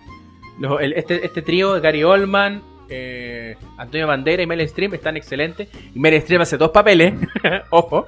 [0.95, 5.69] este, este trío Gary Oldman, eh, Antonio Bandera y Mel Stream están excelentes.
[5.93, 7.13] Y Mel Stream hace dos papeles,
[7.69, 8.07] ojo.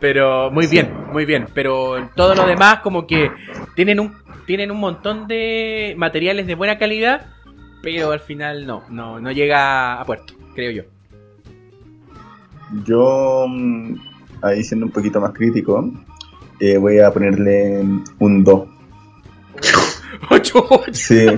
[0.00, 1.46] Pero muy bien, muy bien.
[1.54, 3.30] Pero todo lo demás, como que
[3.74, 4.14] tienen un,
[4.46, 7.26] tienen un montón de materiales de buena calidad,
[7.82, 10.82] pero al final no, no, no llega a puerto, creo yo.
[12.84, 13.94] Yo, mm,
[14.42, 15.90] ahí siendo un poquito más crítico,
[16.60, 17.82] eh, voy a ponerle
[18.18, 18.68] un 2.
[20.30, 21.28] 8, Sí.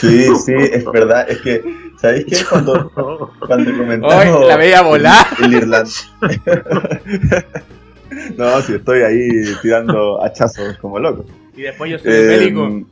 [0.00, 1.26] Sí, sí, es verdad.
[1.28, 1.62] Es que,
[2.00, 2.36] ¿sabéis qué?
[2.48, 2.90] Cuando,
[3.46, 4.46] cuando comentamos.
[4.48, 5.26] la veía volar.
[5.42, 5.90] El, Irlanda.
[8.36, 9.28] no, sí, estoy ahí
[9.60, 11.26] tirando hachazos como loco.
[11.56, 12.12] Y después yo soy.
[12.12, 12.86] Em,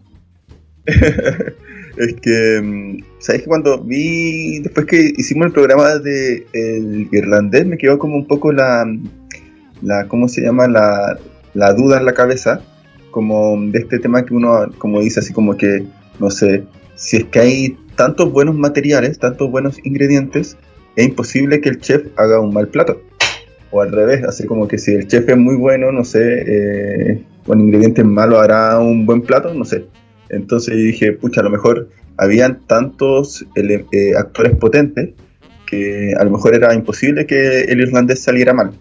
[0.84, 7.66] es que, mm, ¿sabes que cuando vi, después que hicimos el programa de el irlandés,
[7.66, 8.84] me quedó como un poco la,
[9.80, 10.66] la ¿cómo se llama?
[10.66, 11.18] La,
[11.54, 12.60] la duda en la cabeza,
[13.10, 15.84] como de este tema que uno, como dice, así como que,
[16.18, 16.64] no sé,
[16.94, 20.56] si es que hay tantos buenos materiales, tantos buenos ingredientes,
[20.96, 23.00] es imposible que el chef haga un mal plato.
[23.70, 27.24] O al revés, así como que si el chef es muy bueno, no sé, eh,
[27.46, 29.86] con ingredientes malos hará un buen plato, no sé.
[30.28, 35.10] Entonces yo dije, pucha, a lo mejor habían tantos eh, actores potentes
[35.66, 38.72] que a lo mejor era imposible que el irlandés saliera mal.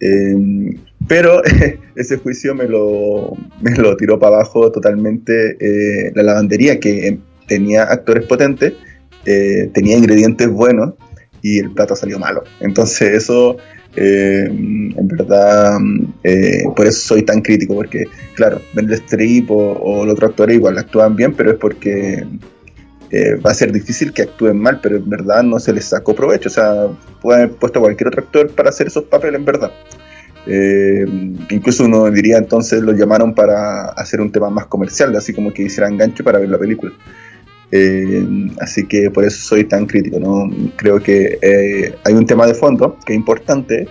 [0.00, 0.76] Em,
[1.08, 1.42] pero
[1.96, 7.84] ese juicio me lo, me lo tiró para abajo totalmente eh, la lavandería, que tenía
[7.84, 8.72] actores potentes,
[9.24, 10.94] tenía ingredientes buenos
[11.44, 12.42] y el plato salió malo.
[12.60, 13.58] Entonces eso,
[13.96, 15.78] eh, en verdad,
[16.22, 20.56] eh, por eso soy tan crítico, porque claro, Ben Strip o, o los otros actores
[20.56, 22.24] igual actúan bien, pero es porque
[23.10, 26.16] eh, va a ser difícil que actúen mal, pero en verdad no se les sacó
[26.16, 26.48] provecho.
[26.48, 26.88] O sea,
[27.22, 29.70] puede haber puesto cualquier otro actor para hacer esos papeles en verdad.
[30.46, 35.62] Incluso uno diría entonces lo llamaron para hacer un tema más comercial, así como que
[35.62, 36.92] hicieran gancho para ver la película.
[37.76, 38.24] Eh,
[38.60, 40.20] así que por eso soy tan crítico.
[40.20, 40.48] ¿no?
[40.76, 43.88] Creo que eh, hay un tema de fondo que es importante,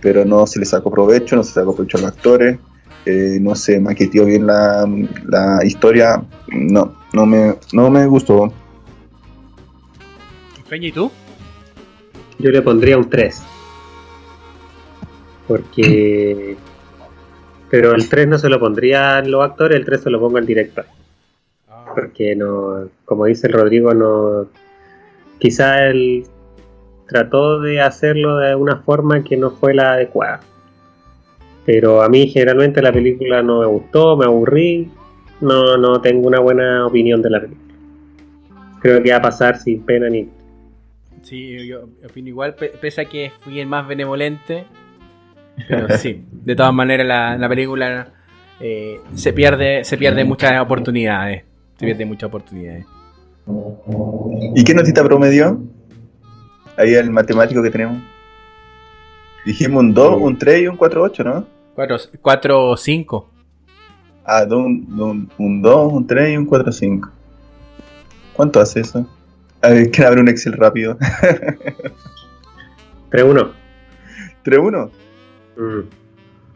[0.00, 2.58] pero no se le sacó provecho, no se sacó provecho a los actores,
[3.06, 4.88] eh, no se maqueteó bien la,
[5.26, 6.22] la, historia.
[6.48, 8.52] No, no me, no me gustó.
[10.70, 11.10] ¿y tú?
[12.38, 13.42] Yo le pondría un 3.
[15.48, 16.56] Porque.
[17.70, 20.46] Pero el 3 no se lo pondría los actores, el 3 se lo pongo al
[20.46, 20.86] director
[21.98, 24.46] porque no, como dice el Rodrigo, no,
[25.38, 26.24] quizá él
[27.08, 30.40] trató de hacerlo de una forma que no fue la adecuada.
[31.66, 34.90] Pero a mí generalmente la película no me gustó, me aburrí,
[35.40, 37.74] no, no tengo una buena opinión de la película.
[38.80, 40.28] Creo que va a pasar sin pena ni...
[41.22, 44.64] Sí, yo opino igual, pese a que fui el más benevolente,
[45.66, 48.08] pero sí, de todas maneras la, la película
[48.60, 51.44] eh, se pierde se pierde muchas oportunidades
[51.78, 52.84] se pierde muchas oportunidades.
[54.54, 55.62] ¿Y qué notita promedio?
[56.76, 58.02] Ahí el matemático que tenemos.
[59.46, 61.46] Dijimos un 2, un 3 y un 4, 8, ¿no?
[62.20, 63.30] 4, 5.
[64.24, 67.10] Ah, un, un, 2, un 3 y un 4, 5.
[68.34, 69.06] ¿Cuánto hace eso?
[69.62, 70.98] A ver, que abre un Excel rápido.
[73.10, 73.50] 3, 1.
[75.58, 75.82] 3, 1.
[75.82, 75.88] Mm.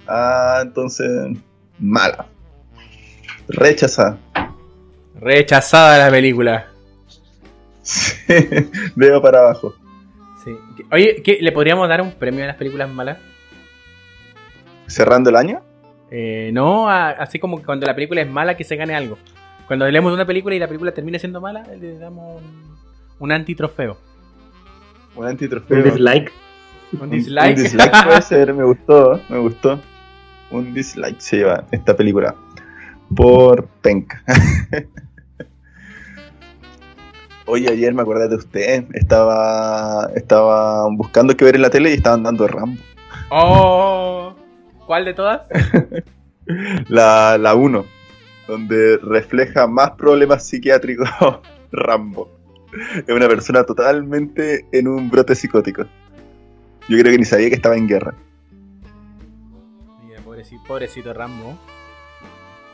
[0.06, 1.36] Ah, entonces.
[1.78, 2.26] Mala.
[3.48, 4.18] Rechazada.
[5.20, 6.68] Rechazada la película.
[8.94, 9.74] Veo para abajo.
[10.44, 10.56] Sí.
[10.90, 13.18] Oye, ¿qué, ¿le podríamos dar un premio a las películas malas?
[14.86, 15.60] ¿Cerrando el año?
[16.10, 19.18] Eh, no, así como cuando la película es mala que se gane algo.
[19.66, 22.76] Cuando leemos una película y la película termina siendo mala, le damos un,
[23.18, 23.96] un antitrofeo.
[25.16, 25.78] Un antitrofeo.
[25.78, 26.32] Un dislike.
[27.00, 27.56] Un dislike.
[27.56, 29.80] Un dislike puede ser, me gustó, me gustó.
[30.50, 32.34] Un dislike se lleva esta película.
[33.14, 34.22] Por penca.
[37.46, 38.84] Oye, ayer me acordé de usted.
[38.92, 42.80] Estaba, estaba buscando qué ver en la tele y estaban dando Rambo.
[43.30, 44.34] Oh,
[44.86, 45.42] ¿cuál de todas?
[46.88, 47.84] la 1,
[48.46, 51.08] donde refleja más problemas psiquiátricos
[51.72, 52.30] Rambo.
[53.06, 55.84] Es una persona totalmente en un brote psicótico.
[56.88, 58.14] Yo creo que ni sabía que estaba en guerra.
[60.04, 61.58] Mira, pobrecito, pobrecito Rambo.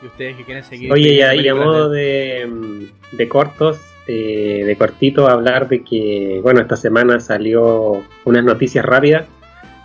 [0.01, 0.91] ¿Y ustedes que quieren seguir?
[0.91, 6.75] Oye, y a modo de, de cortos, eh, de cortito hablar de que, bueno, esta
[6.75, 9.25] semana salió unas noticias rápidas.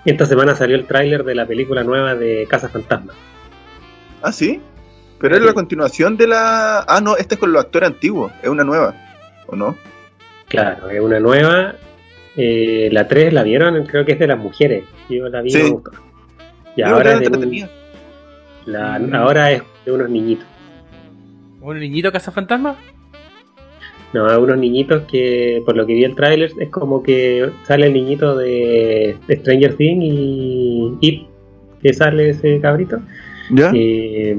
[0.05, 3.14] Y esta semana salió el tráiler de la película nueva de Casa Fantasma.
[4.22, 4.60] Ah, sí.
[5.18, 6.80] Pero es la continuación de la.
[6.80, 8.32] Ah, no, esta es con los actores antiguos.
[8.42, 8.94] Es una nueva,
[9.46, 9.76] ¿o no?
[10.48, 11.76] Claro, es una nueva.
[12.36, 14.85] Eh, la 3 la vieron, creo que es de las mujeres.
[15.09, 15.62] Yo la vi sí.
[15.62, 15.81] me
[16.77, 17.69] Y ahora, es de
[18.66, 20.47] la, ahora es de unos niñitos.
[21.61, 22.77] ¿Un niñito Casa Fantasma?
[24.12, 27.86] No, hay unos niñitos que, por lo que vi el tráiler, es como que sale
[27.86, 31.27] el niñito de, Stranger Things y,
[31.82, 33.01] que sale ese cabrito.
[33.74, 34.36] Eh,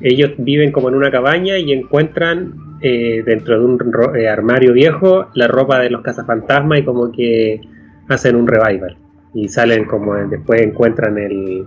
[0.00, 5.28] ellos viven como en una cabaña y encuentran eh, dentro de un eh, armario viejo
[5.34, 7.60] la ropa de los cazafantasmas y como que
[8.08, 8.96] hacen un revival.
[9.32, 11.66] Y salen como después encuentran el,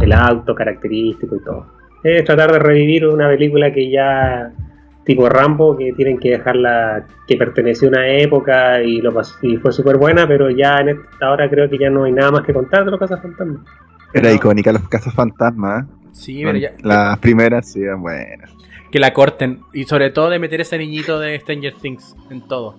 [0.00, 1.66] el auto característico y todo.
[2.02, 4.52] Es tratar de revivir una película que ya
[5.04, 9.12] tipo Rambo que tienen que dejarla que perteneció a una época y lo
[9.42, 12.30] y fue súper buena, pero ya en esta hora creo que ya no hay nada
[12.30, 13.60] más que contar de los Fantasmas
[14.12, 14.82] Era icónica los
[15.14, 16.72] Fantasmas Sí, pero ya.
[16.82, 18.50] Las primeras sí eran buenas.
[18.90, 19.60] Que la corten.
[19.72, 22.76] Y sobre todo de meter ese niñito de Stranger Things en todo.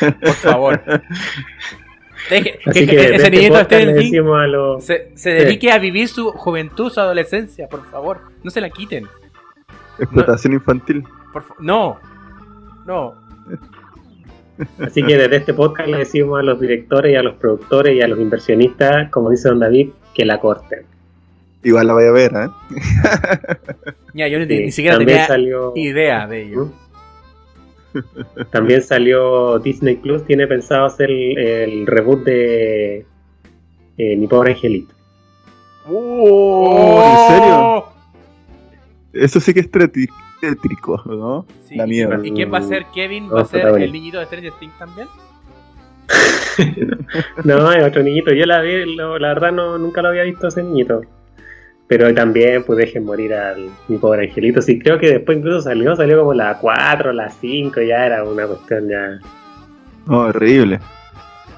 [0.00, 0.80] Por favor.
[2.30, 4.84] Deje- Así que, que, ese este niñito decimos a los...
[4.84, 8.20] se, se dedique a vivir su juventud, su adolescencia, por favor.
[8.44, 9.08] No se la quiten.
[9.98, 11.04] Explotación infantil.
[11.32, 11.98] Por no.
[12.86, 13.14] No.
[14.78, 18.00] Así que desde este podcast le decimos a los directores y a los productores y
[18.02, 20.84] a los inversionistas, como dice don David, que la corten.
[21.64, 22.48] Igual la voy a ver, ¿eh?
[24.14, 26.68] Ya, yo ni, Sí, ni siquiera también tenía salió, idea de ello.
[28.50, 33.06] También salió Disney Plus, tiene pensado hacer el, el reboot de
[33.98, 34.94] eh, Mi Pobre Angelito.
[35.88, 37.84] Oh, ¿en serio?
[39.12, 41.44] Eso sí que es tétrico, ¿no?
[41.68, 43.30] Sí, Da ¿y quién- ¿Y quién va a ser Kevin?
[43.30, 45.08] ¿Va a ser el niñito de Stranger Things también?
[47.44, 48.32] No, es otro niñito.
[48.32, 51.02] Yo la vi, lo- la verdad no, nunca lo había visto ese niñito.
[51.92, 54.62] Pero también pues dejen morir al mi pobre angelito.
[54.62, 58.46] Sí, creo que después incluso salió, salió como la 4, la 5, ya era una
[58.46, 59.18] cuestión ya.
[60.06, 60.80] No, horrible.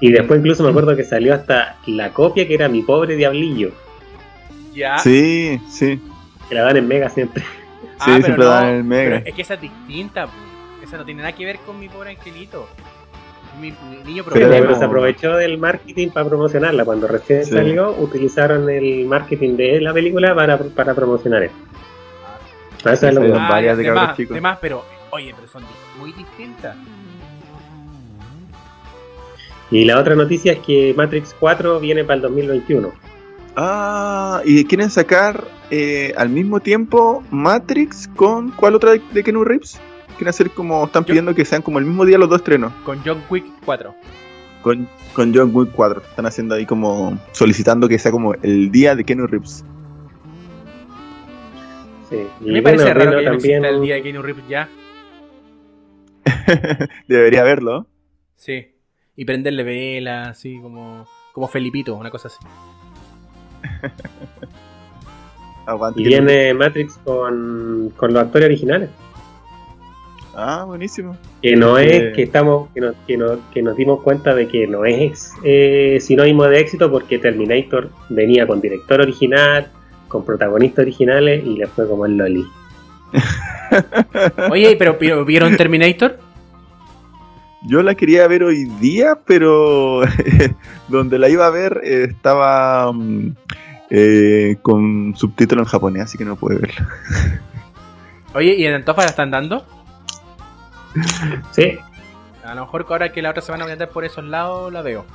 [0.01, 3.71] Y después incluso me acuerdo que salió hasta la copia que era mi pobre diablillo.
[4.73, 4.97] Ya.
[4.97, 6.01] Sí, sí.
[6.49, 7.41] Que la dan en Mega siempre.
[7.97, 9.09] Ah, Sí, pero siempre no, dan el Mega.
[9.19, 10.27] pero es que esa es distinta.
[10.83, 12.67] Esa no tiene nada que ver con mi pobre angelito.
[13.59, 16.83] Mi, mi niño Pero se aprovechó del marketing para promocionarla.
[16.85, 17.51] Cuando recién Sí.
[17.51, 21.57] salió, utilizaron el marketing de la película para, para promocionar esto.
[22.83, 24.35] Ah, eso es lo varias de de cabros más, chicos.
[24.35, 25.63] de más, pero oye, pero son
[25.99, 26.75] muy distintas.
[29.71, 32.91] Y la otra noticia es que Matrix 4 viene para el 2021.
[33.55, 39.43] Ah, y quieren sacar eh, al mismo tiempo Matrix con ¿cuál otra de, de Keanu
[39.43, 39.79] Reeves?
[40.17, 42.71] Quieren hacer como, están pidiendo que sean como el mismo día los dos estrenos.
[42.83, 43.93] Con John Wick 4.
[44.61, 46.01] Con, con John Wick 4.
[46.01, 49.63] Están haciendo ahí como, solicitando que sea como el día de Keanu Reeves.
[52.09, 52.17] Sí.
[52.41, 53.33] Y Me parece raro que no también.
[53.33, 54.69] exista el día de Keanu Reeves ya.
[57.07, 57.87] Debería verlo.
[58.35, 58.67] Sí.
[59.15, 62.37] Y prenderle vela, así como, como Felipito, una cosa así.
[65.65, 66.01] Aguante.
[66.01, 68.89] Y viene Matrix con, con los actores originales.
[70.35, 71.15] Ah, buenísimo.
[71.41, 71.85] Que no Sí.
[71.85, 75.31] es que estamos que nos, que, nos, que nos dimos cuenta de que no es
[75.43, 79.71] eh, sinónimo de éxito porque Terminator venía con director original,
[80.09, 82.45] con protagonistas originales y le fue como el Loli.
[84.51, 86.19] Oye, pero, pero ¿vieron Terminator?
[87.67, 90.01] Yo la quería ver hoy día, pero
[90.89, 93.35] donde la iba a ver eh, estaba mm,
[93.89, 96.89] eh, con subtítulo en japonés, así que no pude verla.
[98.35, 99.65] Oye, ¿y en Antofa la están dando?
[101.51, 101.77] Sí,
[102.43, 104.71] A lo mejor que ahora que la otra semana voy a andar por esos lados,
[104.71, 105.05] la veo.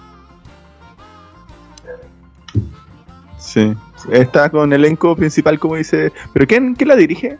[3.39, 3.75] Sí.
[4.13, 6.13] Está con elenco principal, como dice.
[6.33, 7.39] ¿Pero quién, quién la dirige?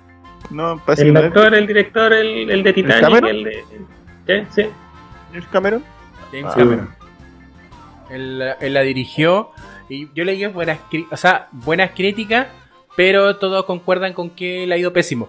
[0.51, 3.31] No, el actor, el director, el, el de Titanic, Cameron?
[3.31, 3.65] el de.
[4.27, 4.47] ¿Qué?
[4.51, 4.67] Sí.
[5.33, 5.85] James Cameron.
[6.33, 6.55] James Ah.
[6.57, 6.91] Cameron.
[8.11, 9.51] Él, él la dirigió
[9.89, 10.81] y yo leí buenas,
[11.13, 12.49] o sea, buenas críticas,
[12.97, 15.29] pero todos concuerdan con que le ha ido pésimo.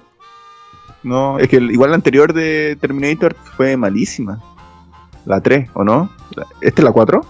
[1.04, 4.40] No, es que el- igual la anterior de Terminator fue malísima.
[5.26, 6.10] La 3, ¿o no?
[6.36, 7.26] La- ¿Este es la 4?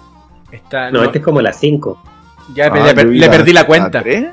[0.52, 2.02] Está, No, no, este es como la 5.
[2.53, 4.02] ya Ah, le, per- le perdí la cuenta.
[4.02, 4.27] 3?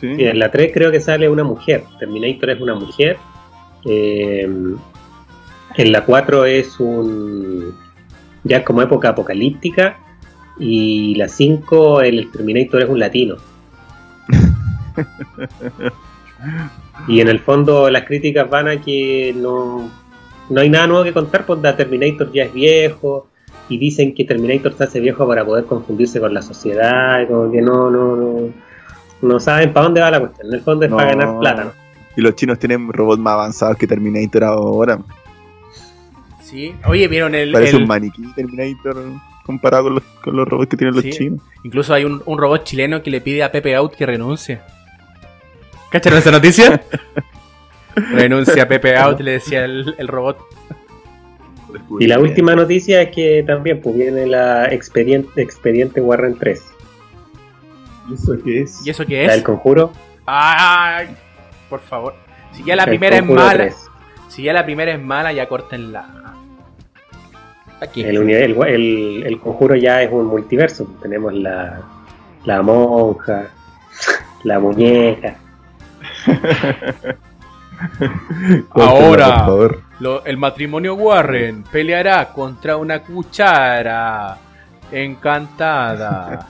[0.00, 0.06] Sí.
[0.18, 1.84] Y en la 3 creo que sale una mujer.
[1.98, 3.16] Terminator es una mujer.
[3.84, 4.42] Eh,
[5.76, 7.74] en la 4 es un.
[8.44, 9.98] Ya es como época apocalíptica.
[10.58, 13.36] Y la 5, el Terminator es un latino.
[17.08, 19.90] y en el fondo las críticas van a que no,
[20.50, 23.28] no hay nada nuevo que contar, pues la Terminator ya es viejo.
[23.68, 27.22] Y dicen que Terminator se hace viejo para poder confundirse con la sociedad.
[27.22, 28.48] Y como que no, no, no,
[29.22, 30.48] no saben para dónde va la cuestión.
[30.48, 30.96] En el fondo es No.
[30.98, 31.64] para ganar plata.
[31.64, 31.72] ¿no?
[32.16, 34.98] Y los chinos tienen robots más avanzados que Terminator ahora.
[36.42, 36.74] Sí.
[36.86, 37.52] Oye, vieron el.
[37.52, 38.96] Parece el- un maniquí Terminator
[39.44, 41.40] comparado con los, con los robots que tienen los chinos.
[41.64, 44.60] incluso hay un, un robot chileno que le pide a Pepe Out que renuncie.
[45.94, 46.82] ¿Cacharon esa noticia?
[47.94, 50.38] Renuncia Pepe Out, le decía el, el robot.
[52.00, 56.60] Y la última noticia es que también pues, viene la expediente, expediente Warren 3.
[58.10, 58.84] ¿Y eso qué es?
[58.84, 59.44] ¿Y eso qué La del es?
[59.44, 59.92] conjuro.
[60.26, 61.14] ¡Ay!
[61.70, 62.14] Por favor.
[62.52, 63.76] Si ya la El primera es mala, 3.
[64.30, 66.34] si ya la primera es mala, ya córtenla.
[67.80, 68.02] Aquí.
[68.02, 70.86] El, uni- el, el- el conjuro ya es un multiverso.
[71.00, 71.80] Tenemos la,
[72.44, 73.46] la monja,
[74.42, 75.36] la muñeca.
[78.70, 79.46] Ahora.
[80.00, 84.36] Lo- el matrimonio Warren peleará contra una cuchara
[84.90, 86.48] encantada.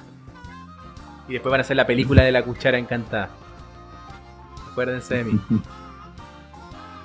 [1.29, 3.29] y después van a hacer la película de la cuchara encantada.
[4.71, 5.41] Acuérdense de mí.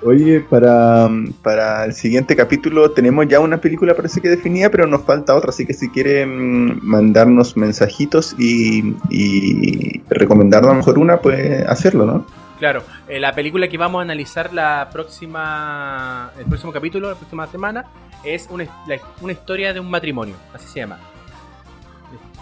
[0.02, 1.10] Oye, para,
[1.42, 5.50] para el siguiente capítulo tenemos ya una película parece que definida, pero nos falta otra,
[5.50, 12.06] así que si quieren mandarnos mensajitos y, y recomendarnos a lo mejor una, pues hacerlo,
[12.06, 12.24] ¿no?
[12.60, 17.46] Claro, eh, la película que vamos a analizar la próxima, el próximo capítulo, la próxima
[17.48, 17.86] semana,
[18.22, 20.98] es una, la- una historia de un matrimonio, así se llama.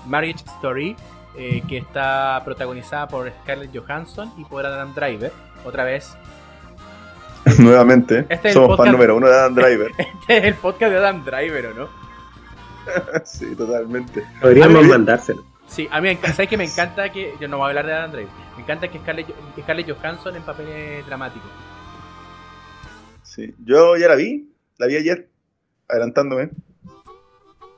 [0.07, 0.97] Marriage Story,
[1.37, 5.33] eh, que está protagonizada por Scarlett Johansson y por Adam Driver.
[5.65, 6.17] Otra vez,
[7.59, 9.93] Nuevamente, Este es somos podcast- fan número uno de Adam Driver.
[9.99, 11.89] este es el podcast de Adam Driver, ¿o no?
[13.25, 14.25] sí, totalmente.
[14.41, 15.45] Podríamos mandárselo.
[15.69, 17.35] Sí, a mí ¿sabes que me encanta que.
[17.41, 18.48] Yo no voy a hablar de Adam Driver.
[18.59, 21.49] Me encanta que Scarlett, que Scarlett Johansson en papeles dramáticos.
[23.23, 23.55] Sí.
[23.65, 25.29] Yo ya la vi, la vi ayer,
[25.87, 26.51] adelantándome,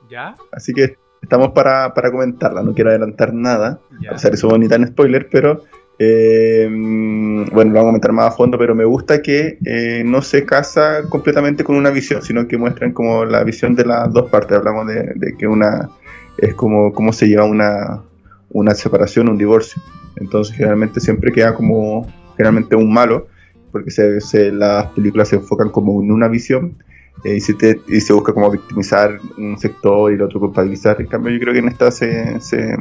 [0.09, 0.35] ¿Ya?
[0.51, 3.79] así que estamos para, para comentarla, no quiero adelantar nada.
[4.01, 4.09] Ya.
[4.09, 5.65] a pesar de eso ni tan spoiler, pero
[5.99, 10.23] eh, bueno, lo vamos a comentar más a fondo, pero me gusta que eh, no
[10.23, 14.31] se casa completamente con una visión, sino que muestran como la visión de las dos
[14.31, 14.57] partes.
[14.57, 15.91] Hablamos de, de que una
[16.39, 18.01] es como cómo se lleva una,
[18.49, 19.79] una separación, un divorcio.
[20.17, 22.07] Entonces generalmente siempre queda como
[22.37, 23.27] generalmente un malo,
[23.71, 26.75] porque se, se- las películas se enfocan como en una visión.
[27.23, 30.99] eh, y, se te- y se busca como victimizar un sector y el otro culpabilizar.
[31.01, 32.75] En cambio, yo creo que en esta se, se,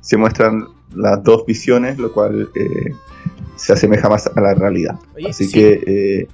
[0.00, 0.66] se, muestran
[0.96, 2.92] las dos visiones, lo cual eh,
[3.56, 4.96] se asemeja más a la realidad.
[5.14, 5.52] Oye, así sí.
[5.52, 6.28] que, eh,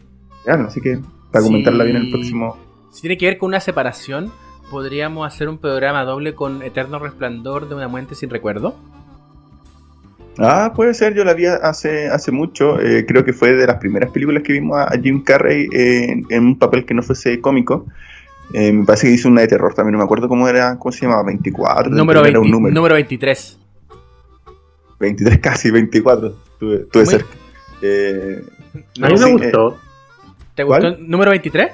[0.45, 0.99] claro, así que
[1.31, 1.49] para Sí.
[1.51, 2.57] comentarla bien el próximo.
[2.91, 4.31] Si tiene que ver con una separación,
[4.71, 8.75] podríamos hacer un programa doble con Eterno Resplandor de una muerte sin recuerdo.
[10.39, 13.77] Ah, puede ser, yo la vi hace, hace mucho, eh, creo que fue de las
[13.77, 17.03] primeras películas que vimos a, a Jim Carrey eh, en, en un papel que no
[17.03, 17.87] fuese cómico.
[18.55, 20.93] Eh, me parece que hizo una de terror también, no me acuerdo cómo era, cómo
[20.93, 21.91] se llamaba, 24.
[21.93, 22.75] Número, era 20 un número.
[22.75, 23.59] número 23.
[24.99, 27.29] 23 casi, 24, estuve, estuve Muy- cerca.
[27.83, 28.43] Eh,
[29.03, 29.79] A mí sí, me eh, gustó.
[30.55, 30.83] ¿Te ¿Cuál?
[30.83, 31.71] gustó el número 23?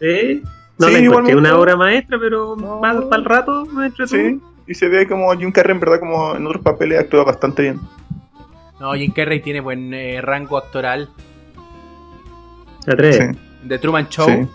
[0.00, 0.42] Sí.
[0.78, 2.80] No Sí, la encontré una obra maestra, pero No.
[2.80, 4.18] para el rato me entretuvo.
[4.18, 4.40] sí,
[4.72, 7.80] y se ve como Jim Carrey en verdad como en otros papeles actúa bastante bien.
[8.80, 11.08] No, Jim Carrey tiene buen eh, rango actoral.
[12.86, 13.16] La tres.
[13.16, 13.24] Sí,
[13.64, 14.26] De Truman Show.
[14.28, 14.48] sí.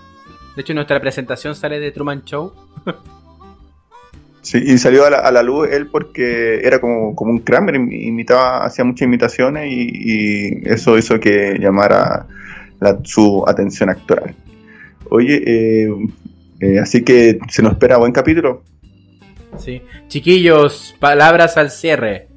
[0.56, 2.52] De hecho, nuestra presentación sale de Truman Show.
[4.41, 7.76] Sí, y salió a la, a la luz él porque era como, como un Kramer,
[7.76, 12.26] im- imitaba, hacía muchas imitaciones y, y eso hizo que llamara
[12.80, 14.34] la- su atención actoral.
[15.10, 15.89] Oye, eh,
[16.61, 18.64] eh, así que se nos espera buen capítulo.
[19.57, 19.81] Sí.
[20.07, 22.27] Chiquillos, palabras al cierre.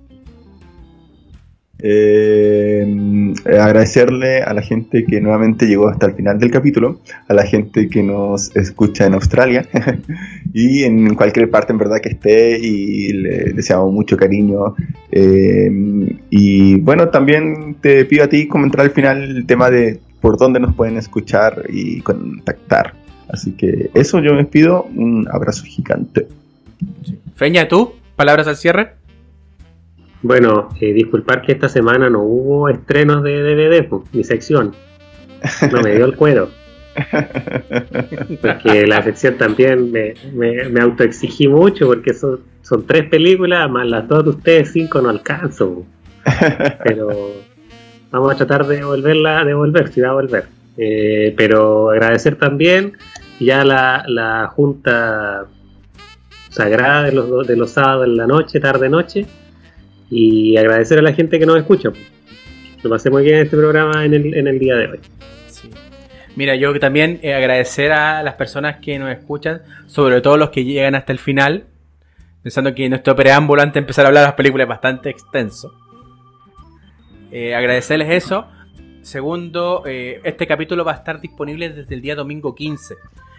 [1.83, 7.45] Eh, agradecerle a la gente que nuevamente llegó hasta el final del capítulo, a la
[7.45, 9.67] gente que nos escucha en Australia
[10.53, 14.75] y en cualquier parte en verdad que esté y le deseamos mucho cariño.
[15.11, 15.71] Eh,
[16.29, 20.61] y bueno, también te pido a ti comentar al final el tema de por dónde
[20.61, 22.95] nos pueden escuchar y contactar.
[23.29, 26.27] Así que eso yo me pido, un abrazo gigante.
[27.35, 27.95] Feña, ¿tú?
[28.17, 28.95] Palabras al cierre.
[30.23, 34.75] Bueno, eh, disculpar que esta semana no hubo estrenos de DVD, pues, mi sección.
[35.73, 36.51] No me dio el cuero.
[38.43, 43.87] Porque la sección también me, me, me autoexigí mucho, porque son, son tres películas, más
[43.87, 45.87] las dos de ustedes, cinco no alcanzo.
[46.85, 47.33] Pero
[48.11, 50.45] vamos a tratar de volverla, de volver, si va a volver.
[50.77, 52.95] Eh, pero agradecer también
[53.39, 55.47] ya la, la junta
[56.51, 59.27] sagrada de los, de los sábados en la noche, tarde-noche,
[60.11, 61.91] y agradecer a la gente que nos escucha.
[62.83, 65.01] Lo pasé muy bien este programa en el, en el día de hoy.
[66.37, 70.65] Mira, yo también eh, agradecer a las personas que nos escuchan, sobre todo los que
[70.65, 71.67] llegan hasta el final,
[72.43, 75.75] pensando que nuestro preámbulo antes de empezar a hablar de las películas es bastante extenso.
[77.31, 78.47] Eh, agradecerles eso.
[79.03, 82.95] Segundo, eh, este capítulo va a estar disponible desde el día domingo 15.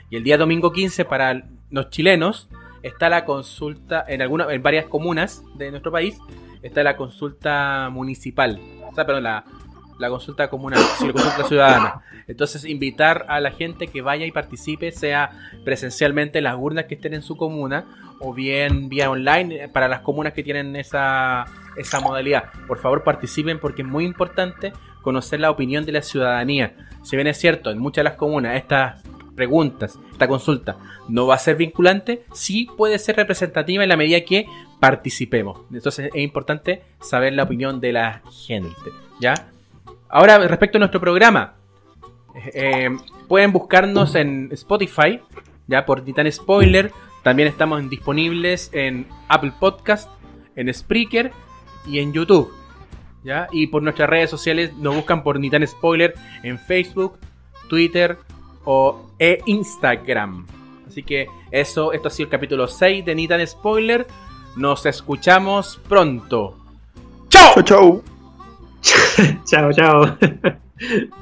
[0.10, 2.50] Y el día domingo 15 para los chilenos
[2.84, 6.18] está la consulta en algunas, en varias comunas de nuestro país,
[6.62, 8.60] está la consulta municipal.
[8.90, 9.46] O sea, perdón, la,
[10.02, 12.02] la consulta comunal, la consulta ciudadana.
[12.28, 15.32] Entonces, invitar a la gente que vaya y participe, sea
[15.64, 17.86] presencialmente en las urnas que estén en su comuna
[18.20, 21.46] o bien vía online eh, para las comunas que tienen esa,
[21.78, 22.46] esa modalidad.
[22.68, 26.76] Por favor, participen porque es muy importante conocer la opinión de la ciudadanía.
[27.04, 29.02] Si bien es cierto, en muchas de las comunas estas
[29.36, 30.78] preguntas, esta consulta
[31.08, 34.46] no va a ser vinculante, sí puede ser representativa en la medida que
[34.80, 35.62] participemos.
[35.72, 38.92] Entonces es importante saber la opinión de la gente.
[39.20, 39.34] ¿Ya?
[40.10, 41.54] Ahora, respecto a nuestro programa,
[42.54, 42.90] eh,
[43.28, 45.22] pueden buscarnos en Spotify,
[45.68, 46.92] ya por Titan Spoiler.
[47.24, 50.10] También estamos disponibles en Apple Podcast,
[50.56, 51.32] en Spreaker
[51.86, 52.52] y en YouTube.
[53.24, 53.48] ¿Ya?
[53.52, 57.20] Y por nuestras redes sociales nos buscan por Nitan Spoiler en Facebook,
[57.70, 58.18] Twitter
[58.66, 60.46] o e Instagram.
[60.88, 64.08] Así que eso, esto ha sido el capítulo 6 de Nitan Spoiler.
[64.56, 66.58] Nos escuchamos pronto.
[67.30, 67.54] ¡Chao!
[67.64, 68.04] Chau, chau.
[69.46, 70.18] chao, chao.